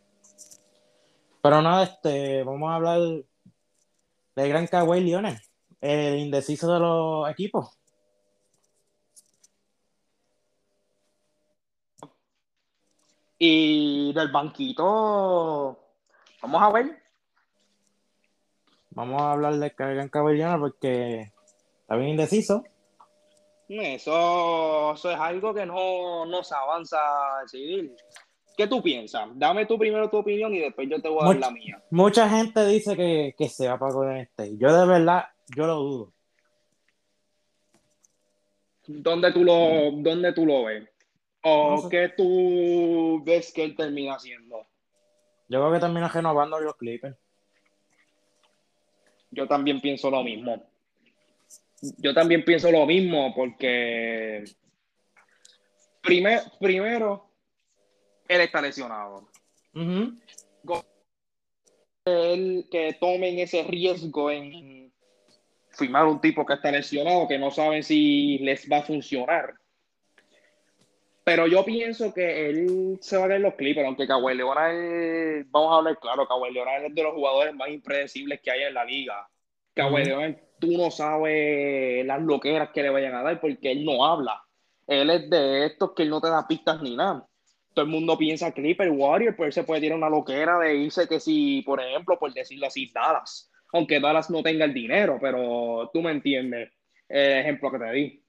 Pero 1.41 1.63
nada, 1.63 1.85
este, 1.85 2.43
vamos 2.43 2.69
a 2.69 2.75
hablar 2.75 2.99
del 2.99 4.49
gran 4.49 4.67
Kawhi 4.67 5.03
Leonard, 5.03 5.39
el 5.81 6.19
indeciso 6.19 6.73
de 6.73 6.81
los 6.81 7.31
equipos. 7.31 7.79
Y 13.39 14.13
del 14.13 14.33
banquito, 14.33 15.79
vamos 16.43 16.61
a 16.61 16.73
ver. 16.73 17.03
vamos 18.91 19.23
a 19.23 19.31
hablar 19.31 19.55
de 19.55 19.73
Cargan 19.73 20.09
Cabellana 20.09 20.59
porque 20.59 21.32
está 21.93 21.97
bien 21.99 22.11
indeciso. 22.13 22.65
Eso, 23.69 24.95
eso 24.95 25.11
es 25.11 25.19
algo 25.19 25.53
que 25.53 25.67
no, 25.67 26.25
no 26.25 26.43
se 26.43 26.55
avanza 26.55 26.97
a 26.99 27.43
decidir. 27.43 27.95
¿Qué 28.57 28.67
tú 28.67 28.83
piensas? 28.83 29.29
Dame 29.35 29.67
tú 29.67 29.79
primero 29.79 30.09
tu 30.09 30.19
opinión 30.19 30.55
y 30.55 30.61
después 30.61 30.89
yo 30.89 31.01
te 31.03 31.09
voy 31.09 31.23
a 31.23 31.27
dar 31.27 31.37
la 31.37 31.51
mía. 31.51 31.83
Mucha 31.91 32.29
gente 32.29 32.67
dice 32.67 32.97
que, 32.97 33.35
que 33.37 33.49
se 33.49 33.69
va 33.69 33.79
para 33.79 33.93
Golden 33.93 34.17
State. 34.19 34.57
Yo 34.57 34.75
de 34.75 34.87
verdad, 34.87 35.25
yo 35.55 35.67
lo 35.67 35.75
dudo. 35.77 36.13
¿Dónde 38.87 39.33
tú 39.33 39.45
lo, 39.45 39.91
dónde 39.93 40.33
tú 40.33 40.47
lo 40.47 40.65
ves? 40.65 40.89
¿O 41.43 41.89
qué 41.91 42.11
tú 42.17 43.23
ves 43.25 43.53
que 43.53 43.65
él 43.65 43.77
termina 43.77 44.15
haciendo? 44.15 44.67
Yo 45.49 45.61
creo 45.61 45.73
que 45.73 45.81
termina 45.81 46.09
renovando 46.09 46.59
los 46.59 46.77
Clippers. 46.77 47.17
Yo 49.31 49.47
también 49.47 49.81
pienso 49.81 50.11
lo 50.11 50.23
mismo. 50.23 50.72
Yo 51.99 52.15
también 52.15 52.45
pienso 52.45 52.71
lo 52.71 52.87
mismo 52.87 53.35
porque 53.35 54.45
primero 56.01 57.29
él 58.29 58.41
está 58.41 58.63
lesionado. 58.63 59.29
que 62.05 62.97
tomen 63.01 63.39
ese 63.39 63.63
riesgo 63.65 64.31
en 64.31 64.93
firmar 65.71 66.07
un 66.07 66.21
tipo 66.21 66.45
que 66.47 66.55
está 66.55 66.71
lesionado, 66.71 67.27
que 67.27 67.39
no 67.39 67.51
saben 67.51 67.83
si 67.83 68.39
les 68.39 68.71
va 68.71 68.79
a 68.79 68.83
funcionar. 68.83 69.55
Pero 71.25 71.47
yo 71.47 71.65
pienso 71.65 72.13
que 72.13 72.49
él 72.51 72.99
se 73.01 73.17
va 73.17 73.25
a 73.25 73.29
ver 73.29 73.41
los 73.41 73.55
Clippers, 73.55 73.87
aunque 73.87 74.09
Kawhi 74.09 74.35
Leonard, 74.35 75.47
vamos 75.51 75.73
a 75.73 75.77
hablar 75.79 75.99
claro, 76.01 76.27
Kawhi 76.27 76.53
Leonard 76.53 76.87
es 76.87 76.95
de 76.95 77.03
los 77.03 77.15
jugadores 77.15 77.55
más 77.55 77.69
impredecibles 77.69 78.41
que 78.41 78.51
hay 78.51 78.65
en 78.65 78.75
la 78.75 78.85
liga. 78.85 79.29
Kawhi 79.75 80.05
Leonard, 80.05 80.37
tú 80.63 80.79
no 80.79 80.91
sabes 80.91 82.07
las 82.07 82.23
loqueras 82.23 82.71
que 82.71 82.83
le 82.83 82.91
vayan 82.91 83.15
a 83.15 83.23
dar 83.23 83.41
porque 83.41 83.73
él 83.73 83.85
no 83.85 84.07
habla. 84.07 84.43
Él 84.87 85.11
es 85.11 85.29
de 85.29 85.67
estos 85.67 85.93
que 85.93 86.05
él 86.05 86.11
no 86.11 86.21
te 86.21 86.31
da 86.31 86.47
pistas 86.47 86.81
ni 86.81 86.97
nada 86.97 87.29
todo 87.75 87.85
el 87.85 87.91
mundo 87.91 88.19
piensa 88.19 88.53
Clipper, 88.53 88.91
Warrior, 88.91 89.37
pues 89.37 89.55
se 89.55 89.65
puede 89.65 89.81
tirar 89.81 89.97
una 89.97 90.11
loquera 90.11 90.59
de 90.59 90.77
irse 90.77 91.09
que 91.09 91.21
si, 91.21 91.63
por 91.63 91.81
ejemplo, 91.81 92.19
por 92.19 92.33
decirlo 92.33 92.67
así, 92.67 92.91
Dallas, 92.93 93.51
aunque 93.73 94.01
Dallas 94.01 94.31
no 94.31 94.43
tenga 94.43 94.65
el 94.65 94.75
dinero, 94.75 95.19
pero 95.21 95.91
tú 95.93 96.03
me 96.03 96.11
entiendes 96.11 96.71
el 97.09 97.39
ejemplo 97.39 97.71
que 97.71 97.79
te 97.79 97.93
di. 97.93 98.25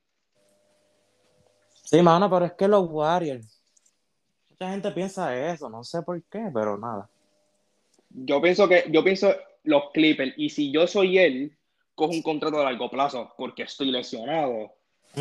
Sí, 1.84 2.02
mano, 2.02 2.30
pero 2.30 2.46
es 2.46 2.54
que 2.54 2.68
los 2.68 2.88
Warriors, 2.90 3.62
mucha 4.50 4.72
gente 4.72 4.92
piensa 4.92 5.36
eso, 5.52 5.70
no 5.70 5.84
sé 5.84 6.02
por 6.02 6.22
qué, 6.24 6.50
pero 6.54 6.78
nada. 6.78 7.10
Yo 8.10 8.42
pienso 8.42 8.68
que, 8.68 8.86
yo 8.90 9.04
pienso 9.04 9.34
los 9.64 9.92
Clippers, 9.94 10.34
y 10.38 10.50
si 10.50 10.72
yo 10.72 10.88
soy 10.88 11.18
él, 11.18 11.58
cojo 11.96 12.12
un 12.12 12.22
contrato 12.22 12.58
de 12.58 12.64
largo 12.64 12.90
plazo, 12.90 13.34
porque 13.38 13.64
estoy 13.64 13.92
lesionado 13.92 14.72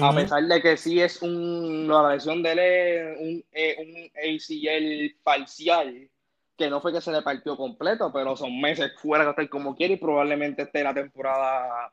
a 0.01 0.14
pesar 0.14 0.43
de 0.45 0.62
que 0.62 0.77
sí 0.77 1.01
es 1.01 1.20
un, 1.20 1.87
la 1.87 2.14
lesión 2.14 2.43
de 2.43 2.53
él 2.53 2.59
es 2.59 3.18
un, 3.20 3.45
eh, 3.53 3.77
un 3.79 4.11
ACL 4.16 5.20
parcial, 5.23 6.09
que 6.57 6.70
no 6.70 6.81
fue 6.81 6.93
que 6.93 7.01
se 7.01 7.12
le 7.12 7.23
partió 7.23 7.57
completo, 7.57 8.11
pero 8.12 8.37
son 8.37 8.59
meses 8.61 8.93
fuera 8.97 9.25
de 9.25 9.31
estar 9.31 9.49
como 9.49 9.75
quiere 9.75 9.95
y 9.95 9.99
probablemente 9.99 10.62
esté 10.62 10.83
la 10.83 10.95
temporada 10.95 11.93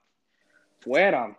fuera. 0.80 1.38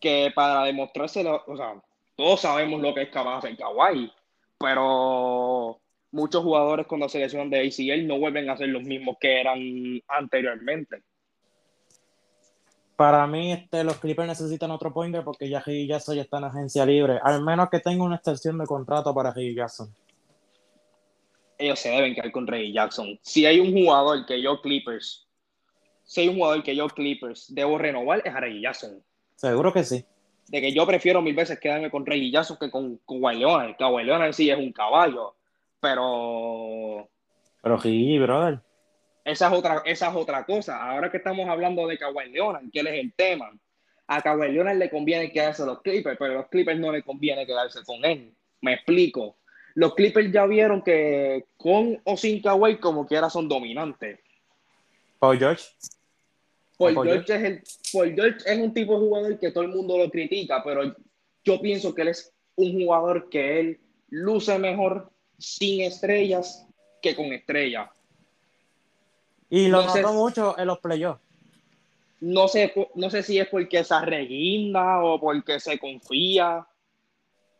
Que 0.00 0.32
para 0.34 0.64
demostrárselo, 0.64 1.42
o 1.46 1.56
sea, 1.56 1.80
todos 2.16 2.40
sabemos 2.40 2.80
lo 2.80 2.94
que 2.94 3.02
es 3.02 3.10
capaz 3.10 3.42
de 3.42 3.48
hacer 3.48 3.56
Kawhi, 3.56 4.12
pero 4.58 5.80
muchos 6.10 6.42
jugadores 6.42 6.86
cuando 6.86 7.08
se 7.08 7.18
lesionan 7.18 7.50
de 7.50 7.66
ACL 7.66 8.06
no 8.06 8.18
vuelven 8.18 8.50
a 8.50 8.56
ser 8.56 8.68
los 8.68 8.82
mismos 8.82 9.16
que 9.20 9.40
eran 9.40 9.60
anteriormente. 10.08 11.02
Para 12.96 13.26
mí, 13.26 13.52
este, 13.52 13.84
los 13.84 13.98
Clippers 13.98 14.26
necesitan 14.26 14.70
otro 14.70 14.92
pointer 14.92 15.22
porque 15.22 15.50
ya 15.50 15.62
Jackson 15.66 16.16
ya 16.16 16.22
está 16.22 16.38
en 16.38 16.44
agencia 16.44 16.86
libre. 16.86 17.20
Al 17.22 17.42
menos 17.44 17.68
que 17.68 17.80
tenga 17.80 18.02
una 18.02 18.16
extensión 18.16 18.56
de 18.56 18.64
contrato 18.64 19.14
para 19.14 19.32
Reggie 19.32 19.54
Jackson. 19.54 19.94
Ellos 21.58 21.78
se 21.78 21.90
deben 21.90 22.14
quedar 22.14 22.32
con 22.32 22.46
Reggie 22.46 22.72
Jackson. 22.72 23.18
Si 23.20 23.44
hay 23.44 23.60
un 23.60 23.72
jugador 23.72 24.24
que 24.24 24.40
yo 24.40 24.62
Clippers, 24.62 25.26
si 26.04 26.22
hay 26.22 26.28
un 26.28 26.36
jugador 26.36 26.62
que 26.62 26.74
yo 26.74 26.88
Clippers 26.88 27.54
debo 27.54 27.76
renovar, 27.76 28.22
es 28.24 28.34
a 28.34 28.40
Reggie 28.40 28.62
Jackson. 28.62 29.02
Seguro 29.34 29.72
que 29.74 29.84
sí. 29.84 30.02
De 30.48 30.60
que 30.62 30.72
yo 30.72 30.86
prefiero 30.86 31.20
mil 31.20 31.34
veces 31.34 31.60
quedarme 31.60 31.90
con 31.90 32.06
Reggie 32.06 32.30
Jackson 32.30 32.56
que 32.58 32.70
con, 32.70 32.96
con 33.04 33.20
Leonard. 33.20 33.76
Que 33.76 33.84
Leonard 33.84 34.32
sí 34.32 34.50
es 34.50 34.58
un 34.58 34.72
caballo. 34.72 35.34
Pero. 35.80 37.08
Pero 37.60 37.76
Reggie, 37.76 38.18
brother. 38.20 38.60
Esa 39.26 39.48
es 39.48 39.52
otra, 39.52 39.82
esa 39.84 40.08
es 40.08 40.14
otra 40.14 40.46
cosa. 40.46 40.80
Ahora 40.80 41.10
que 41.10 41.16
estamos 41.16 41.48
hablando 41.48 41.84
de 41.88 41.98
Kawhi 41.98 42.30
Leonard, 42.30 42.70
que 42.72 42.78
él 42.78 42.86
es 42.86 43.00
el 43.00 43.12
tema. 43.12 43.50
A 44.06 44.22
Kawhi 44.22 44.52
Leonard 44.52 44.76
le 44.76 44.88
conviene 44.88 45.32
quedarse 45.32 45.66
los 45.66 45.82
Clippers, 45.82 46.16
pero 46.16 46.32
a 46.34 46.36
los 46.36 46.46
Clippers 46.46 46.78
no 46.78 46.92
le 46.92 47.02
conviene 47.02 47.44
quedarse 47.44 47.80
con 47.84 48.04
él. 48.04 48.32
Me 48.60 48.74
explico. 48.74 49.36
Los 49.74 49.96
Clippers 49.96 50.30
ya 50.30 50.46
vieron 50.46 50.80
que 50.80 51.46
con 51.56 52.00
o 52.04 52.16
sin 52.16 52.40
Kawhi, 52.40 52.76
como 52.76 53.04
quiera, 53.04 53.28
son 53.28 53.48
dominantes. 53.48 54.20
Paul 55.18 55.38
George. 55.40 55.64
Paul, 56.78 56.94
George, 56.94 57.34
Es 57.34 57.42
el, 57.42 57.62
Paul 57.92 58.14
George 58.14 58.38
es 58.46 58.58
un 58.60 58.72
tipo 58.72 58.92
de 58.92 59.06
jugador 59.08 59.38
que 59.40 59.50
todo 59.50 59.64
el 59.64 59.70
mundo 59.70 59.98
lo 59.98 60.08
critica, 60.08 60.62
pero 60.64 60.94
yo 61.44 61.60
pienso 61.60 61.92
que 61.92 62.02
él 62.02 62.08
es 62.08 62.32
un 62.54 62.80
jugador 62.80 63.28
que 63.28 63.58
él 63.58 63.80
luce 64.08 64.56
mejor 64.60 65.10
sin 65.36 65.80
estrellas 65.80 66.64
que 67.02 67.16
con 67.16 67.26
estrellas. 67.32 67.88
Y 69.48 69.68
lo 69.68 69.82
no 69.84 70.12
mucho 70.12 70.58
en 70.58 70.66
los 70.66 70.78
playoffs. 70.78 71.20
No 72.20 72.48
sé, 72.48 72.72
no 72.94 73.10
sé 73.10 73.22
si 73.22 73.38
es 73.38 73.48
porque 73.48 73.84
se 73.84 73.94
arreguinda 73.94 75.04
o 75.04 75.20
porque 75.20 75.60
se 75.60 75.78
confía, 75.78 76.66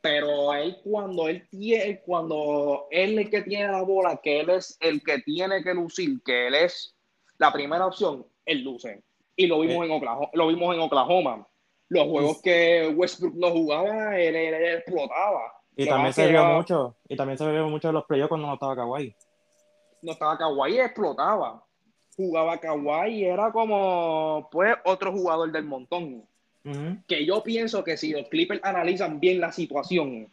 pero 0.00 0.54
él 0.54 0.78
cuando 0.82 1.28
él 1.28 1.46
tiene, 1.50 2.00
cuando 2.00 2.86
él 2.90 3.18
es 3.18 3.26
el 3.26 3.30
que 3.30 3.42
tiene 3.42 3.68
la 3.68 3.82
bola, 3.82 4.18
que 4.22 4.40
él 4.40 4.50
es 4.50 4.76
el 4.80 5.02
que 5.02 5.18
tiene 5.18 5.62
que 5.62 5.74
lucir, 5.74 6.22
que 6.24 6.48
él 6.48 6.54
es 6.54 6.96
la 7.38 7.52
primera 7.52 7.86
opción, 7.86 8.26
él 8.46 8.62
luce. 8.62 9.02
Y 9.36 9.46
lo 9.46 9.60
vimos, 9.60 9.84
en, 9.84 9.92
Oklahoma, 9.92 10.30
lo 10.32 10.46
vimos 10.48 10.74
en 10.74 10.80
Oklahoma. 10.80 11.46
Los 11.88 12.08
juegos 12.08 12.40
que 12.42 12.92
Westbrook 12.96 13.34
no 13.34 13.50
jugaba, 13.50 14.18
él, 14.18 14.34
explotaba. 14.34 15.52
Y 15.76 15.86
también 15.86 16.14
se 16.14 16.26
vio 16.28 16.44
mucho, 16.46 16.96
y 17.06 17.14
también 17.14 17.36
se 17.36 17.48
vio 17.50 17.68
mucho 17.68 17.88
en 17.88 17.94
los 17.94 18.04
playoffs 18.06 18.30
cuando 18.30 18.46
no 18.46 18.54
estaba 18.54 18.74
Kawhi. 18.74 19.14
No 20.00 20.12
estaba 20.12 20.38
Kawhi, 20.38 20.80
explotaba 20.80 21.62
jugaba 22.16 22.58
Kawhi 22.58 23.12
y 23.12 23.24
era 23.24 23.52
como 23.52 24.48
pues 24.50 24.74
otro 24.84 25.12
jugador 25.12 25.52
del 25.52 25.64
montón. 25.64 26.24
Que 27.06 27.24
yo 27.24 27.44
pienso 27.44 27.84
que 27.84 27.96
si 27.96 28.10
los 28.10 28.28
Clippers 28.28 28.60
analizan 28.64 29.20
bien 29.20 29.40
la 29.40 29.52
situación, 29.52 30.26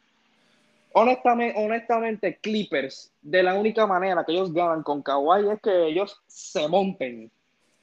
honestamente, 0.93 1.59
honestamente, 1.59 2.37
Clippers, 2.41 3.13
de 3.21 3.43
la 3.43 3.53
única 3.53 3.85
manera 3.85 4.23
que 4.25 4.31
ellos 4.31 4.51
ganan 4.51 4.81
con 4.81 5.03
Kawhi 5.03 5.51
es 5.51 5.61
que 5.61 5.85
ellos 5.89 6.19
se 6.25 6.67
monten. 6.67 7.29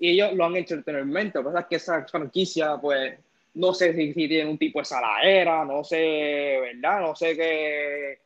Y 0.00 0.10
ellos 0.10 0.32
lo 0.32 0.46
han 0.46 0.56
hecho 0.56 0.74
anteriormente. 0.74 1.38
Lo 1.38 1.44
que 1.44 1.50
pasa 1.50 1.60
es 1.60 1.66
que 1.68 1.76
esa 1.76 2.04
franquicia, 2.08 2.76
pues, 2.80 3.20
no 3.54 3.72
sé 3.72 3.94
si, 3.94 4.14
si 4.14 4.26
tienen 4.26 4.48
un 4.48 4.58
tipo 4.58 4.80
de 4.80 4.84
saladera, 4.84 5.64
no 5.64 5.84
sé, 5.84 6.58
¿verdad? 6.60 7.02
No 7.02 7.14
sé 7.14 7.36
qué, 7.36 8.18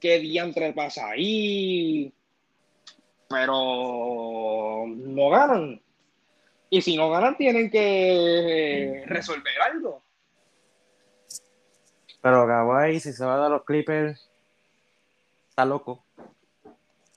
qué 0.00 0.18
diantre 0.18 0.72
pasa 0.72 1.10
ahí 1.10 2.12
pero 3.28 4.84
no 4.86 5.30
ganan. 5.30 5.80
Y 6.70 6.82
si 6.82 6.96
no 6.96 7.10
ganan, 7.10 7.36
tienen 7.36 7.70
que 7.70 9.04
resolver 9.06 9.60
algo. 9.60 10.02
Pero 12.20 12.46
Kawhi, 12.46 13.00
si 13.00 13.12
se 13.12 13.24
va 13.24 13.34
a 13.34 13.38
dar 13.38 13.50
los 13.50 13.64
Clippers, 13.64 14.30
está 15.50 15.64
loco. 15.64 16.02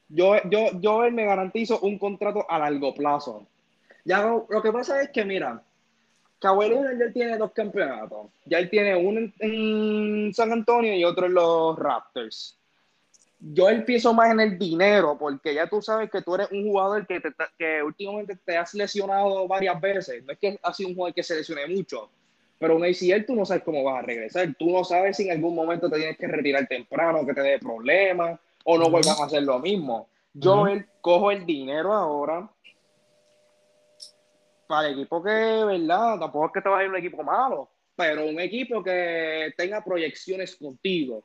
Yo, 0.10 0.36
yo, 0.50 0.68
yo 0.80 1.12
me 1.12 1.26
garantizo 1.26 1.80
un 1.80 1.98
contrato 1.98 2.46
a 2.50 2.60
largo 2.60 2.94
plazo. 2.94 3.48
Ya 4.06 4.22
lo, 4.22 4.62
que 4.62 4.72
pasa 4.72 5.02
es 5.02 5.10
que, 5.10 5.26
mira, 5.26 5.64
Kawhi 6.40 6.70
ya 6.70 7.12
tiene 7.14 7.38
dos 7.38 7.52
campeonatos. 7.52 8.28
Ya 8.46 8.60
él 8.60 8.70
tiene 8.70 8.96
uno 8.96 9.32
en 9.40 10.34
San 10.34 10.52
Antonio 10.52 10.94
y 10.94 11.04
otro 11.04 11.26
en 11.26 11.34
los 11.34 11.78
Raptors 11.78 12.58
yo 13.40 13.70
empiezo 13.70 14.14
más 14.14 14.32
en 14.32 14.40
el 14.40 14.58
dinero, 14.58 15.18
porque 15.18 15.54
ya 15.54 15.68
tú 15.68 15.82
sabes 15.82 16.10
que 16.10 16.22
tú 16.22 16.36
eres 16.36 16.52
un 16.52 16.64
jugador 16.64 17.06
que, 17.06 17.22
que 17.58 17.84
últimamente 17.84 18.36
te 18.44 18.58
has 18.58 18.74
lesionado 18.74 19.48
varias 19.48 19.80
veces. 19.80 20.24
No 20.24 20.34
es 20.34 20.40
que 20.40 20.60
has 20.62 20.76
sido 20.76 20.90
un 20.90 20.96
jugador 20.96 21.14
que 21.14 21.24
se 21.24 21.36
lesione 21.36 21.68
mucho, 21.68 22.10
pero 22.58 22.76
un 22.76 22.84
ACL 22.84 23.26
tú 23.26 23.36
no 23.36 23.46
sabes 23.46 23.64
cómo 23.64 23.84
vas 23.84 24.04
a 24.04 24.08
regresar. 24.08 24.54
Tú 24.58 24.72
no 24.72 24.84
sabes 24.84 25.18
si 25.18 25.24
en 25.24 25.32
algún 25.32 25.54
momento 25.54 25.90
te 25.90 25.98
tienes 25.98 26.18
que 26.18 26.28
retirar 26.28 26.68
temprano, 26.68 27.26
que 27.26 27.34
te 27.34 27.42
dé 27.42 27.60
problemas, 27.60 28.40
o 28.64 28.78
no 28.78 28.90
vuelvas 28.90 29.20
a 29.20 29.26
hacer 29.26 29.44
lo 29.44 29.60
mismo. 29.60 30.10
Yo 30.34 30.66
cojo 31.02 31.32
el 31.32 31.46
dinero 31.46 31.94
ahora 31.94 32.50
para 34.68 34.88
el 34.90 34.96
equipo 34.96 35.24
que, 35.24 35.30
¿verdad? 35.30 36.20
Tampoco 36.20 36.48
es 36.48 36.52
que 36.54 36.62
te 36.62 36.70
vaya 36.70 36.88
a 36.88 36.90
un 36.90 36.98
equipo 36.98 37.24
malo, 37.24 37.70
pero 37.96 38.26
un 38.26 38.40
equipo 38.40 38.84
que 38.84 39.54
tenga 39.56 39.84
proyecciones 39.84 40.56
contigo 40.56 41.24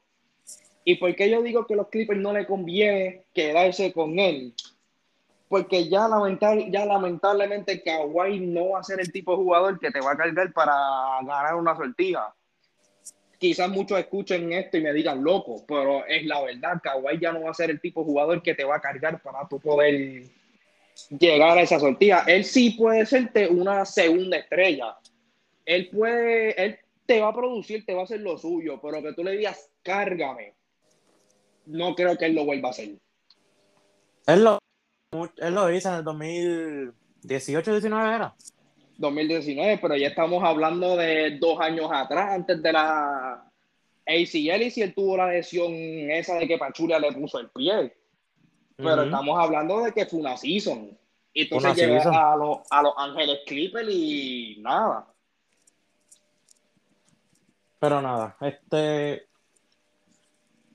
¿Y 0.85 0.97
por 0.97 1.15
qué 1.15 1.31
yo 1.31 1.43
digo 1.43 1.67
que 1.67 1.77
los 1.77 1.89
Clippers 1.89 2.21
no 2.21 2.33
le 2.33 2.47
conviene 2.47 3.25
quedarse 3.33 3.93
con 3.93 4.19
él? 4.19 4.55
porque 5.53 5.87
ya, 5.87 6.09
lamental, 6.09 6.71
ya 6.71 6.87
lamentablemente 6.87 7.83
Kawhi 7.83 8.41
no 8.41 8.71
va 8.71 8.81
a 8.81 8.83
ser 8.83 9.01
el 9.01 9.13
tipo 9.13 9.33
de 9.33 9.37
jugador 9.37 9.79
que 9.79 9.91
te 9.91 10.01
va 10.01 10.13
a 10.13 10.17
cargar 10.17 10.51
para 10.55 10.73
ganar 11.27 11.57
una 11.57 11.77
sortija. 11.77 12.35
Quizás 13.37 13.69
muchos 13.69 13.99
escuchen 13.99 14.51
esto 14.55 14.79
y 14.79 14.81
me 14.81 14.95
digan 14.95 15.23
loco, 15.23 15.63
pero 15.69 16.07
es 16.07 16.25
la 16.25 16.41
verdad, 16.41 16.81
Kawhi 16.83 17.21
ya 17.21 17.33
no 17.33 17.43
va 17.43 17.51
a 17.51 17.55
ser 17.55 17.69
el 17.69 17.83
tipo 17.83 18.01
de 18.01 18.07
jugador 18.07 18.43
que 18.43 18.55
te 18.55 18.65
va 18.65 18.77
a 18.77 18.81
cargar 18.81 19.21
para 19.21 19.47
tu 19.47 19.61
poder 19.61 20.23
llegar 21.11 21.59
a 21.59 21.61
esa 21.61 21.79
sortija. 21.79 22.25
Él 22.27 22.47
sí 22.47 22.71
puede 22.71 23.05
serte 23.05 23.47
una 23.47 23.85
segunda 23.85 24.39
estrella. 24.39 24.97
Él 25.67 25.91
puede, 25.91 26.65
él 26.65 26.79
te 27.05 27.21
va 27.21 27.29
a 27.29 27.35
producir, 27.35 27.85
te 27.85 27.93
va 27.93 28.01
a 28.01 28.05
hacer 28.05 28.21
lo 28.21 28.39
suyo, 28.39 28.81
pero 28.81 29.03
que 29.03 29.13
tú 29.13 29.23
le 29.23 29.33
digas, 29.33 29.69
cárgame, 29.83 30.55
no 31.67 31.95
creo 31.95 32.17
que 32.17 32.27
él 32.27 32.35
lo 32.35 32.45
vuelva 32.45 32.69
a 32.69 32.73
hacer. 32.73 32.99
Él 34.27 34.45
lo, 34.45 34.59
él 35.39 35.55
lo 35.55 35.73
hizo 35.73 35.89
en 35.89 35.95
el 35.97 36.05
2018-19 36.05 38.15
era. 38.15 38.35
2019, 38.99 39.79
pero 39.79 39.97
ya 39.97 40.09
estamos 40.09 40.45
hablando 40.45 40.97
de 40.97 41.39
dos 41.39 41.61
años 41.61 41.91
atrás, 41.93 42.35
antes 42.35 42.63
de 42.63 42.73
la 42.73 43.45
ACL, 44.07 44.63
y 44.63 44.71
si 44.71 44.83
él 44.83 44.95
tuvo 44.95 45.17
la 45.17 45.29
lesión 45.29 45.73
esa 45.73 46.37
de 46.37 46.47
que 46.47 46.59
Pachulia 46.59 46.99
le 46.99 47.13
puso 47.13 47.39
el 47.39 47.51
pie. 47.51 47.97
Pero 48.77 49.05
estamos 49.05 49.39
hablando 49.39 49.83
de 49.83 49.93
que 49.93 50.07
fue 50.07 50.21
una 50.21 50.37
season. 50.37 50.97
Y 51.35 51.43
entonces 51.43 51.77
llegó 51.77 52.11
a, 52.11 52.37
los, 52.37 52.59
a 52.71 52.83
Los 52.83 52.95
Ángeles 52.97 53.41
Clippers 53.47 53.89
y 53.91 54.57
nada. 54.61 55.07
Pero 57.79 58.03
nada, 58.03 58.37
este. 58.41 59.29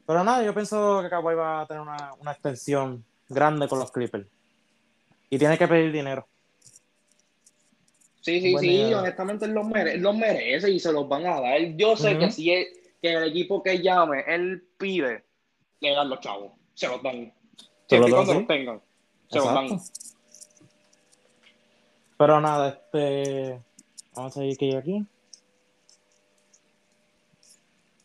Pero 0.08 0.24
nada, 0.24 0.42
yo 0.44 0.54
pienso 0.54 1.02
que 1.04 1.10
Kawhi 1.10 1.36
va 1.36 1.62
a 1.62 1.66
tener 1.68 1.82
una, 1.82 2.14
una 2.20 2.32
extensión 2.32 3.04
grande 3.28 3.68
con 3.68 3.78
los 3.78 3.92
Clippers. 3.92 4.26
Y 5.30 5.38
tiene 5.38 5.58
que 5.58 5.68
pedir 5.68 5.92
dinero. 5.92 6.26
Sí, 8.22 8.42
sí, 8.42 8.58
sí, 8.58 8.94
honestamente 8.94 9.46
él 9.46 9.52
los, 9.52 9.66
merece, 10.16 10.72
y 10.72 10.80
se 10.80 10.92
los 10.92 11.08
van 11.08 11.26
a 11.26 11.42
dar. 11.42 11.62
Yo 11.76 11.96
sé 11.96 12.18
que 12.18 12.32
si 12.32 12.52
es, 12.52 12.68
que 13.02 13.14
el 13.14 13.30
equipo 13.30 13.62
que 13.62 13.82
llame, 13.82 14.24
él 14.28 14.66
pide, 14.78 15.24
le 15.82 15.92
dan 15.92 16.10
los 16.10 16.20
chavos, 16.22 16.54
se 16.74 16.88
los 16.88 17.04
dan. 17.04 17.34
Siempre 17.88 18.12
cuando 18.12 18.34
los 18.34 18.48
tengan, 18.48 18.82
se 19.30 19.38
los 19.38 19.54
dan. 19.54 19.80
Pero 22.18 22.42
nada, 22.42 22.70
este. 22.70 23.62
Vamos 24.14 24.36
a 24.36 24.40
seguir 24.40 24.58
que 24.58 24.72
yo 24.72 24.78
aquí. 24.80 25.06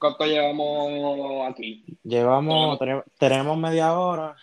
¿Cuánto 0.02 0.26
llevamos 0.26 1.48
aquí? 1.48 1.84
Llevamos, 2.02 2.76
tenemos 3.20 3.56
media 3.56 3.96
hora. 3.96 4.34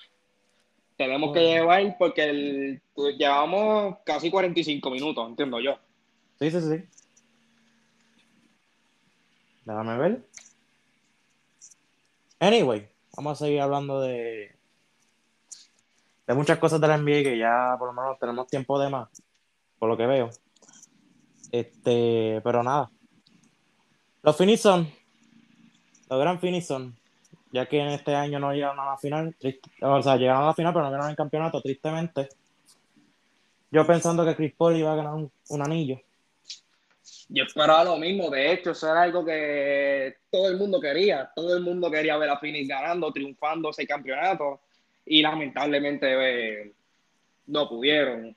Tenemos 0.96 1.34
que 1.34 1.42
llevar 1.42 1.98
porque 2.00 2.30
el, 2.30 2.82
pues, 2.94 3.18
llevamos 3.18 3.98
casi 4.06 4.32
45 4.32 4.90
minutos, 4.90 5.28
entiendo 5.28 5.60
yo. 5.60 5.78
Sí, 6.40 6.50
sí, 6.50 6.62
sí. 6.62 6.84
Déjame 9.66 9.98
ver. 9.98 10.30
Anyway, 12.40 12.88
vamos 13.18 13.34
a 13.34 13.46
seguir 13.46 13.60
hablando 13.60 14.00
de, 14.00 14.56
de 16.26 16.34
muchas 16.36 16.58
cosas 16.58 16.80
de 16.80 16.88
la 16.88 16.98
NBA 16.98 17.24
que 17.24 17.38
ya 17.38 17.76
por 17.78 17.94
lo 17.94 18.02
menos 18.02 18.18
tenemos 18.18 18.48
tiempo 18.48 18.80
de 18.80 18.90
más, 18.90 19.10
por 19.78 19.90
lo 19.90 19.98
que 19.98 20.06
veo. 20.06 20.30
Este, 21.52 22.40
pero 22.46 22.64
nada. 22.64 22.90
Los 24.22 24.38
finis 24.38 24.62
son, 24.62 24.90
los 26.10 26.20
gran 26.20 26.62
son, 26.62 26.96
ya 27.52 27.68
que 27.68 27.80
en 27.80 27.90
este 27.90 28.16
año 28.16 28.40
no 28.40 28.52
llegaron 28.52 28.80
a 28.80 28.86
la 28.86 28.98
final, 28.98 29.36
o 29.82 30.02
sea, 30.02 30.18
llegaron 30.18 30.44
a 30.44 30.48
la 30.48 30.54
final, 30.54 30.74
pero 30.74 30.86
no 30.86 30.92
ganaron 30.92 31.12
el 31.12 31.18
campeonato, 31.18 31.62
tristemente. 31.62 32.30
Yo 33.72 33.86
pensando 33.86 34.26
que 34.26 34.36
Chris 34.36 34.54
Paul 34.58 34.78
iba 34.78 34.92
a 34.92 34.96
ganar 34.96 35.14
un, 35.14 35.62
anillo. 35.62 36.00
Yo 37.30 37.44
esperaba 37.44 37.84
lo 37.84 37.98
mismo, 37.98 38.30
de 38.32 38.52
hecho, 38.52 38.72
eso 38.72 38.92
era 38.92 39.04
algo 39.04 39.24
que 39.24 40.16
todo 40.32 40.50
el 40.50 40.58
mundo 40.58 40.82
quería, 40.82 41.30
todo 41.36 41.56
el 41.56 41.64
mundo 41.64 41.92
quería 41.92 42.18
ver 42.18 42.30
a 42.32 42.40
Phoenix 42.40 42.68
ganando, 42.68 43.12
triunfando 43.12 43.70
ese 43.70 43.86
campeonato, 43.86 44.60
y 45.06 45.22
lamentablemente 45.22 46.08
eh, 46.10 46.72
no 47.46 47.70
pudieron. 47.70 48.36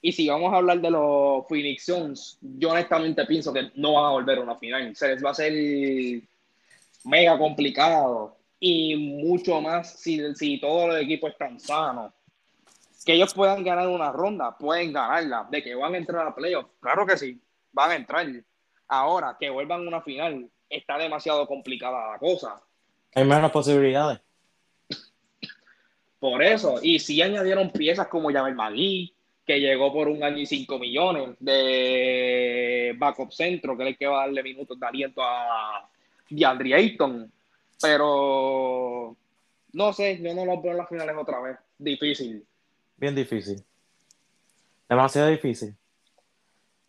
Y 0.00 0.12
si 0.12 0.28
vamos 0.28 0.52
a 0.54 0.58
hablar 0.58 0.80
de 0.80 0.90
los 0.90 1.46
Phoenix 1.48 1.84
Suns, 1.84 2.38
yo 2.40 2.70
honestamente 2.70 3.26
pienso 3.26 3.52
que 3.52 3.72
no 3.74 3.94
van 3.94 4.04
a 4.04 4.10
volver 4.10 4.38
a 4.38 4.42
una 4.42 4.56
final, 4.56 4.94
se 4.94 5.08
les 5.08 5.24
va 5.24 5.30
a 5.30 5.32
hacer 5.32 5.52
mega 7.04 7.38
complicado 7.38 8.36
y 8.60 8.96
mucho 8.96 9.60
más 9.60 9.98
si, 10.00 10.34
si 10.34 10.60
todos 10.60 10.88
los 10.88 11.00
equipos 11.00 11.30
están 11.30 11.58
sanos. 11.60 12.12
Que 13.04 13.14
ellos 13.14 13.32
puedan 13.32 13.64
ganar 13.64 13.88
una 13.88 14.12
ronda, 14.12 14.56
pueden 14.58 14.92
ganarla. 14.92 15.46
De 15.50 15.62
que 15.62 15.74
van 15.74 15.94
a 15.94 15.98
entrar 15.98 16.26
a 16.26 16.34
playoffs, 16.34 16.70
claro 16.80 17.06
que 17.06 17.16
sí, 17.16 17.40
van 17.72 17.92
a 17.92 17.96
entrar. 17.96 18.26
Ahora, 18.88 19.36
que 19.38 19.50
vuelvan 19.50 19.84
a 19.84 19.88
una 19.88 20.02
final, 20.02 20.48
está 20.68 20.98
demasiado 20.98 21.46
complicada 21.46 22.12
la 22.12 22.18
cosa. 22.18 22.60
Hay 23.14 23.24
menos 23.24 23.50
posibilidades. 23.50 24.20
Por 26.18 26.42
eso, 26.42 26.80
y 26.82 26.98
si 26.98 27.22
añadieron 27.22 27.70
piezas 27.70 28.08
como 28.08 28.32
Javel 28.32 28.54
Magui, 28.54 29.14
que 29.46 29.60
llegó 29.60 29.92
por 29.92 30.08
un 30.08 30.22
año 30.22 30.38
y 30.38 30.46
cinco 30.46 30.78
millones 30.78 31.36
de 31.38 32.94
backup 32.98 33.32
centro, 33.32 33.76
que 33.76 33.84
es 33.84 33.88
el 33.90 33.96
que 33.96 34.06
va 34.06 34.22
a 34.22 34.26
darle 34.26 34.42
minutos 34.42 34.78
de 34.78 34.86
aliento 34.86 35.22
a, 35.22 35.88
DeAndre 36.28 36.74
Ayton, 36.74 37.32
pero 37.80 39.16
no 39.72 39.92
sé, 39.92 40.20
yo 40.22 40.34
no 40.34 40.44
lo 40.44 40.60
veo 40.60 40.72
en 40.72 40.78
las 40.78 40.88
finales 40.88 41.16
otra 41.16 41.40
vez. 41.40 41.58
Difícil. 41.78 42.46
Bien 42.96 43.14
difícil. 43.14 43.64
Demasiado 44.88 45.28
difícil. 45.28 45.76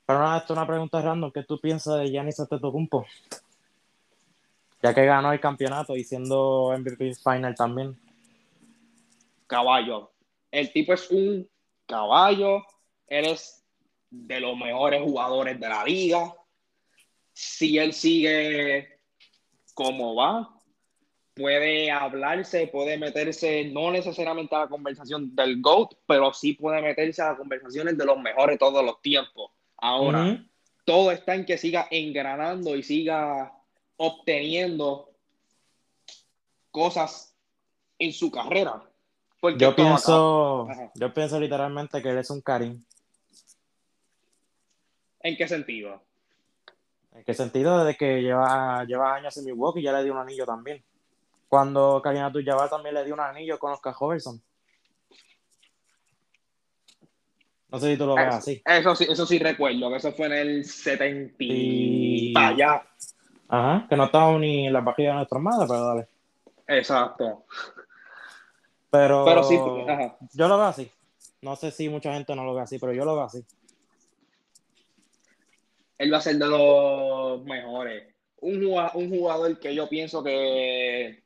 Pero 0.06 0.20
nada, 0.20 0.40
esto 0.40 0.54
es 0.54 0.58
una 0.58 0.68
pregunta 0.68 1.02
random. 1.02 1.32
¿Qué 1.32 1.44
tú 1.44 1.60
piensas 1.60 2.00
de 2.00 2.10
Giannis 2.10 2.40
Antetokounmpo? 2.40 3.06
Ya 4.82 4.94
que 4.94 5.06
ganó 5.06 5.32
el 5.32 5.40
campeonato 5.40 5.96
y 5.96 6.04
siendo 6.04 6.74
MVP 6.78 7.14
final 7.16 7.54
también. 7.54 8.00
Caballo. 9.46 10.12
El 10.50 10.72
tipo 10.72 10.94
es 10.94 11.12
un 11.12 11.48
caballo. 11.86 12.64
Eres 13.08 13.64
de 14.10 14.40
los 14.40 14.58
mejores 14.58 15.04
jugadores 15.04 15.60
de 15.60 15.70
la 15.70 15.84
liga. 15.84 16.34
Si 17.34 17.78
él 17.78 17.94
sigue 17.94 18.99
cómo 19.80 20.14
va, 20.14 20.54
puede 21.34 21.90
hablarse, 21.90 22.68
puede 22.68 22.98
meterse, 22.98 23.64
no 23.72 23.92
necesariamente 23.92 24.54
a 24.54 24.60
la 24.60 24.68
conversación 24.68 25.34
del 25.34 25.62
GOAT, 25.62 25.94
pero 26.06 26.34
sí 26.34 26.52
puede 26.52 26.82
meterse 26.82 27.22
a 27.22 27.30
las 27.30 27.38
conversaciones 27.38 27.98
de 27.98 28.06
los 28.06 28.20
mejores 28.20 28.60
todos 28.60 28.84
los 28.84 29.02
tiempos. 29.02 29.52
Ahora, 29.78 30.46
todo 30.84 31.14
está 31.14 31.34
en 31.34 31.46
que 31.46 31.58
siga 31.58 31.88
engranando 31.92 32.76
y 32.76 32.84
siga 32.84 33.54
obteniendo 33.96 35.12
cosas 36.72 37.34
en 38.00 38.12
su 38.12 38.30
carrera. 38.30 38.84
yo 39.58 39.74
pienso, 39.78 40.68
yo 40.94 41.14
pienso 41.14 41.40
literalmente 41.40 42.02
que 42.02 42.10
él 42.10 42.18
es 42.18 42.30
un 42.30 42.42
Karim. 42.42 42.84
¿En 45.22 45.38
qué 45.38 45.48
sentido? 45.48 46.02
¿En 47.20 47.26
qué 47.26 47.34
sentido? 47.34 47.84
Desde 47.84 47.98
que 47.98 48.22
lleva, 48.22 48.86
lleva 48.86 49.16
años 49.16 49.36
en 49.36 49.44
Milwaukee 49.44 49.82
ya 49.82 49.92
le 49.92 50.06
dio 50.06 50.14
un 50.14 50.20
anillo 50.20 50.46
también. 50.46 50.82
Cuando 51.50 52.02
Karina 52.02 52.28
abdul 52.28 52.46
también 52.70 52.96
le 52.96 53.04
dio 53.04 53.14
un 53.14 53.20
anillo 53.20 53.60
con 53.60 53.74
Oscar 53.74 53.94
Robertson. 54.00 54.42
No 57.68 57.78
sé 57.78 57.92
si 57.92 57.98
tú 57.98 58.06
lo 58.06 58.16
ves 58.16 58.34
así. 58.34 58.62
Eso 58.66 58.96
sí, 58.96 59.06
eso 59.10 59.26
sí 59.26 59.38
recuerdo, 59.38 59.90
que 59.90 59.98
eso 59.98 60.14
fue 60.14 60.28
en 60.28 60.34
el 60.34 60.66
70 60.66 61.36
y... 61.40 62.34
allá. 62.38 62.84
Ajá, 63.50 63.86
que 63.90 63.98
no 63.98 64.06
estaba 64.06 64.38
ni 64.40 64.68
en 64.68 64.74
la 64.74 64.86
página 64.86 65.10
de 65.10 65.16
nuestra 65.16 65.40
madre, 65.40 65.68
pero 65.68 65.86
dale. 65.86 66.08
Exacto. 66.68 67.44
Pero, 68.90 69.26
pero 69.26 69.44
sí, 69.44 69.60
ajá. 69.88 70.16
yo 70.34 70.48
lo 70.48 70.58
veo 70.58 70.68
así. 70.68 70.90
No 71.42 71.58
sé 71.58 71.70
si 71.72 71.90
mucha 71.90 72.14
gente 72.14 72.34
no 72.34 72.46
lo 72.46 72.56
ve 72.56 72.62
así, 72.62 72.80
pero 72.80 72.94
yo 72.94 73.04
lo 73.04 73.16
veo 73.16 73.26
así 73.26 73.46
él 76.00 76.14
va 76.14 76.18
a 76.18 76.22
ser 76.22 76.38
de 76.38 76.48
los 76.48 77.44
mejores. 77.44 78.16
Un 78.38 78.64
jugador, 78.64 78.92
un 78.96 79.10
jugador 79.10 79.60
que 79.60 79.76
yo 79.76 79.88
pienso 79.90 80.24
que 80.24 81.24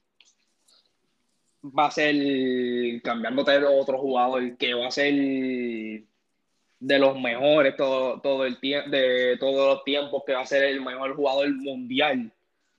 va 1.63 1.85
a 1.85 1.91
ser, 1.91 3.01
cambiando 3.03 3.43
de 3.43 3.63
otro 3.65 3.99
jugador, 3.99 4.57
que 4.57 4.73
va 4.73 4.87
a 4.87 4.91
ser 4.91 5.13
de 5.13 6.99
los 6.99 7.19
mejores 7.21 7.77
todo, 7.77 8.19
todo 8.19 8.45
el 8.45 8.59
de 8.59 9.37
todos 9.39 9.75
los 9.75 9.83
tiempos, 9.83 10.23
que 10.25 10.33
va 10.33 10.41
a 10.41 10.45
ser 10.45 10.63
el 10.63 10.81
mejor 10.81 11.15
jugador 11.15 11.53
mundial, 11.53 12.33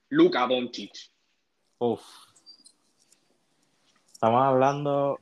Luka 0.09 0.49
Doncic. 0.49 0.93
Uf. 1.79 2.03
Estamos 4.13 4.43
hablando, 4.43 5.21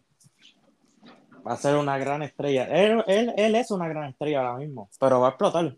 va 1.46 1.52
a 1.52 1.56
ser 1.56 1.76
una 1.76 1.98
gran 1.98 2.22
estrella. 2.22 2.64
Él, 2.64 3.04
él, 3.06 3.34
él 3.36 3.54
es 3.56 3.70
una 3.70 3.88
gran 3.88 4.08
estrella 4.08 4.40
ahora 4.40 4.58
mismo, 4.58 4.88
pero 4.98 5.20
va 5.20 5.26
a 5.26 5.30
explotar. 5.30 5.76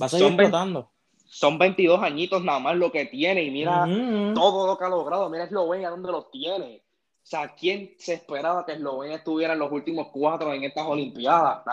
Va 0.00 0.06
a 0.06 0.08
seguir 0.08 0.26
son 0.26 0.34
explotando. 0.34 0.90
son 1.24 1.58
22 1.58 2.02
añitos 2.02 2.42
nada 2.44 2.58
más 2.58 2.76
lo 2.76 2.92
que 2.92 3.06
tiene 3.06 3.42
y 3.42 3.50
mira 3.50 3.86
todo 4.34 4.66
lo 4.66 4.78
que 4.78 4.84
ha 4.84 4.88
logrado. 4.88 5.28
Mira 5.30 5.44
Eslovenia 5.44 5.90
donde 5.90 6.12
los 6.12 6.30
tiene. 6.30 6.82
O 7.26 7.28
sea, 7.28 7.54
¿quién 7.56 7.94
se 7.98 8.14
esperaba 8.14 8.64
que 8.64 8.74
Eslovenia 8.74 9.16
estuviera 9.16 9.54
en 9.54 9.58
los 9.58 9.72
últimos 9.72 10.08
cuatro 10.12 10.52
en 10.52 10.62
estas 10.62 10.86
Olimpiadas? 10.86 11.64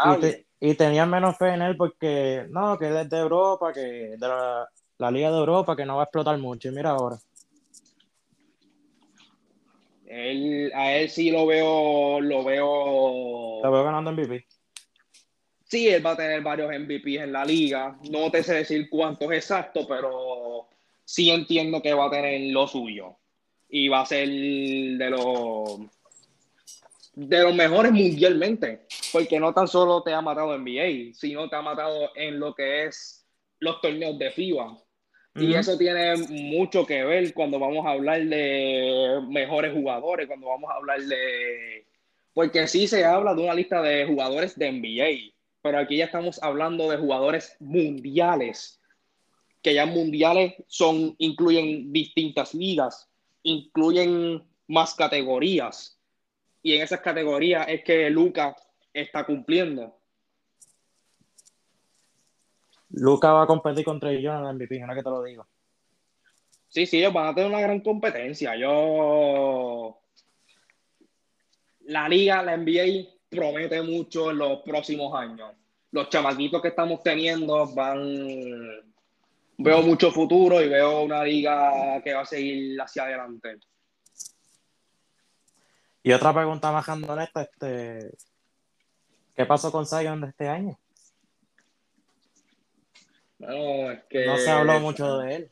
Y, 0.60 0.74
tenían 0.76 1.10
menos 1.10 1.38
fe 1.38 1.50
en 1.50 1.62
él 1.62 1.76
porque, 1.78 2.48
no, 2.50 2.78
que 2.80 2.88
es 2.88 3.10
de 3.10 3.20
Europa, 3.20 3.72
que 3.74 3.82
de 4.18 4.28
la, 4.98 5.12
Liga 5.12 5.30
de 5.30 5.38
Europa, 5.38 5.76
que 5.76 5.86
no 5.86 5.98
va 5.98 6.04
a 6.04 6.06
explotar 6.06 6.38
mucho. 6.40 6.70
Y 6.70 6.72
mira 6.72 6.92
ahora. 6.92 7.18
Él, 10.08 10.72
a 10.74 10.94
él 10.94 11.10
sí 11.10 11.30
lo 11.30 11.46
veo, 11.46 12.22
lo 12.22 12.44
veo. 12.44 13.62
Lo 13.62 13.72
veo 13.72 13.84
ganando 13.84 14.12
MVP. 14.12 14.48
Sí, 15.74 15.90
él 15.90 16.06
va 16.06 16.12
a 16.12 16.16
tener 16.16 16.40
varios 16.44 16.70
MVPs 16.70 17.24
en 17.24 17.32
la 17.32 17.44
liga. 17.44 17.98
No 18.12 18.30
te 18.30 18.44
sé 18.44 18.54
decir 18.54 18.88
cuántos 18.92 19.32
exactos, 19.32 19.88
pero 19.90 20.68
sí 21.04 21.32
entiendo 21.32 21.82
que 21.82 21.96
va 21.96 22.06
a 22.06 22.12
tener 22.12 22.54
lo 22.54 22.68
suyo 22.68 23.18
y 23.70 23.88
va 23.88 24.02
a 24.02 24.06
ser 24.06 24.30
de 24.30 25.10
los 25.10 25.80
de 27.16 27.42
los 27.42 27.56
mejores 27.56 27.92
mundialmente, 27.92 28.86
porque 29.12 29.40
no 29.40 29.52
tan 29.52 29.68
solo 29.68 30.04
te 30.04 30.14
ha 30.14 30.22
matado 30.22 30.54
en 30.54 30.62
NBA, 30.62 31.16
sino 31.16 31.50
te 31.50 31.56
ha 31.56 31.64
matado 31.64 32.12
en 32.16 32.40
lo 32.40 32.54
que 32.54 32.86
es 32.86 33.26
los 33.58 33.82
torneos 33.82 34.20
de 34.20 34.30
FIBA. 34.30 34.78
Y 35.38 35.56
eso 35.56 35.76
tiene 35.76 36.18
mucho 36.30 36.86
que 36.86 37.04
ver 37.04 37.34
cuando 37.34 37.58
vamos 37.58 37.84
a 37.88 37.94
hablar 37.94 38.24
de 38.24 39.22
mejores 39.28 39.74
jugadores, 39.74 40.28
cuando 40.28 40.50
vamos 40.50 40.70
a 40.70 40.76
hablar 40.76 41.02
de... 41.02 41.88
Porque 42.32 42.68
sí 42.68 42.86
se 42.86 43.04
habla 43.04 43.34
de 43.34 43.42
una 43.42 43.56
lista 43.56 43.82
de 43.82 44.06
jugadores 44.06 44.56
de 44.56 44.72
NBA, 44.72 45.33
pero 45.64 45.80
aquí 45.80 45.98
ya 45.98 46.06
estamos 46.06 46.44
hablando 46.44 46.92
de 46.92 46.98
jugadores 46.98 47.56
mundiales, 47.62 48.82
que 49.62 49.74
ya 49.74 49.86
mundiales 49.86 50.56
son, 50.68 51.16
incluyen 51.20 51.94
distintas 51.94 52.54
ligas, 52.54 53.10
incluyen 53.44 54.44
más 54.68 54.94
categorías. 54.94 55.98
Y 56.62 56.76
en 56.76 56.82
esas 56.82 57.00
categorías 57.00 57.66
es 57.70 57.82
que 57.86 58.10
Luca 58.10 58.58
está 58.94 59.26
cumpliendo. 59.26 59.98
Luca 62.90 63.32
va 63.32 63.44
a 63.44 63.48
competir 63.48 63.86
contra 63.86 64.12
ellos 64.12 64.36
en 64.38 64.46
el 64.46 64.56
MVP, 64.56 64.80
no 64.80 64.94
que 64.94 65.02
te 65.02 65.10
lo 65.10 65.24
digo. 65.24 65.48
Sí, 66.68 66.86
sí, 66.86 66.98
ellos 66.98 67.14
van 67.14 67.28
a 67.28 67.36
tener 67.36 67.50
una 67.50 67.62
gran 67.62 67.80
competencia. 67.80 68.54
Yo. 68.58 69.98
La 71.86 72.10
liga, 72.10 72.44
la 72.44 72.58
NBA, 72.58 73.13
promete 73.36 73.82
mucho 73.82 74.32
en 74.32 74.38
los 74.38 74.62
próximos 74.62 75.14
años. 75.16 75.52
Los 75.92 76.10
chamaquitos 76.10 76.62
que 76.62 76.70
estamos 76.70 77.04
teniendo 77.04 77.68
van 77.74 78.84
veo 79.58 79.82
mucho 79.82 80.12
futuro 80.12 80.62
y 80.62 80.70
veo 80.70 81.02
una 81.02 81.24
liga 81.24 82.02
que 82.04 82.14
va 82.14 82.22
a 82.22 82.26
seguir 82.26 82.80
hacia 82.82 83.04
adelante. 83.04 83.60
Y 86.02 86.12
otra 86.12 86.34
pregunta 86.34 86.70
en 86.70 87.20
esta, 87.22 87.44
este, 87.44 88.12
¿qué 89.36 89.46
pasó 89.46 89.72
con 89.72 89.86
Zion 89.86 90.20
de 90.20 90.28
este 90.28 90.50
año? 90.50 90.78
No, 93.40 93.92
es 93.92 94.04
que... 94.10 94.26
No 94.26 94.38
se 94.38 94.50
habló 94.50 94.80
mucho 94.82 95.20
de 95.20 95.36
él. 95.36 95.52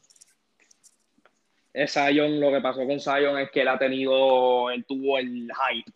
Es 1.73 1.93
Zion, 1.93 2.41
lo 2.41 2.51
que 2.51 2.59
pasó 2.59 2.85
con 2.85 2.99
Zion 2.99 3.39
es 3.39 3.49
que 3.51 3.61
él 3.61 3.69
ha 3.69 3.79
tenido, 3.79 4.69
él 4.71 4.85
tuvo 4.85 5.17
el 5.17 5.49
hype 5.49 5.91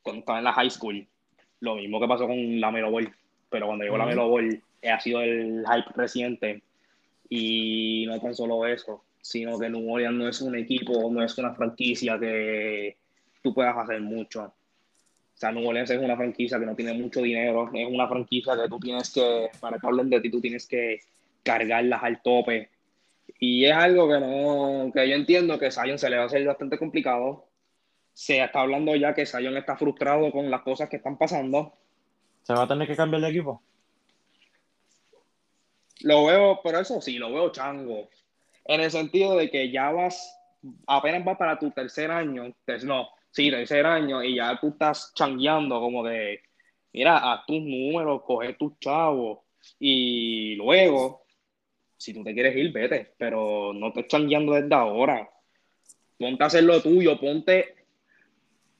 cuando 0.00 0.20
estaba 0.20 0.38
en 0.38 0.44
la 0.44 0.52
high 0.54 0.70
school. 0.70 1.06
Lo 1.60 1.74
mismo 1.76 2.00
que 2.00 2.08
pasó 2.08 2.26
con 2.26 2.60
la 2.60 2.70
Melo 2.70 2.90
Ball. 2.90 3.12
Pero 3.50 3.66
cuando 3.66 3.84
llegó 3.84 3.98
la 3.98 4.06
Melo 4.06 4.28
Ball, 4.28 4.62
ha 4.82 5.00
sido 5.00 5.20
el 5.22 5.64
hype 5.66 5.92
reciente 5.94 6.62
y 7.28 8.04
no 8.06 8.20
tan 8.20 8.34
solo 8.34 8.66
eso, 8.66 9.02
sino 9.20 9.58
que 9.58 9.68
New 9.68 9.90
Orleans 9.92 10.16
no 10.16 10.28
es 10.28 10.40
un 10.40 10.56
equipo, 10.56 11.10
no 11.10 11.22
es 11.22 11.36
una 11.38 11.54
franquicia 11.54 12.18
que 12.18 12.96
tú 13.42 13.52
puedas 13.52 13.76
hacer 13.76 14.00
mucho. 14.00 14.44
O 14.44 15.40
sea, 15.40 15.52
New 15.52 15.66
Orleans 15.66 15.90
es 15.90 16.00
una 16.00 16.16
franquicia 16.16 16.58
que 16.58 16.66
no 16.66 16.74
tiene 16.74 16.94
mucho 16.94 17.22
dinero, 17.22 17.70
es 17.72 17.88
una 17.88 18.08
franquicia 18.08 18.56
que 18.60 18.68
tú 18.68 18.78
tienes 18.80 19.10
que, 19.10 19.50
para 19.60 19.78
que 19.78 19.86
hablen 19.86 20.10
de 20.10 20.20
ti, 20.20 20.30
tú 20.30 20.40
tienes 20.40 20.66
que 20.66 21.00
cargarlas 21.42 22.02
al 22.02 22.22
tope. 22.22 22.70
Y 23.38 23.64
es 23.66 23.72
algo 23.72 24.08
que 24.08 24.18
no, 24.18 24.90
que 24.92 25.08
yo 25.08 25.14
entiendo 25.14 25.58
que 25.58 25.70
Zion 25.70 25.98
se 25.98 26.10
le 26.10 26.16
va 26.16 26.24
a 26.24 26.26
hacer 26.26 26.44
bastante 26.44 26.78
complicado. 26.78 27.47
Se 28.18 28.42
está 28.42 28.62
hablando 28.62 28.96
ya 28.96 29.14
que 29.14 29.26
Zion 29.26 29.56
está 29.56 29.76
frustrado 29.76 30.32
con 30.32 30.50
las 30.50 30.62
cosas 30.62 30.88
que 30.88 30.96
están 30.96 31.16
pasando. 31.16 31.72
¿Se 32.42 32.52
va 32.52 32.64
a 32.64 32.66
tener 32.66 32.88
que 32.88 32.96
cambiar 32.96 33.22
de 33.22 33.28
equipo? 33.28 33.62
Lo 36.00 36.24
veo, 36.24 36.60
pero 36.64 36.80
eso 36.80 37.00
sí, 37.00 37.16
lo 37.16 37.32
veo 37.32 37.52
chango. 37.52 38.08
En 38.64 38.80
el 38.80 38.90
sentido 38.90 39.36
de 39.36 39.48
que 39.48 39.70
ya 39.70 39.92
vas, 39.92 40.36
apenas 40.88 41.24
vas 41.24 41.38
para 41.38 41.60
tu 41.60 41.70
tercer 41.70 42.10
año, 42.10 42.52
no, 42.82 43.08
sí, 43.30 43.52
tercer 43.52 43.86
año, 43.86 44.20
y 44.24 44.34
ya 44.34 44.58
tú 44.60 44.70
estás 44.70 45.12
changueando 45.14 45.78
como 45.78 46.02
de, 46.02 46.42
mira, 46.92 47.18
haz 47.18 47.46
tus 47.46 47.62
números, 47.62 48.22
coge 48.24 48.54
tus 48.54 48.80
chavos, 48.80 49.38
y 49.78 50.56
luego, 50.56 51.22
si 51.96 52.12
tú 52.12 52.24
te 52.24 52.34
quieres 52.34 52.56
ir, 52.56 52.72
vete, 52.72 53.14
pero 53.16 53.72
no 53.72 53.92
te 53.92 54.08
changueando 54.08 54.54
desde 54.54 54.74
ahora. 54.74 55.30
Ponte 56.18 56.42
a 56.42 56.48
hacer 56.48 56.64
lo 56.64 56.82
tuyo, 56.82 57.16
ponte, 57.20 57.77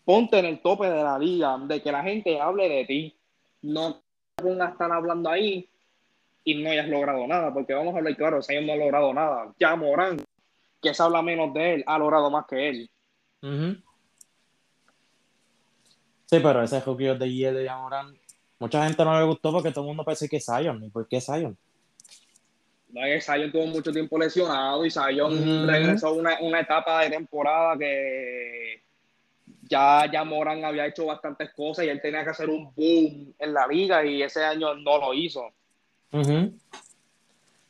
ponte 0.09 0.39
en 0.39 0.47
el 0.47 0.61
tope 0.61 0.87
de 0.89 1.03
la 1.03 1.19
liga, 1.19 1.59
de 1.67 1.83
que 1.83 1.93
la 1.93 2.03
gente 2.03 2.41
hable 2.41 2.67
de 2.67 2.87
ti. 2.87 3.15
No 3.61 4.01
te 4.37 4.43
pongas 4.43 4.71
a 4.71 4.73
estar 4.73 4.91
hablando 4.91 5.29
ahí 5.29 5.69
y 6.45 6.55
no 6.55 6.71
hayas 6.71 6.89
logrado 6.89 7.27
nada, 7.27 7.53
porque 7.53 7.75
vamos 7.75 7.95
a 7.95 7.99
hablar 7.99 8.17
claro, 8.17 8.43
Zion 8.43 8.65
no 8.65 8.73
ha 8.73 8.77
logrado 8.77 9.13
nada. 9.13 9.53
Ya 9.61 9.77
Morán, 9.77 10.19
que 10.81 10.95
se 10.95 11.03
habla 11.03 11.21
menos 11.21 11.53
de 11.53 11.75
él, 11.75 11.85
ha 11.87 11.99
logrado 11.99 12.31
más 12.31 12.47
que 12.47 12.69
él. 12.71 12.91
Sí, 16.25 16.41
pero 16.43 16.63
ese 16.63 16.81
juego 16.81 17.15
de 17.15 17.37
Yale 17.37 17.61
de 17.61 17.69
Morán, 17.69 18.19
mucha 18.61 18.87
gente 18.87 19.05
no 19.05 19.21
le 19.21 19.27
gustó 19.27 19.53
porque 19.53 19.73
todo 19.73 19.85
el 19.85 19.89
mundo 19.89 20.07
pensé 20.07 20.27
que 20.27 20.41
Zion, 20.41 20.85
¿y 20.85 20.89
por 20.89 21.07
qué 21.07 21.21
Zion? 21.21 21.55
No, 22.89 23.05
es 23.05 23.27
Zion 23.27 23.53
tuvo 23.53 23.67
mucho 23.67 23.93
tiempo 23.93 24.17
lesionado 24.17 24.87
y 24.87 24.91
Zion 24.91 25.69
regresó 25.69 26.15
una, 26.15 26.41
una 26.41 26.61
etapa 26.61 27.03
de 27.03 27.11
temporada 27.11 27.77
que 27.77 28.88
ya, 29.69 30.11
ya 30.11 30.25
Morán 30.25 30.65
había 30.65 30.87
hecho 30.87 31.07
bastantes 31.07 31.51
cosas 31.53 31.85
y 31.85 31.89
él 31.89 32.01
tenía 32.01 32.25
que 32.25 32.31
hacer 32.31 32.49
un 32.49 32.73
boom 32.75 33.35
en 33.39 33.55
la 33.55 33.67
liga 33.67 34.05
y 34.05 34.23
ese 34.23 34.45
año 34.45 34.75
no 34.75 34.99
lo 34.99 35.15
hizo. 35.15 35.53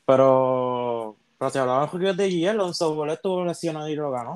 Pero, 0.07 1.17
pero 1.39 1.51
si 1.51 1.59
hablaba 1.59 1.91
de 2.15 2.49
Alonso 2.49 2.95
Ball 2.95 3.11
estuvo 3.11 3.45
lesionado 3.45 3.89
y 3.89 3.97
lo 3.97 4.11
ganó. 4.11 4.35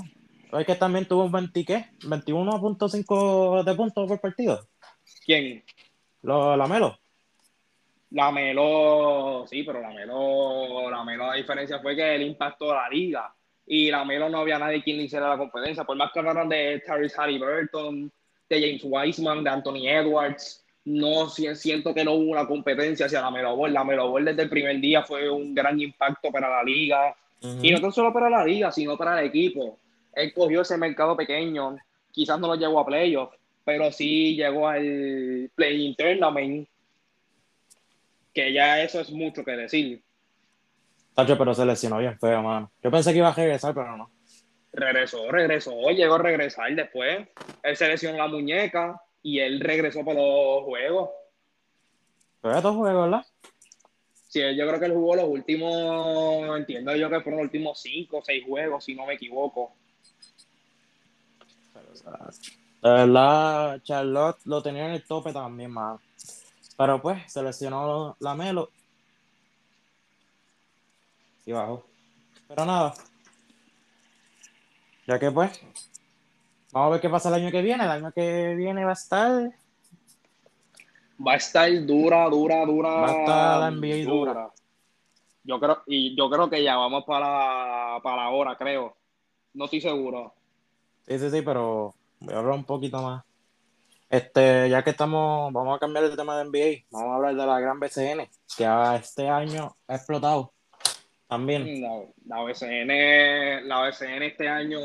Es 0.53 0.67
que 0.67 0.75
también 0.75 1.07
tuvo 1.07 1.25
un 1.25 1.33
20, 1.33 1.65
¿qué? 1.65 1.87
21.5 2.01 3.65
de 3.65 3.75
puntos 3.75 4.07
por 4.07 4.21
partido. 4.21 4.67
¿Quién? 5.25 5.65
Lo, 6.23 6.57
la 6.57 6.67
Melo. 6.67 6.99
La 8.11 8.31
Melo, 8.31 9.47
sí, 9.49 9.63
pero 9.63 9.81
la 9.81 9.91
Melo, 9.91 10.91
la 10.91 11.35
diferencia 11.35 11.81
fue 11.81 11.97
que 11.97 12.17
él 12.17 12.23
impactó 12.23 12.71
a 12.73 12.83
la 12.83 12.89
liga. 12.91 13.35
Y 13.67 13.91
la 13.91 14.05
Melo 14.05 14.29
no 14.29 14.39
había 14.39 14.59
nadie 14.59 14.83
quien 14.83 14.97
le 14.97 15.05
hiciera 15.05 15.29
la 15.29 15.39
competencia. 15.39 15.85
Por 15.85 15.97
más 15.97 16.11
que 16.13 16.19
hablaran 16.19 16.49
de 16.49 16.83
Tyrese 16.85 17.17
Halliburton, 17.17 18.13
de 18.49 18.61
James 18.61 18.83
Wiseman, 18.85 19.45
de 19.45 19.51
Anthony 19.51 19.89
Edwards, 19.89 20.65
no 20.85 21.29
siento 21.29 21.95
que 21.95 22.05
no 22.05 22.13
hubo 22.15 22.33
una 22.33 22.47
competencia 22.47 23.07
hacia 23.07 23.21
la 23.21 23.31
Melo 23.31 23.57
Ball. 23.57 23.73
La 23.73 23.85
Melo 23.85 24.11
Ball 24.11 24.25
desde 24.25 24.43
el 24.43 24.51
primer 24.51 24.81
día 24.81 25.03
fue 25.03 25.31
un 25.31 25.55
gran 25.55 25.81
impacto 25.81 26.31
para 26.31 26.49
la 26.49 26.63
liga. 26.63 27.15
Y 27.61 27.73
no 27.73 27.81
tan 27.81 27.93
solo 27.93 28.13
para 28.13 28.31
la 28.31 28.45
liga, 28.45 28.71
sino 28.71 28.97
para 28.97 29.21
el 29.21 29.27
equipo. 29.27 29.79
Él 30.15 30.33
cogió 30.33 30.63
ese 30.63 30.77
mercado 30.77 31.17
pequeño. 31.17 31.77
Quizás 32.11 32.39
no 32.39 32.49
lo 32.49 32.55
llegó 32.57 32.79
a 32.79 32.87
playoff, 32.87 33.35
pero 33.65 33.91
sí 33.91 34.37
llegó 34.37 34.69
al 34.69 35.51
play 35.55 35.95
tournament. 35.97 36.69
Que 38.35 38.53
ya 38.53 38.83
eso 38.83 39.01
es 39.01 39.11
mucho 39.11 39.45
que 39.45 39.53
decir. 39.53 40.03
Tacho, 41.15 41.37
pero 41.37 41.55
se 41.55 41.67
lesionó 41.67 41.99
bien 41.99 42.19
feo, 42.19 42.43
mano. 42.43 42.71
Yo 42.83 42.91
pensé 42.91 43.13
que 43.13 43.19
iba 43.19 43.29
a 43.29 43.35
regresar, 43.35 43.75
pero 43.75 43.97
no. 43.97 44.11
Regresó, 44.73 45.31
regresó. 45.31 45.73
Llegó 45.91 46.15
a 46.15 46.19
regresar 46.19 46.75
después. 46.75 47.29
Él 47.63 47.77
se 47.77 47.89
lesionó 47.89 48.19
la 48.19 48.29
muñeca 48.29 49.01
y 49.23 49.39
él 49.39 49.61
regresó 49.61 50.05
para 50.05 50.21
los 50.21 50.65
juegos. 50.65 51.11
¿Pero 52.41 52.61
dos 52.61 52.77
juegos, 52.77 53.03
verdad? 53.03 53.27
Sí, 54.29 54.41
yo 54.57 54.67
creo 54.67 54.81
que 54.81 54.87
él 54.87 54.95
jugó 54.95 55.15
los 55.15 55.29
últimos, 55.29 56.57
entiendo 56.57 56.97
yo 56.97 57.11
que 57.11 57.21
fueron 57.21 57.41
los 57.41 57.45
últimos 57.45 57.79
cinco 57.81 58.19
o 58.19 58.25
seis 58.25 58.43
juegos, 58.47 58.83
si 58.83 58.95
no 58.95 59.05
me 59.05 59.15
equivoco. 59.15 59.75
De 62.83 62.91
verdad, 62.91 63.81
Charlotte 63.83 64.39
lo 64.47 64.63
tenía 64.63 64.87
en 64.87 64.93
el 64.93 65.05
tope 65.05 65.35
también, 65.35 65.71
más. 65.71 66.01
Pero 66.77 67.03
pues, 67.03 67.31
seleccionó 67.31 68.17
la 68.21 68.35
Melo. 68.35 68.71
Y 71.45 71.53
bajó. 71.53 71.85
Pero 72.49 72.65
nada. 72.65 72.95
Ya 75.07 75.19
que 75.19 75.31
pues, 75.31 75.61
Vamos 76.73 76.87
a 76.87 76.91
ver 76.93 77.01
qué 77.01 77.11
pasa 77.11 77.29
el 77.29 77.35
año 77.35 77.51
que 77.51 77.61
viene. 77.61 77.85
El 77.85 77.91
año 77.91 78.13
que 78.13 78.55
viene 78.55 78.85
va 78.85 78.91
a 78.91 78.95
estar. 78.95 79.53
Va 81.25 81.33
a 81.33 81.37
estar 81.37 81.71
dura, 81.85 82.29
dura, 82.31 82.65
dura. 82.65 82.89
Va 82.89 83.07
a 83.07 83.21
estar 83.21 83.61
la 83.61 83.71
NBA 83.71 84.11
dura. 84.11 84.51
Yo 85.45 85.61
creo, 85.61 85.83
y 85.87 86.17
yo 86.17 86.31
creo 86.31 86.49
que 86.49 86.63
ya 86.63 86.77
vamos 86.77 87.05
para, 87.05 88.01
para 88.03 88.25
la 88.25 88.31
hora, 88.31 88.57
creo. 88.57 88.97
No 89.53 89.65
estoy 89.67 89.81
seguro. 89.81 90.33
Sí, 91.07 91.19
sí, 91.19 91.31
sí, 91.31 91.43
pero 91.43 91.95
voy 92.21 92.35
a 92.35 92.39
hablar 92.39 92.55
un 92.55 92.65
poquito 92.65 93.03
más. 93.03 93.25
Este, 94.09 94.69
ya 94.71 94.85
que 94.85 94.91
estamos, 94.91 95.53
vamos 95.53 95.77
a 95.77 95.79
cambiar 95.79 96.05
el 96.05 96.17
tema 96.17 96.37
de 96.37 96.45
NBA, 96.45 96.85
vamos 96.91 97.13
a 97.13 97.17
hablar 97.17 97.35
de 97.35 97.47
la 97.47 97.61
gran 97.61 97.81
BCN, 97.81 98.29
que 98.57 98.97
este 98.97 99.29
año 99.29 99.75
ha 99.89 99.95
explotado 99.97 100.52
también. 101.33 101.81
La, 101.81 102.03
la 102.27 102.43
BCN, 102.43 103.67
la 103.67 103.89
BCN 103.89 104.23
este 104.23 104.47
año 104.47 104.81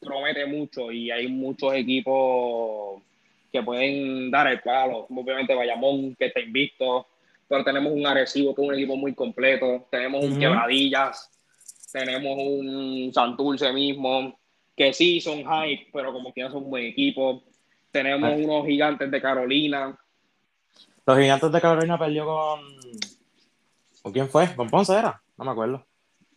promete 0.00 0.46
mucho 0.46 0.90
y 0.90 1.10
hay 1.10 1.28
muchos 1.28 1.74
equipos 1.74 3.02
que 3.52 3.62
pueden 3.62 4.30
dar 4.30 4.46
el 4.46 4.60
palo. 4.60 5.06
Obviamente 5.10 5.54
Bayamón, 5.54 6.16
que 6.16 6.26
está 6.26 6.40
invicto, 6.40 7.08
pero 7.46 7.62
tenemos 7.62 7.92
un 7.92 8.06
Arecibo, 8.06 8.54
que 8.54 8.62
es 8.62 8.68
un 8.68 8.74
equipo 8.74 8.96
muy 8.96 9.14
completo. 9.14 9.86
Tenemos 9.90 10.24
un 10.24 10.38
Quebradillas, 10.38 11.30
tenemos 11.92 12.34
un 12.38 13.10
Santurce 13.12 13.70
mismo, 13.74 14.38
que 14.74 14.94
sí 14.94 15.20
son 15.20 15.40
hype, 15.40 15.90
pero 15.92 16.10
como 16.10 16.32
que 16.32 16.42
son 16.44 16.64
un 16.64 16.70
buen 16.70 16.84
equipo. 16.84 17.42
Tenemos 17.90 18.32
unos 18.34 18.66
gigantes 18.66 19.10
de 19.10 19.20
Carolina. 19.20 19.94
Los 21.04 21.18
gigantes 21.18 21.52
de 21.52 21.60
Carolina 21.60 21.98
perdió 21.98 22.24
con. 22.24 22.60
¿Con 24.06 24.12
quién 24.12 24.28
fue? 24.28 24.54
¿Con 24.54 24.70
Ponce 24.70 24.96
era? 24.96 25.20
No 25.36 25.44
me 25.44 25.50
acuerdo. 25.50 25.84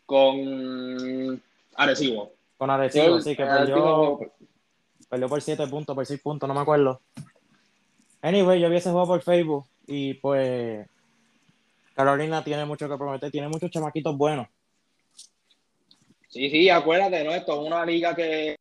Con 0.08 1.40
Arecibo. 1.76 2.32
Con 2.58 2.72
Arecibo, 2.72 3.22
sí, 3.22 3.36
que 3.36 3.46
perdió, 3.46 4.20
perdió 5.08 5.30
por 5.30 5.40
7 5.40 5.68
puntos, 5.68 5.94
por 5.94 6.04
6 6.04 6.20
puntos, 6.20 6.48
no 6.48 6.56
me 6.56 6.62
acuerdo. 6.62 7.00
Anyway, 8.24 8.60
yo 8.60 8.72
vi 8.72 8.78
ese 8.78 8.90
juego 8.90 9.06
por 9.06 9.22
Facebook 9.22 9.68
y 9.86 10.16
pues 10.16 10.88
Carolina 11.94 12.44
tiene 12.44 12.66
mucho 12.66 12.90
que 12.90 12.98
prometer, 12.98 13.30
tiene 13.30 13.50
muchos 13.50 13.70
chamaquitos 13.70 14.18
buenos. 14.18 14.48
Sí, 16.28 16.50
sí, 16.50 16.72
acuérdate, 16.72 17.24
¿no? 17.24 17.36
Esto 17.36 17.54
es 17.62 17.68
una 17.68 17.86
liga 17.86 18.16
que 18.16 18.56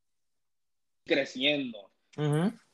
creciendo. 1.06 1.88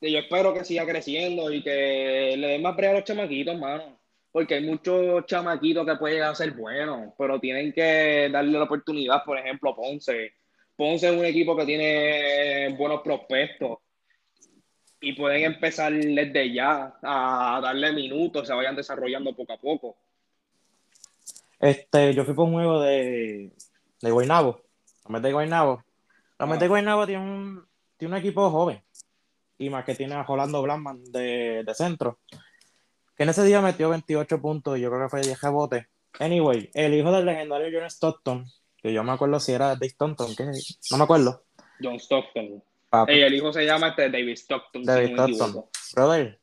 y 0.00 0.10
yo 0.10 0.18
espero 0.18 0.52
que 0.52 0.64
siga 0.64 0.84
creciendo 0.84 1.52
y 1.52 1.62
que 1.62 2.34
le 2.36 2.48
den 2.48 2.62
más 2.62 2.74
breve 2.74 2.94
a 2.94 2.96
los 2.96 3.04
chamaquitos, 3.04 3.56
mano. 3.56 4.03
Porque 4.34 4.54
hay 4.54 4.66
muchos 4.66 5.24
chamaquitos 5.26 5.86
que 5.86 5.94
pueden 5.94 6.34
ser 6.34 6.50
buenos, 6.54 7.14
pero 7.16 7.38
tienen 7.38 7.72
que 7.72 8.28
darle 8.32 8.58
la 8.58 8.64
oportunidad, 8.64 9.22
por 9.24 9.38
ejemplo, 9.38 9.76
Ponce 9.76 10.32
Ponce 10.74 11.08
es 11.08 11.16
un 11.16 11.24
equipo 11.24 11.56
que 11.56 11.66
tiene 11.66 12.74
buenos 12.76 13.00
prospectos 13.02 13.78
y 15.00 15.12
pueden 15.12 15.44
empezar 15.44 15.92
desde 15.92 16.52
ya 16.52 16.96
a 17.00 17.60
darle 17.62 17.92
minutos, 17.92 18.48
se 18.48 18.54
vayan 18.54 18.74
desarrollando 18.74 19.36
poco 19.36 19.52
a 19.52 19.60
poco. 19.60 19.96
Este, 21.60 22.12
yo 22.12 22.24
fui 22.24 22.34
por 22.34 22.46
un 22.48 22.54
juego 22.54 22.80
de, 22.80 23.52
de 24.00 24.10
Guaynabo, 24.10 24.62
la 25.08 25.20
de 25.20 25.32
Guaynabo. 25.32 25.84
La 26.40 26.46
ah. 26.46 26.56
de 26.56 26.66
Guaynabo 26.66 27.06
tiene 27.06 27.22
un, 27.22 27.64
tiene 27.96 28.14
un 28.14 28.18
equipo 28.18 28.50
joven 28.50 28.82
y 29.58 29.70
más 29.70 29.84
que 29.84 29.94
tiene 29.94 30.14
a 30.14 30.24
Rolando 30.24 30.60
Blackman 30.60 31.04
de, 31.12 31.62
de, 31.64 31.74
centro, 31.74 32.18
que 33.16 33.22
en 33.22 33.28
ese 33.28 33.44
día 33.44 33.60
metió 33.60 33.88
28 33.90 34.40
puntos 34.40 34.78
y 34.78 34.82
yo 34.82 34.90
creo 34.90 35.02
que 35.04 35.10
fue 35.10 35.20
10 35.22 35.40
rebotes. 35.40 35.86
Anyway, 36.18 36.70
el 36.74 36.94
hijo 36.94 37.12
del 37.12 37.26
legendario 37.26 37.68
John 37.72 37.90
Stockton 37.90 38.46
que 38.84 38.92
yo 38.92 39.02
me 39.02 39.12
acuerdo 39.12 39.40
si 39.40 39.52
era 39.52 39.68
Dave 39.68 39.86
Stockton, 39.86 40.36
que 40.36 40.44
no 40.44 40.98
me 40.98 41.04
acuerdo. 41.04 41.42
John 41.82 41.98
Stockton. 41.98 42.62
el 43.08 43.34
hijo 43.34 43.50
se 43.50 43.64
llama 43.64 43.88
este 43.88 44.10
David 44.10 44.34
Stockton. 44.34 44.84
David 44.84 45.14
Stockton. 45.14 45.64
Brother, 45.94 46.38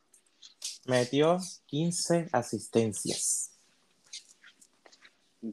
metió 0.88 1.38
15 1.68 2.30
asistencias. 2.32 3.52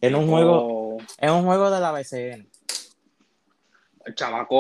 En 0.01 0.15
un 0.15 0.29
juego, 0.29 0.97
en 1.19 1.31
un 1.31 1.45
juego 1.45 1.71
de 1.71 1.79
la 1.79 1.93
BCN. 1.93 2.49
El 4.09 4.15
chamaco 4.15 4.57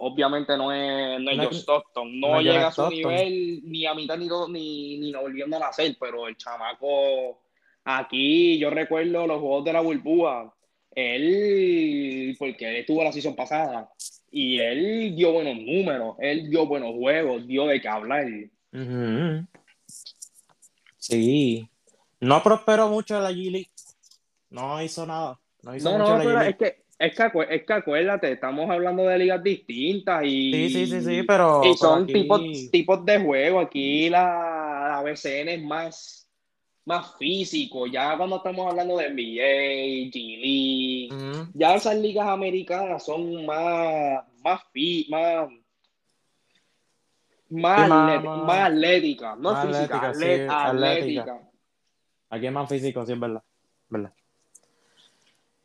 obviamente 0.00 0.56
no 0.56 0.72
es, 0.72 1.20
no 1.20 1.30
es 1.30 1.58
Stockton, 1.58 2.18
no, 2.18 2.40
llega 2.40 2.66
a 2.66 2.72
su 2.72 2.88
nivel 2.88 3.60
ni 3.62 3.86
a 3.86 3.94
mitad 3.94 4.18
ni, 4.18 4.28
ni, 4.48 4.98
ni 4.98 5.12
volviendo 5.12 5.56
a 5.56 5.60
nacer, 5.60 5.96
pero 6.00 6.26
el 6.26 6.36
chamaco 6.36 7.40
aquí, 7.84 8.58
yo 8.58 8.70
recuerdo 8.70 9.28
los 9.28 9.38
juegos 9.38 9.64
de 9.64 9.72
la 9.72 9.80
burbuja, 9.80 10.52
él, 10.90 12.34
porque 12.36 12.68
él 12.68 12.76
estuvo 12.78 13.04
la 13.04 13.12
season 13.12 13.36
pasada 13.36 13.88
y 14.32 14.58
él 14.58 15.14
dio 15.14 15.34
buenos 15.34 15.54
números, 15.54 16.16
él 16.18 16.50
dio 16.50 16.66
buenos 16.66 16.94
juegos, 16.94 17.46
dio 17.46 17.68
de 17.68 17.80
qué 17.80 17.88
hablar. 17.88 18.26
Sí. 20.96 21.70
No 22.18 22.42
prosperó 22.42 22.88
mucho 22.88 23.20
la 23.20 23.30
G 23.30 23.70
No 24.50 24.82
hizo 24.82 25.06
nada. 25.06 25.38
No, 25.62 25.76
hizo 25.76 25.96
no, 25.96 26.18
no 26.18 26.40
es 26.40 26.56
que, 26.56 26.83
es 26.98 27.16
que, 27.16 27.46
es 27.50 27.64
que 27.64 27.72
acuérdate, 27.72 28.32
estamos 28.32 28.70
hablando 28.70 29.04
de 29.04 29.18
ligas 29.18 29.42
distintas 29.42 30.22
y, 30.24 30.52
sí, 30.52 30.68
sí, 30.70 30.86
sí, 30.86 31.00
sí, 31.02 31.22
pero, 31.22 31.62
y 31.64 31.76
son 31.76 32.06
tipos, 32.06 32.40
tipos 32.70 33.04
de 33.04 33.18
juego. 33.18 33.60
Aquí 33.60 34.08
la, 34.08 34.88
la 34.90 35.02
BCN 35.02 35.48
es 35.48 35.62
más 35.62 36.24
más 36.84 37.16
físico. 37.16 37.86
Ya 37.86 38.16
cuando 38.16 38.36
estamos 38.36 38.70
hablando 38.70 38.96
de 38.98 39.10
NBA, 39.10 40.10
G 40.10 41.10
League, 41.10 41.50
ya 41.54 41.74
esas 41.74 41.96
ligas 41.96 42.26
americanas 42.26 43.04
son 43.04 43.46
más, 43.46 44.24
más, 44.42 44.60
más, 45.08 45.48
más, 47.50 47.88
más, 48.24 48.70
atléticas, 48.70 49.38
no 49.38 49.56
física, 49.66 50.08
atlética, 50.68 51.40
Aquí 52.30 52.46
es 52.46 52.52
más 52.52 52.68
físico, 52.68 53.06
sí, 53.06 53.12
es 53.12 53.20
verdad. 53.20 53.42
verdad. 53.88 54.12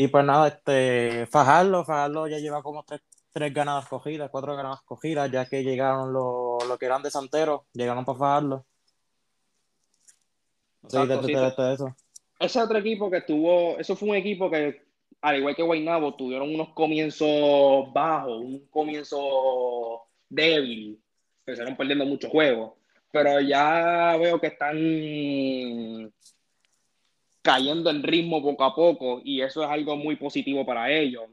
Y 0.02 0.08
pues 0.08 0.24
nada, 0.24 0.48
este, 0.48 1.28
Fajardo, 1.28 1.84
Fajardo 1.84 2.26
ya 2.30 2.38
lleva 2.38 2.64
como 2.64 2.84
tres, 2.84 3.02
tres 3.34 3.54
ganadas 3.54 3.86
cogidas, 3.90 4.30
cuatro 4.32 4.56
ganadas 4.56 4.82
cogidas, 4.84 5.30
ya 5.30 5.46
que 5.46 5.62
llegaron 5.62 6.14
los, 6.14 6.66
los 6.66 6.78
que 6.80 6.86
eran 6.86 7.04
de 7.04 7.12
Santero, 7.12 7.66
llegaron 7.74 8.06
para 8.06 8.18
Fajardo 8.18 8.66
eso. 11.74 11.96
Ese 12.40 12.62
otro 12.62 12.78
equipo 12.78 13.12
que 13.12 13.18
estuvo, 13.18 13.78
eso 13.78 13.94
fue 13.98 14.12
un 14.12 14.16
equipo 14.16 14.50
que, 14.50 14.86
al 15.20 15.36
igual 15.36 15.54
que 15.54 15.64
Guaynabo, 15.64 16.16
tuvieron 16.16 16.56
unos 16.56 16.70
comienzos 16.70 17.92
bajos, 17.92 18.40
un 18.40 18.68
comienzo 18.70 20.06
débil, 20.30 20.98
empezaron 21.46 21.76
perdiendo 21.76 22.06
muchos 22.06 22.32
juegos, 22.32 22.72
pero 23.12 23.42
ya 23.42 24.16
veo 24.18 24.40
que 24.40 24.48
están 24.48 26.14
cayendo 27.42 27.90
en 27.90 28.04
ritmo 28.04 28.42
poco 28.42 28.64
a 28.64 28.76
poco 28.76 29.22
y 29.24 29.42
eso 29.42 29.64
es 29.64 29.70
algo 29.70 29.96
muy 29.96 30.16
positivo 30.16 30.66
para 30.66 30.92
ellos. 30.92 31.24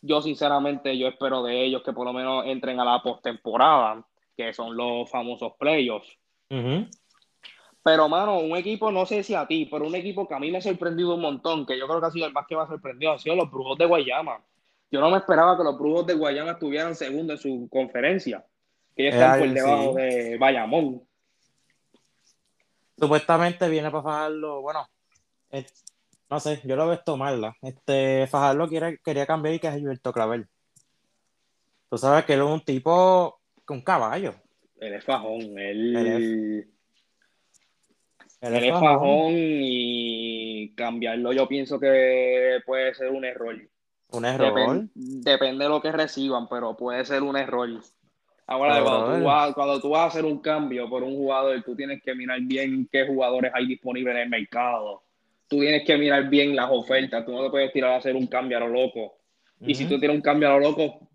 Yo 0.00 0.22
sinceramente 0.22 0.96
yo 0.96 1.08
espero 1.08 1.42
de 1.42 1.64
ellos 1.64 1.82
que 1.82 1.92
por 1.92 2.06
lo 2.06 2.12
menos 2.12 2.44
entren 2.46 2.78
a 2.80 2.84
la 2.84 3.02
postemporada, 3.02 4.04
que 4.36 4.52
son 4.52 4.76
los 4.76 5.10
famosos 5.10 5.52
playoffs. 5.58 6.16
Pero, 7.82 8.08
mano, 8.08 8.38
un 8.40 8.56
equipo, 8.56 8.92
no 8.92 9.06
sé 9.06 9.22
si 9.22 9.34
a 9.34 9.46
ti, 9.46 9.66
pero 9.70 9.86
un 9.86 9.94
equipo 9.94 10.28
que 10.28 10.34
a 10.34 10.38
mí 10.38 10.50
me 10.50 10.58
ha 10.58 10.60
sorprendido 10.60 11.14
un 11.14 11.22
montón, 11.22 11.64
que 11.64 11.78
yo 11.78 11.86
creo 11.86 12.00
que 12.00 12.06
ha 12.06 12.10
sido 12.10 12.26
el 12.26 12.32
más 12.32 12.46
que 12.46 12.54
me 12.54 12.62
ha 12.62 12.66
sorprendido, 12.66 13.12
ha 13.12 13.18
sido 13.18 13.34
los 13.34 13.50
Brujos 13.50 13.78
de 13.78 13.86
Guayama. 13.86 14.40
Yo 14.90 15.00
no 15.00 15.10
me 15.10 15.18
esperaba 15.18 15.56
que 15.56 15.64
los 15.64 15.78
Brujos 15.78 16.06
de 16.06 16.14
Guayama 16.14 16.52
estuvieran 16.52 16.94
segundo 16.94 17.32
en 17.32 17.38
su 17.38 17.68
conferencia, 17.70 18.44
que 18.94 19.04
ellos 19.04 19.14
están 19.14 19.38
por 19.38 19.48
debajo 19.48 19.94
de 19.94 20.36
Bayamón. 20.38 21.02
Supuestamente 22.98 23.68
viene 23.68 23.90
para 23.90 24.02
Fajardo, 24.02 24.60
bueno, 24.60 24.86
no 26.30 26.40
sé, 26.40 26.60
yo 26.64 26.76
lo 26.76 26.88
veo 26.88 27.16
mal, 27.16 27.54
Este, 27.62 28.26
Fajardo 28.26 28.68
quiere, 28.68 28.98
quería 28.98 29.26
cambiar 29.26 29.54
y 29.54 29.58
que 29.58 29.68
es 29.68 29.74
Gilberto 29.74 30.12
Clavel. 30.12 30.46
Tú 31.90 31.96
sabes 31.96 32.24
que 32.24 32.34
él 32.34 32.40
es 32.40 32.46
un 32.46 32.60
tipo 32.60 33.40
con 33.64 33.80
caballo. 33.80 34.34
Él 34.76 34.94
es 34.94 35.04
fajón, 35.04 35.58
él... 35.58 36.66
El 38.40 38.54
es 38.54 38.70
fajón 38.70 39.32
y 39.34 40.72
cambiarlo 40.76 41.32
yo 41.32 41.48
pienso 41.48 41.80
que 41.80 42.60
puede 42.64 42.94
ser 42.94 43.10
un 43.10 43.24
error. 43.24 43.56
¿Un 44.10 44.24
error? 44.24 44.88
depende 44.94 45.64
de 45.64 45.70
lo 45.70 45.82
que 45.82 45.92
reciban, 45.92 46.48
pero 46.48 46.76
puede 46.76 47.04
ser 47.04 47.22
un 47.22 47.36
error. 47.36 47.68
Ahora, 48.46 48.82
cuando 48.82 49.18
tú, 49.18 49.24
vas, 49.24 49.54
cuando 49.54 49.80
tú, 49.80 49.90
vas, 49.90 50.00
a 50.00 50.06
hacer 50.06 50.24
un 50.24 50.38
cambio 50.38 50.88
por 50.88 51.02
un 51.02 51.16
jugador, 51.16 51.62
tú 51.62 51.76
tienes 51.76 52.02
que 52.02 52.14
mirar 52.14 52.40
bien 52.40 52.88
qué 52.90 53.06
jugadores 53.06 53.52
hay 53.54 53.66
disponibles 53.66 54.14
en 54.14 54.22
el 54.22 54.28
mercado. 54.30 55.02
Tú 55.48 55.60
tienes 55.60 55.84
que 55.86 55.96
mirar 55.96 56.28
bien 56.28 56.54
las 56.54 56.70
ofertas. 56.70 57.24
Tú 57.24 57.32
no 57.32 57.44
te 57.44 57.50
puedes 57.50 57.72
tirar 57.72 57.92
a 57.92 57.96
hacer 57.96 58.14
un 58.14 58.26
cambio 58.26 58.58
a 58.58 58.60
lo 58.60 58.68
loco. 58.68 59.18
Y 59.60 59.74
si 59.74 59.86
tú 59.86 59.98
tienes 59.98 60.16
un 60.16 60.22
cambio 60.22 60.48
a 60.48 60.52
lo 60.52 60.60
loco, 60.60 61.08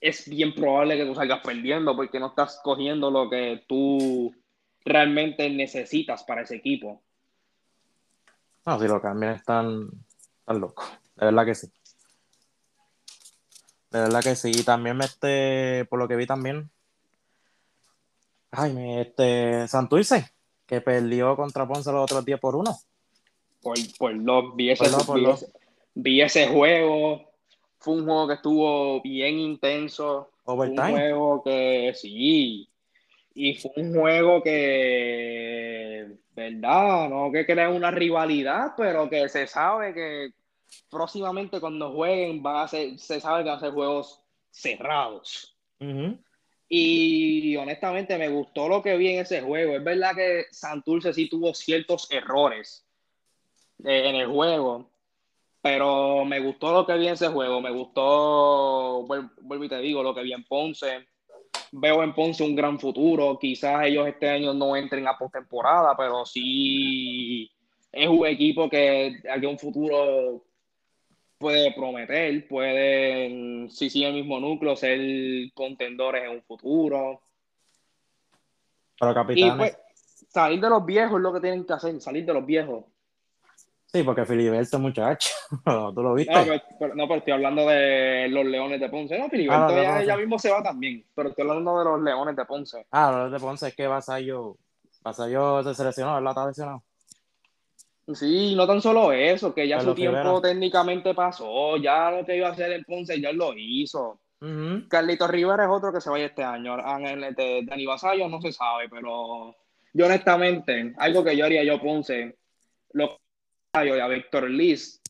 es 0.00 0.28
bien 0.28 0.54
probable 0.54 0.96
que 0.96 1.04
tú 1.04 1.14
salgas 1.14 1.40
perdiendo 1.40 1.94
porque 1.96 2.20
no 2.20 2.28
estás 2.28 2.60
cogiendo 2.62 3.10
lo 3.10 3.28
que 3.28 3.64
tú 3.68 4.34
realmente 4.84 5.50
necesitas 5.50 6.22
para 6.22 6.42
ese 6.42 6.56
equipo. 6.56 7.02
No, 8.64 8.78
si 8.78 8.86
lo 8.86 9.00
cambian 9.00 9.34
están, 9.34 9.88
están 10.40 10.60
locos. 10.60 10.86
De 11.16 11.26
verdad 11.26 11.44
que 11.44 11.54
sí. 11.54 11.68
De 13.90 14.00
verdad 14.00 14.22
que 14.22 14.36
sí. 14.36 14.50
Y 14.54 14.62
también 14.62 14.96
me 14.96 15.04
este, 15.04 15.84
por 15.86 15.98
lo 15.98 16.06
que 16.06 16.16
vi 16.16 16.26
también. 16.26 16.70
Ay, 18.50 18.72
me 18.72 19.00
este. 19.02 19.66
Santurce, 19.68 20.32
que 20.66 20.80
perdió 20.80 21.36
contra 21.36 21.66
Ponce 21.66 21.90
los 21.92 22.02
otros 22.02 22.24
días 22.24 22.40
por 22.40 22.56
uno. 22.56 22.78
Por, 23.62 23.76
por 23.98 24.14
los 24.14 24.56
vi 24.56 24.70
ese, 24.70 24.84
vi, 25.94 26.20
ese, 26.20 26.46
juego. 26.48 27.32
Fue 27.78 27.94
un 27.94 28.04
juego 28.04 28.28
que 28.28 28.34
estuvo 28.34 29.00
bien 29.02 29.38
intenso. 29.38 30.30
Overtime. 30.44 30.86
Un 30.86 30.90
juego 30.92 31.42
que 31.42 31.92
sí. 31.94 32.68
Y 33.34 33.54
fue 33.54 33.70
un 33.76 33.94
juego 33.94 34.42
que, 34.42 36.08
¿verdad? 36.34 37.08
No 37.08 37.30
que 37.32 37.46
crea 37.46 37.68
una 37.70 37.90
rivalidad, 37.90 38.72
pero 38.76 39.08
que 39.08 39.28
se 39.28 39.46
sabe 39.46 39.94
que 39.94 40.30
próximamente 40.90 41.60
cuando 41.60 41.92
jueguen 41.92 42.42
van 42.42 42.64
a 42.64 42.68
ser, 42.68 42.98
se 42.98 43.20
sabe 43.20 43.44
que 43.44 43.50
van 43.50 43.58
a 43.58 43.60
ser 43.60 43.72
juegos 43.72 44.22
cerrados. 44.50 45.56
Y 46.68 47.56
honestamente 47.56 48.18
me 48.18 48.28
gustó 48.28 48.68
lo 48.68 48.82
que 48.82 48.96
vi 48.96 49.08
en 49.08 49.20
ese 49.20 49.40
juego. 49.40 49.76
Es 49.76 49.84
verdad 49.84 50.14
que 50.14 50.46
Santurce 50.50 51.12
sí 51.14 51.28
tuvo 51.28 51.54
ciertos 51.54 52.10
errores 52.10 52.87
eh, 53.84 54.08
en 54.08 54.16
el 54.16 54.26
juego, 54.26 54.90
pero 55.60 56.24
me 56.24 56.40
gustó 56.40 56.72
lo 56.72 56.86
que 56.86 56.96
vi 56.96 57.06
en 57.06 57.14
ese 57.14 57.28
juego. 57.28 57.60
Me 57.60 57.70
gustó, 57.70 59.02
vuelvo 59.02 59.64
y 59.64 59.68
te 59.68 59.78
digo, 59.78 60.02
lo 60.02 60.14
que 60.14 60.22
vi 60.22 60.32
en 60.32 60.44
Ponce. 60.44 61.06
Veo 61.72 62.02
en 62.02 62.14
Ponce 62.14 62.44
un 62.44 62.54
gran 62.54 62.78
futuro. 62.78 63.38
Quizás 63.38 63.86
ellos 63.86 64.06
este 64.06 64.28
año 64.28 64.54
no 64.54 64.76
entren 64.76 65.06
a 65.06 65.18
postemporada, 65.18 65.96
pero 65.96 66.24
sí 66.24 67.50
es 67.92 68.08
un 68.08 68.26
equipo 68.26 68.68
que 68.68 69.20
aquí 69.30 69.46
un 69.46 69.58
futuro 69.58 70.44
puede 71.38 71.72
prometer, 71.72 72.48
pueden, 72.48 73.70
si 73.70 73.90
sigue 73.90 74.08
el 74.08 74.14
mismo 74.14 74.40
núcleo, 74.40 74.76
ser 74.76 75.00
contendores 75.54 76.24
en 76.24 76.30
un 76.30 76.42
futuro. 76.42 77.20
Pero 78.98 79.14
capitanes. 79.14 79.54
Y 79.54 79.58
pues, 79.58 79.78
salir 80.28 80.60
de 80.60 80.68
los 80.68 80.84
viejos 80.84 81.16
es 81.16 81.22
lo 81.22 81.32
que 81.32 81.40
tienen 81.40 81.64
que 81.64 81.72
hacer, 81.72 82.00
salir 82.00 82.24
de 82.24 82.34
los 82.34 82.44
viejos. 82.44 82.84
Sí, 83.90 84.02
porque 84.02 84.26
Filiberto, 84.26 84.78
muchacho, 84.78 85.30
tú 85.94 86.02
lo 86.02 86.12
viste. 86.12 86.32
No 86.32 86.44
pero, 86.78 86.94
no, 86.94 87.08
pero 87.08 87.18
estoy 87.18 87.32
hablando 87.32 87.66
de 87.66 88.28
los 88.28 88.44
Leones 88.44 88.80
de 88.80 88.88
Ponce. 88.90 89.18
No, 89.18 89.30
Filiberto 89.30 89.74
ah, 89.74 90.04
ya, 90.04 90.16
mismo 90.16 90.38
se 90.38 90.50
va 90.50 90.62
también, 90.62 91.06
pero 91.14 91.30
estoy 91.30 91.48
hablando 91.48 91.78
de 91.78 91.84
los 91.84 92.02
Leones 92.02 92.36
de 92.36 92.44
Ponce. 92.44 92.86
Ah, 92.90 93.10
los 93.10 93.16
Leones 93.16 93.32
de 93.32 93.46
Ponce 93.46 93.68
es 93.68 93.74
que 93.74 93.86
Vasallo, 93.86 94.58
Vasallo 95.02 95.62
se 95.62 95.74
seleccionó, 95.74 96.14
¿verdad? 96.14 96.32
Está 96.32 96.46
lesionado. 96.46 96.82
Sí, 98.14 98.54
no 98.54 98.66
tan 98.66 98.82
solo 98.82 99.12
eso, 99.12 99.54
que 99.54 99.66
ya 99.66 99.80
su 99.80 99.94
tiempo 99.94 100.40
técnicamente 100.40 101.14
pasó, 101.14 101.76
ya 101.78 102.10
lo 102.10 102.24
que 102.24 102.36
iba 102.36 102.48
a 102.48 102.52
hacer 102.52 102.72
el 102.72 102.84
Ponce 102.84 103.18
ya 103.20 103.32
lo 103.32 103.54
hizo. 103.56 104.20
Carlito 104.88 105.26
Rivera 105.26 105.64
es 105.64 105.70
otro 105.70 105.92
que 105.92 106.00
se 106.00 106.10
vaya 106.10 106.26
este 106.26 106.44
año. 106.44 106.76
De 106.76 107.64
Dani 107.66 107.86
Vasallo 107.86 108.28
no 108.28 108.40
se 108.40 108.52
sabe, 108.52 108.88
pero 108.90 109.54
yo 109.94 110.06
honestamente, 110.06 110.94
algo 110.98 111.24
que 111.24 111.36
yo 111.36 111.46
haría 111.46 111.64
yo 111.64 111.80
Ponce, 111.80 112.36
lo 112.92 113.18
y 113.74 114.00
a 114.00 114.08
Víctor 114.08 114.50
Liz, 114.50 115.00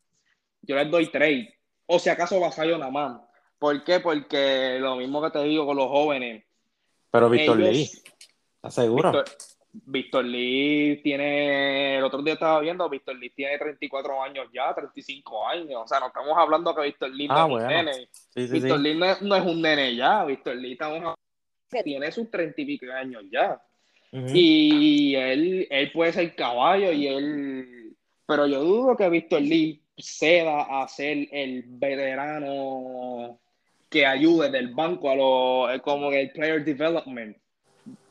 yo 0.62 0.76
les 0.76 0.90
doy 0.90 1.06
trade. 1.06 1.54
O 1.86 1.98
si 1.98 2.10
acaso 2.10 2.40
Vasallo 2.40 2.76
nada 2.76 2.90
más. 2.90 3.20
¿Por 3.58 3.82
qué? 3.84 4.00
Porque 4.00 4.78
lo 4.80 4.96
mismo 4.96 5.22
que 5.22 5.30
te 5.30 5.42
digo 5.44 5.66
con 5.66 5.76
los 5.76 5.88
jóvenes. 5.88 6.44
Pero 7.10 7.30
Víctor 7.30 7.58
Liz, 7.58 8.02
¿estás 8.56 8.74
seguro? 8.74 9.24
Víctor 9.72 10.24
Lee 10.24 11.00
tiene, 11.02 11.98
el 11.98 12.04
otro 12.04 12.22
día 12.22 12.34
estaba 12.34 12.60
viendo, 12.60 12.88
Víctor 12.88 13.16
Lee 13.16 13.30
tiene 13.30 13.58
34 13.58 14.22
años 14.22 14.46
ya, 14.52 14.74
35 14.74 15.46
años. 15.46 15.82
O 15.84 15.86
sea, 15.86 16.00
no 16.00 16.08
estamos 16.08 16.36
hablando 16.36 16.74
que 16.74 16.82
Víctor 16.82 17.10
Lee 17.10 17.28
no 17.28 17.34
ah, 17.34 17.46
es 17.46 17.52
un 17.52 17.66
nene. 17.66 18.08
Víctor 18.34 18.80
Lee 18.80 18.98
no 18.98 19.36
es, 19.36 19.46
un 19.46 19.62
nene 19.62 19.94
ya. 19.94 20.24
Víctor 20.24 20.56
Lee 20.56 20.72
estamos 20.72 20.96
hablando 20.96 21.18
que 21.70 21.82
tiene 21.82 22.10
sus 22.10 22.30
30 22.30 22.60
y 22.60 22.64
pico 22.64 22.92
años 22.92 23.22
ya. 23.30 23.62
Y 24.10 25.14
él, 25.14 25.66
él 25.70 25.92
puede 25.92 26.12
ser 26.12 26.34
caballo 26.34 26.92
y 26.92 27.06
él. 27.06 27.96
Pero 28.28 28.46
yo 28.46 28.62
dudo 28.62 28.94
que 28.94 29.08
Víctor 29.08 29.40
Lee 29.40 29.82
ceda 29.96 30.82
a 30.82 30.86
ser 30.86 31.28
el 31.32 31.64
veterano 31.66 33.40
que 33.88 34.04
ayude 34.04 34.50
del 34.50 34.74
banco 34.74 35.10
a 35.10 35.14
lo 35.14 35.82
como 35.82 36.12
el 36.12 36.30
player 36.32 36.62
development 36.62 37.38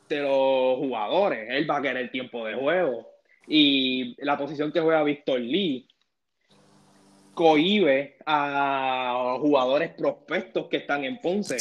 de 0.08 0.20
los 0.20 0.78
jugadores. 0.78 1.48
Él 1.50 1.70
va 1.70 1.76
a 1.76 1.82
querer 1.82 2.10
tiempo 2.10 2.44
de 2.44 2.56
juego. 2.56 3.06
Y 3.46 4.16
la 4.24 4.36
posición 4.36 4.72
que 4.72 4.80
juega 4.80 5.04
Víctor 5.04 5.38
Lee 5.38 5.86
cohibe 7.32 8.16
a 8.26 9.36
jugadores 9.40 9.90
prospectos 9.94 10.66
que 10.66 10.78
están 10.78 11.04
en 11.04 11.20
Ponce. 11.20 11.58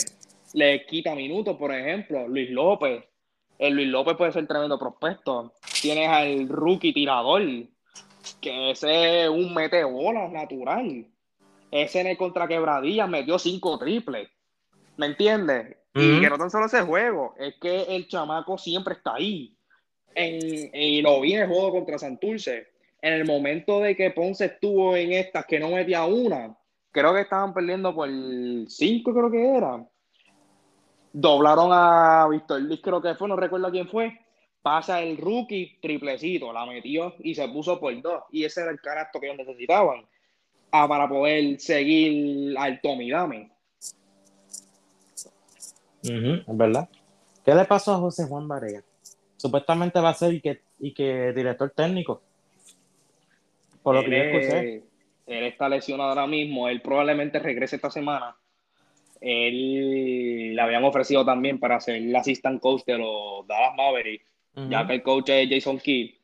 Le 0.56 0.84
quita 0.88 1.14
minutos, 1.14 1.58
por 1.58 1.72
ejemplo, 1.76 2.28
Luis 2.28 2.50
López. 2.50 3.04
El 3.60 3.76
Luis 3.76 3.88
López 3.88 4.16
puede 4.18 4.32
ser 4.32 4.48
tremendo 4.48 4.80
prospecto. 4.80 5.54
Tienes 5.80 6.10
al 6.10 6.48
rookie 6.50 6.92
tirador, 6.92 7.44
que 8.48 8.72
ese 8.72 9.24
es 9.24 9.30
un 9.30 9.54
mete 9.54 9.84
bolas 9.84 10.32
natural. 10.32 11.06
Ese 11.70 12.00
en 12.00 12.08
el 12.08 12.18
contra 12.18 12.48
quebradilla 12.48 13.06
metió 13.08 13.38
cinco 13.38 13.78
triples. 13.78 14.30
¿Me 14.96 15.08
entiendes? 15.08 15.76
Y 15.94 16.22
que 16.22 16.30
no 16.30 16.38
tan 16.38 16.50
solo 16.50 16.68
ese 16.68 16.82
juego, 16.82 17.34
es 17.38 17.56
que 17.60 17.84
el 17.96 18.08
chamaco 18.08 18.58
siempre 18.58 18.94
está 18.94 19.16
ahí. 19.16 19.58
En, 20.16 20.40
y 20.74 21.02
lo 21.02 21.20
vi 21.22 21.34
en 21.34 21.42
el 21.42 21.48
juego 21.48 21.72
contra 21.72 21.98
Santurce. 21.98 22.68
En 23.02 23.14
el 23.14 23.26
momento 23.26 23.80
de 23.82 23.96
que 23.96 24.12
Ponce 24.12 24.46
estuvo 24.46 24.96
en 24.96 25.12
estas 25.12 25.46
que 25.46 25.60
no 25.60 25.70
metía 25.70 26.06
una, 26.06 26.58
creo 26.92 27.14
que 27.14 27.22
estaban 27.22 27.54
perdiendo 27.54 27.94
por 27.94 28.10
cinco, 28.68 29.14
creo 29.14 29.30
que 29.30 29.58
era. 29.58 29.86
Doblaron 31.14 31.70
a 31.72 32.28
Víctor 32.30 32.62
Luis, 32.62 32.80
creo 32.82 33.02
que 33.02 33.16
fue, 33.16 33.28
no 33.28 33.36
recuerdo 33.36 33.70
quién 33.72 33.88
fue. 33.88 34.20
Pasa 34.68 35.02
el 35.02 35.16
rookie 35.16 35.78
triplecito, 35.82 36.52
la 36.52 36.66
metió 36.66 37.16
y 37.20 37.34
se 37.34 37.48
puso 37.48 37.80
por 37.80 38.02
dos. 38.02 38.24
Y 38.34 38.44
ese 38.44 38.64
era 38.64 38.72
el 38.72 38.82
carácter 38.82 39.22
que 39.22 39.28
ellos 39.28 39.38
necesitaban 39.38 40.06
ah, 40.74 40.86
para 40.90 41.08
poder 41.08 41.58
seguir 41.58 42.54
al 42.58 42.82
Tommy 42.82 43.10
Dame 43.10 43.50
es 46.02 46.44
verdad. 46.48 46.90
¿Qué 47.46 47.56
le 47.56 47.64
pasó 47.64 47.94
a 47.94 47.98
José 47.98 48.26
Juan 48.26 48.46
Barea? 48.46 48.84
Supuestamente 49.38 50.02
va 50.02 50.10
a 50.10 50.14
ser 50.14 50.34
y 50.34 50.42
que, 50.42 50.60
y 50.80 50.94
que 50.94 51.32
director 51.32 51.70
técnico. 51.70 52.22
Por 53.82 53.96
lo 53.96 54.04
que 54.04 54.84
Él 55.28 55.44
está 55.46 55.70
lesionado 55.70 56.10
ahora 56.10 56.28
mismo. 56.28 56.68
Él 56.68 56.82
probablemente 56.82 57.40
regrese 57.40 57.78
esta 57.78 57.90
semana. 57.90 58.36
Él 59.22 60.56
le 60.56 60.62
habían 60.62 60.84
ofrecido 60.84 61.24
también 61.24 61.58
para 61.58 61.80
ser 61.80 61.96
el 61.96 62.14
assistant 62.14 62.60
coach 62.62 62.84
de 62.86 62.98
los 62.98 63.48
Dallas 63.48 63.74
Mavericks, 63.78 64.26
ya 64.70 64.88
que 64.88 64.96
el 64.96 65.04
coach 65.04 65.30
es 65.30 65.50
Jason 65.50 65.80
Kidd. 65.80 66.16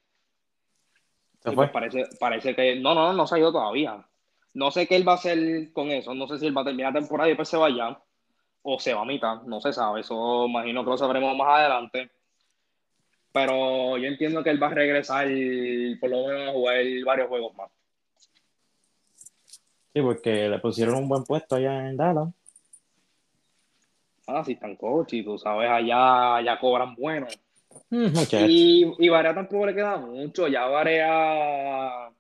Pues 1.44 1.70
parece, 1.72 2.06
parece 2.20 2.56
que 2.56 2.76
no, 2.78 2.96
no, 2.96 3.14
no 3.14 3.28
se 3.28 3.36
ha 3.36 3.40
ido 3.40 3.52
todavía. 3.52 4.06
No 4.54 4.72
sé 4.72 4.88
qué 4.88 4.96
él 4.96 5.08
va 5.08 5.14
a 5.14 5.16
hacer 5.16 5.72
con 5.74 5.92
eso. 5.92 6.14
No 6.14 6.28
sé 6.28 6.40
si 6.40 6.46
él 6.46 6.56
va 6.56 6.62
a 6.62 6.66
terminar 6.66 6.94
la 6.94 7.00
temporada 7.00 7.28
y 7.28 7.32
después 7.32 7.50
se 7.50 7.58
vaya 7.58 8.00
o 8.64 8.80
se 8.80 8.94
va 8.94 9.02
a 9.02 9.06
mitad, 9.06 9.44
no 9.44 9.60
se 9.62 9.74
sabe, 9.74 10.02
eso 10.02 10.46
imagino 10.48 10.84
que 10.84 10.90
lo 10.90 10.98
sabremos 10.98 11.36
más 11.38 11.60
adelante. 11.60 12.10
Pero 13.32 13.98
yo 13.98 14.08
entiendo 14.08 14.44
que 14.44 14.52
él 14.52 14.62
va 14.62 14.68
a 14.68 14.74
regresar 14.74 15.28
por 16.00 16.10
lo 16.10 16.28
menos 16.28 16.50
a 16.50 16.52
jugar 16.54 16.78
varios 17.06 17.28
juegos 17.28 17.56
más. 17.56 17.70
Sí, 19.94 20.02
porque 20.02 20.50
le 20.50 20.60
pusieron 20.60 20.96
un 20.96 21.10
buen 21.10 21.24
puesto 21.24 21.56
allá 21.56 21.90
en 21.90 21.98
Dallas. 21.98 22.30
Ah, 24.26 24.44
sí, 24.46 24.54
están 24.54 24.78
coach 24.78 25.14
y 25.14 25.24
tú 25.24 25.38
sabes, 25.38 25.70
allá, 25.70 26.38
allá 26.38 26.60
cobran 26.60 26.96
bueno. 26.96 27.28
Y, 28.48 28.92
y 28.98 29.10
Varea 29.10 29.36
tampoco 29.36 29.68
le 29.68 29.76
queda 29.76 29.98
mucho, 29.98 30.48
ya 30.48 30.66
Varea, 30.66 32.12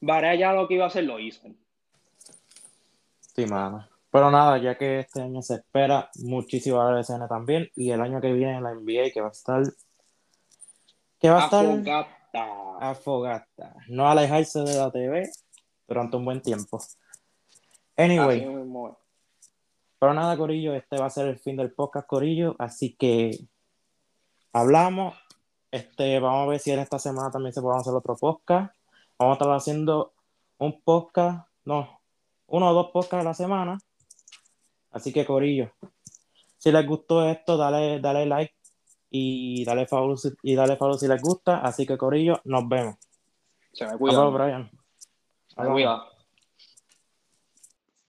Varea 0.00 0.34
ya 0.34 0.52
lo 0.52 0.66
que 0.66 0.74
iba 0.74 0.84
a 0.84 0.88
hacer 0.88 1.04
lo 1.04 1.18
hizo. 1.20 1.48
Sí, 3.34 3.46
mano. 3.46 3.88
Pero 4.10 4.30
nada, 4.32 4.58
ya 4.58 4.76
que 4.76 4.98
este 5.00 5.22
año 5.22 5.40
se 5.42 5.54
espera 5.54 6.10
muchísimo 6.16 6.82
la 6.82 6.98
LCN 6.98 7.28
también 7.28 7.70
y 7.76 7.90
el 7.90 8.00
año 8.00 8.20
que 8.20 8.32
viene 8.32 8.56
en 8.56 8.64
la 8.64 8.74
NBA 8.74 9.12
que 9.14 9.20
va 9.20 9.28
a 9.28 9.30
estar 9.30 9.62
que 11.20 11.30
va 11.30 11.42
a 11.42 11.44
estar 11.44 11.64
afogata. 11.64 12.08
afogata. 12.80 13.74
No 13.88 14.08
alejarse 14.08 14.60
de 14.60 14.74
la 14.74 14.90
TV 14.90 15.30
durante 15.86 16.16
un 16.16 16.24
buen 16.24 16.42
tiempo. 16.42 16.82
Anyway. 17.96 18.44
Pero 20.00 20.14
nada, 20.14 20.36
Corillo, 20.36 20.74
este 20.74 20.98
va 20.98 21.06
a 21.06 21.10
ser 21.10 21.26
el 21.26 21.38
fin 21.38 21.56
del 21.56 21.72
podcast, 21.72 22.06
Corillo, 22.06 22.56
así 22.58 22.96
que 22.96 23.38
hablamos. 24.52 25.14
Este, 25.70 26.18
vamos 26.18 26.46
a 26.46 26.50
ver 26.50 26.60
si 26.60 26.72
en 26.72 26.80
esta 26.80 26.98
semana 26.98 27.30
también 27.30 27.52
se 27.52 27.62
puede 27.62 27.78
hacer 27.78 27.94
otro 27.94 28.16
podcast. 28.16 28.74
Vamos 29.18 29.32
a 29.32 29.38
estar 29.38 29.54
haciendo 29.54 30.12
un 30.58 30.80
podcast, 30.82 31.48
no, 31.64 32.00
uno 32.46 32.70
o 32.70 32.74
dos 32.74 32.90
podcasts 32.92 33.24
a 33.24 33.28
la 33.28 33.34
semana 33.34 33.78
Así 34.92 35.12
que, 35.12 35.24
Corillo, 35.24 35.70
si 36.58 36.72
les 36.72 36.86
gustó 36.86 37.24
esto, 37.24 37.56
dale, 37.56 38.00
dale 38.00 38.26
like 38.26 38.54
y 39.10 39.64
dale 39.64 39.86
follow, 39.86 40.16
y 40.42 40.54
dale 40.54 40.76
follow 40.76 40.98
si 40.98 41.06
les 41.06 41.22
gusta. 41.22 41.58
Así 41.58 41.86
que, 41.86 41.96
Corillo, 41.96 42.40
nos 42.44 42.68
vemos. 42.68 42.96
Se 43.72 43.86
me 43.86 43.96
cuida. 43.96 44.24
Brian. 44.26 44.70
Se 45.46 45.62
me 45.62 45.70
cuida. 45.70 46.09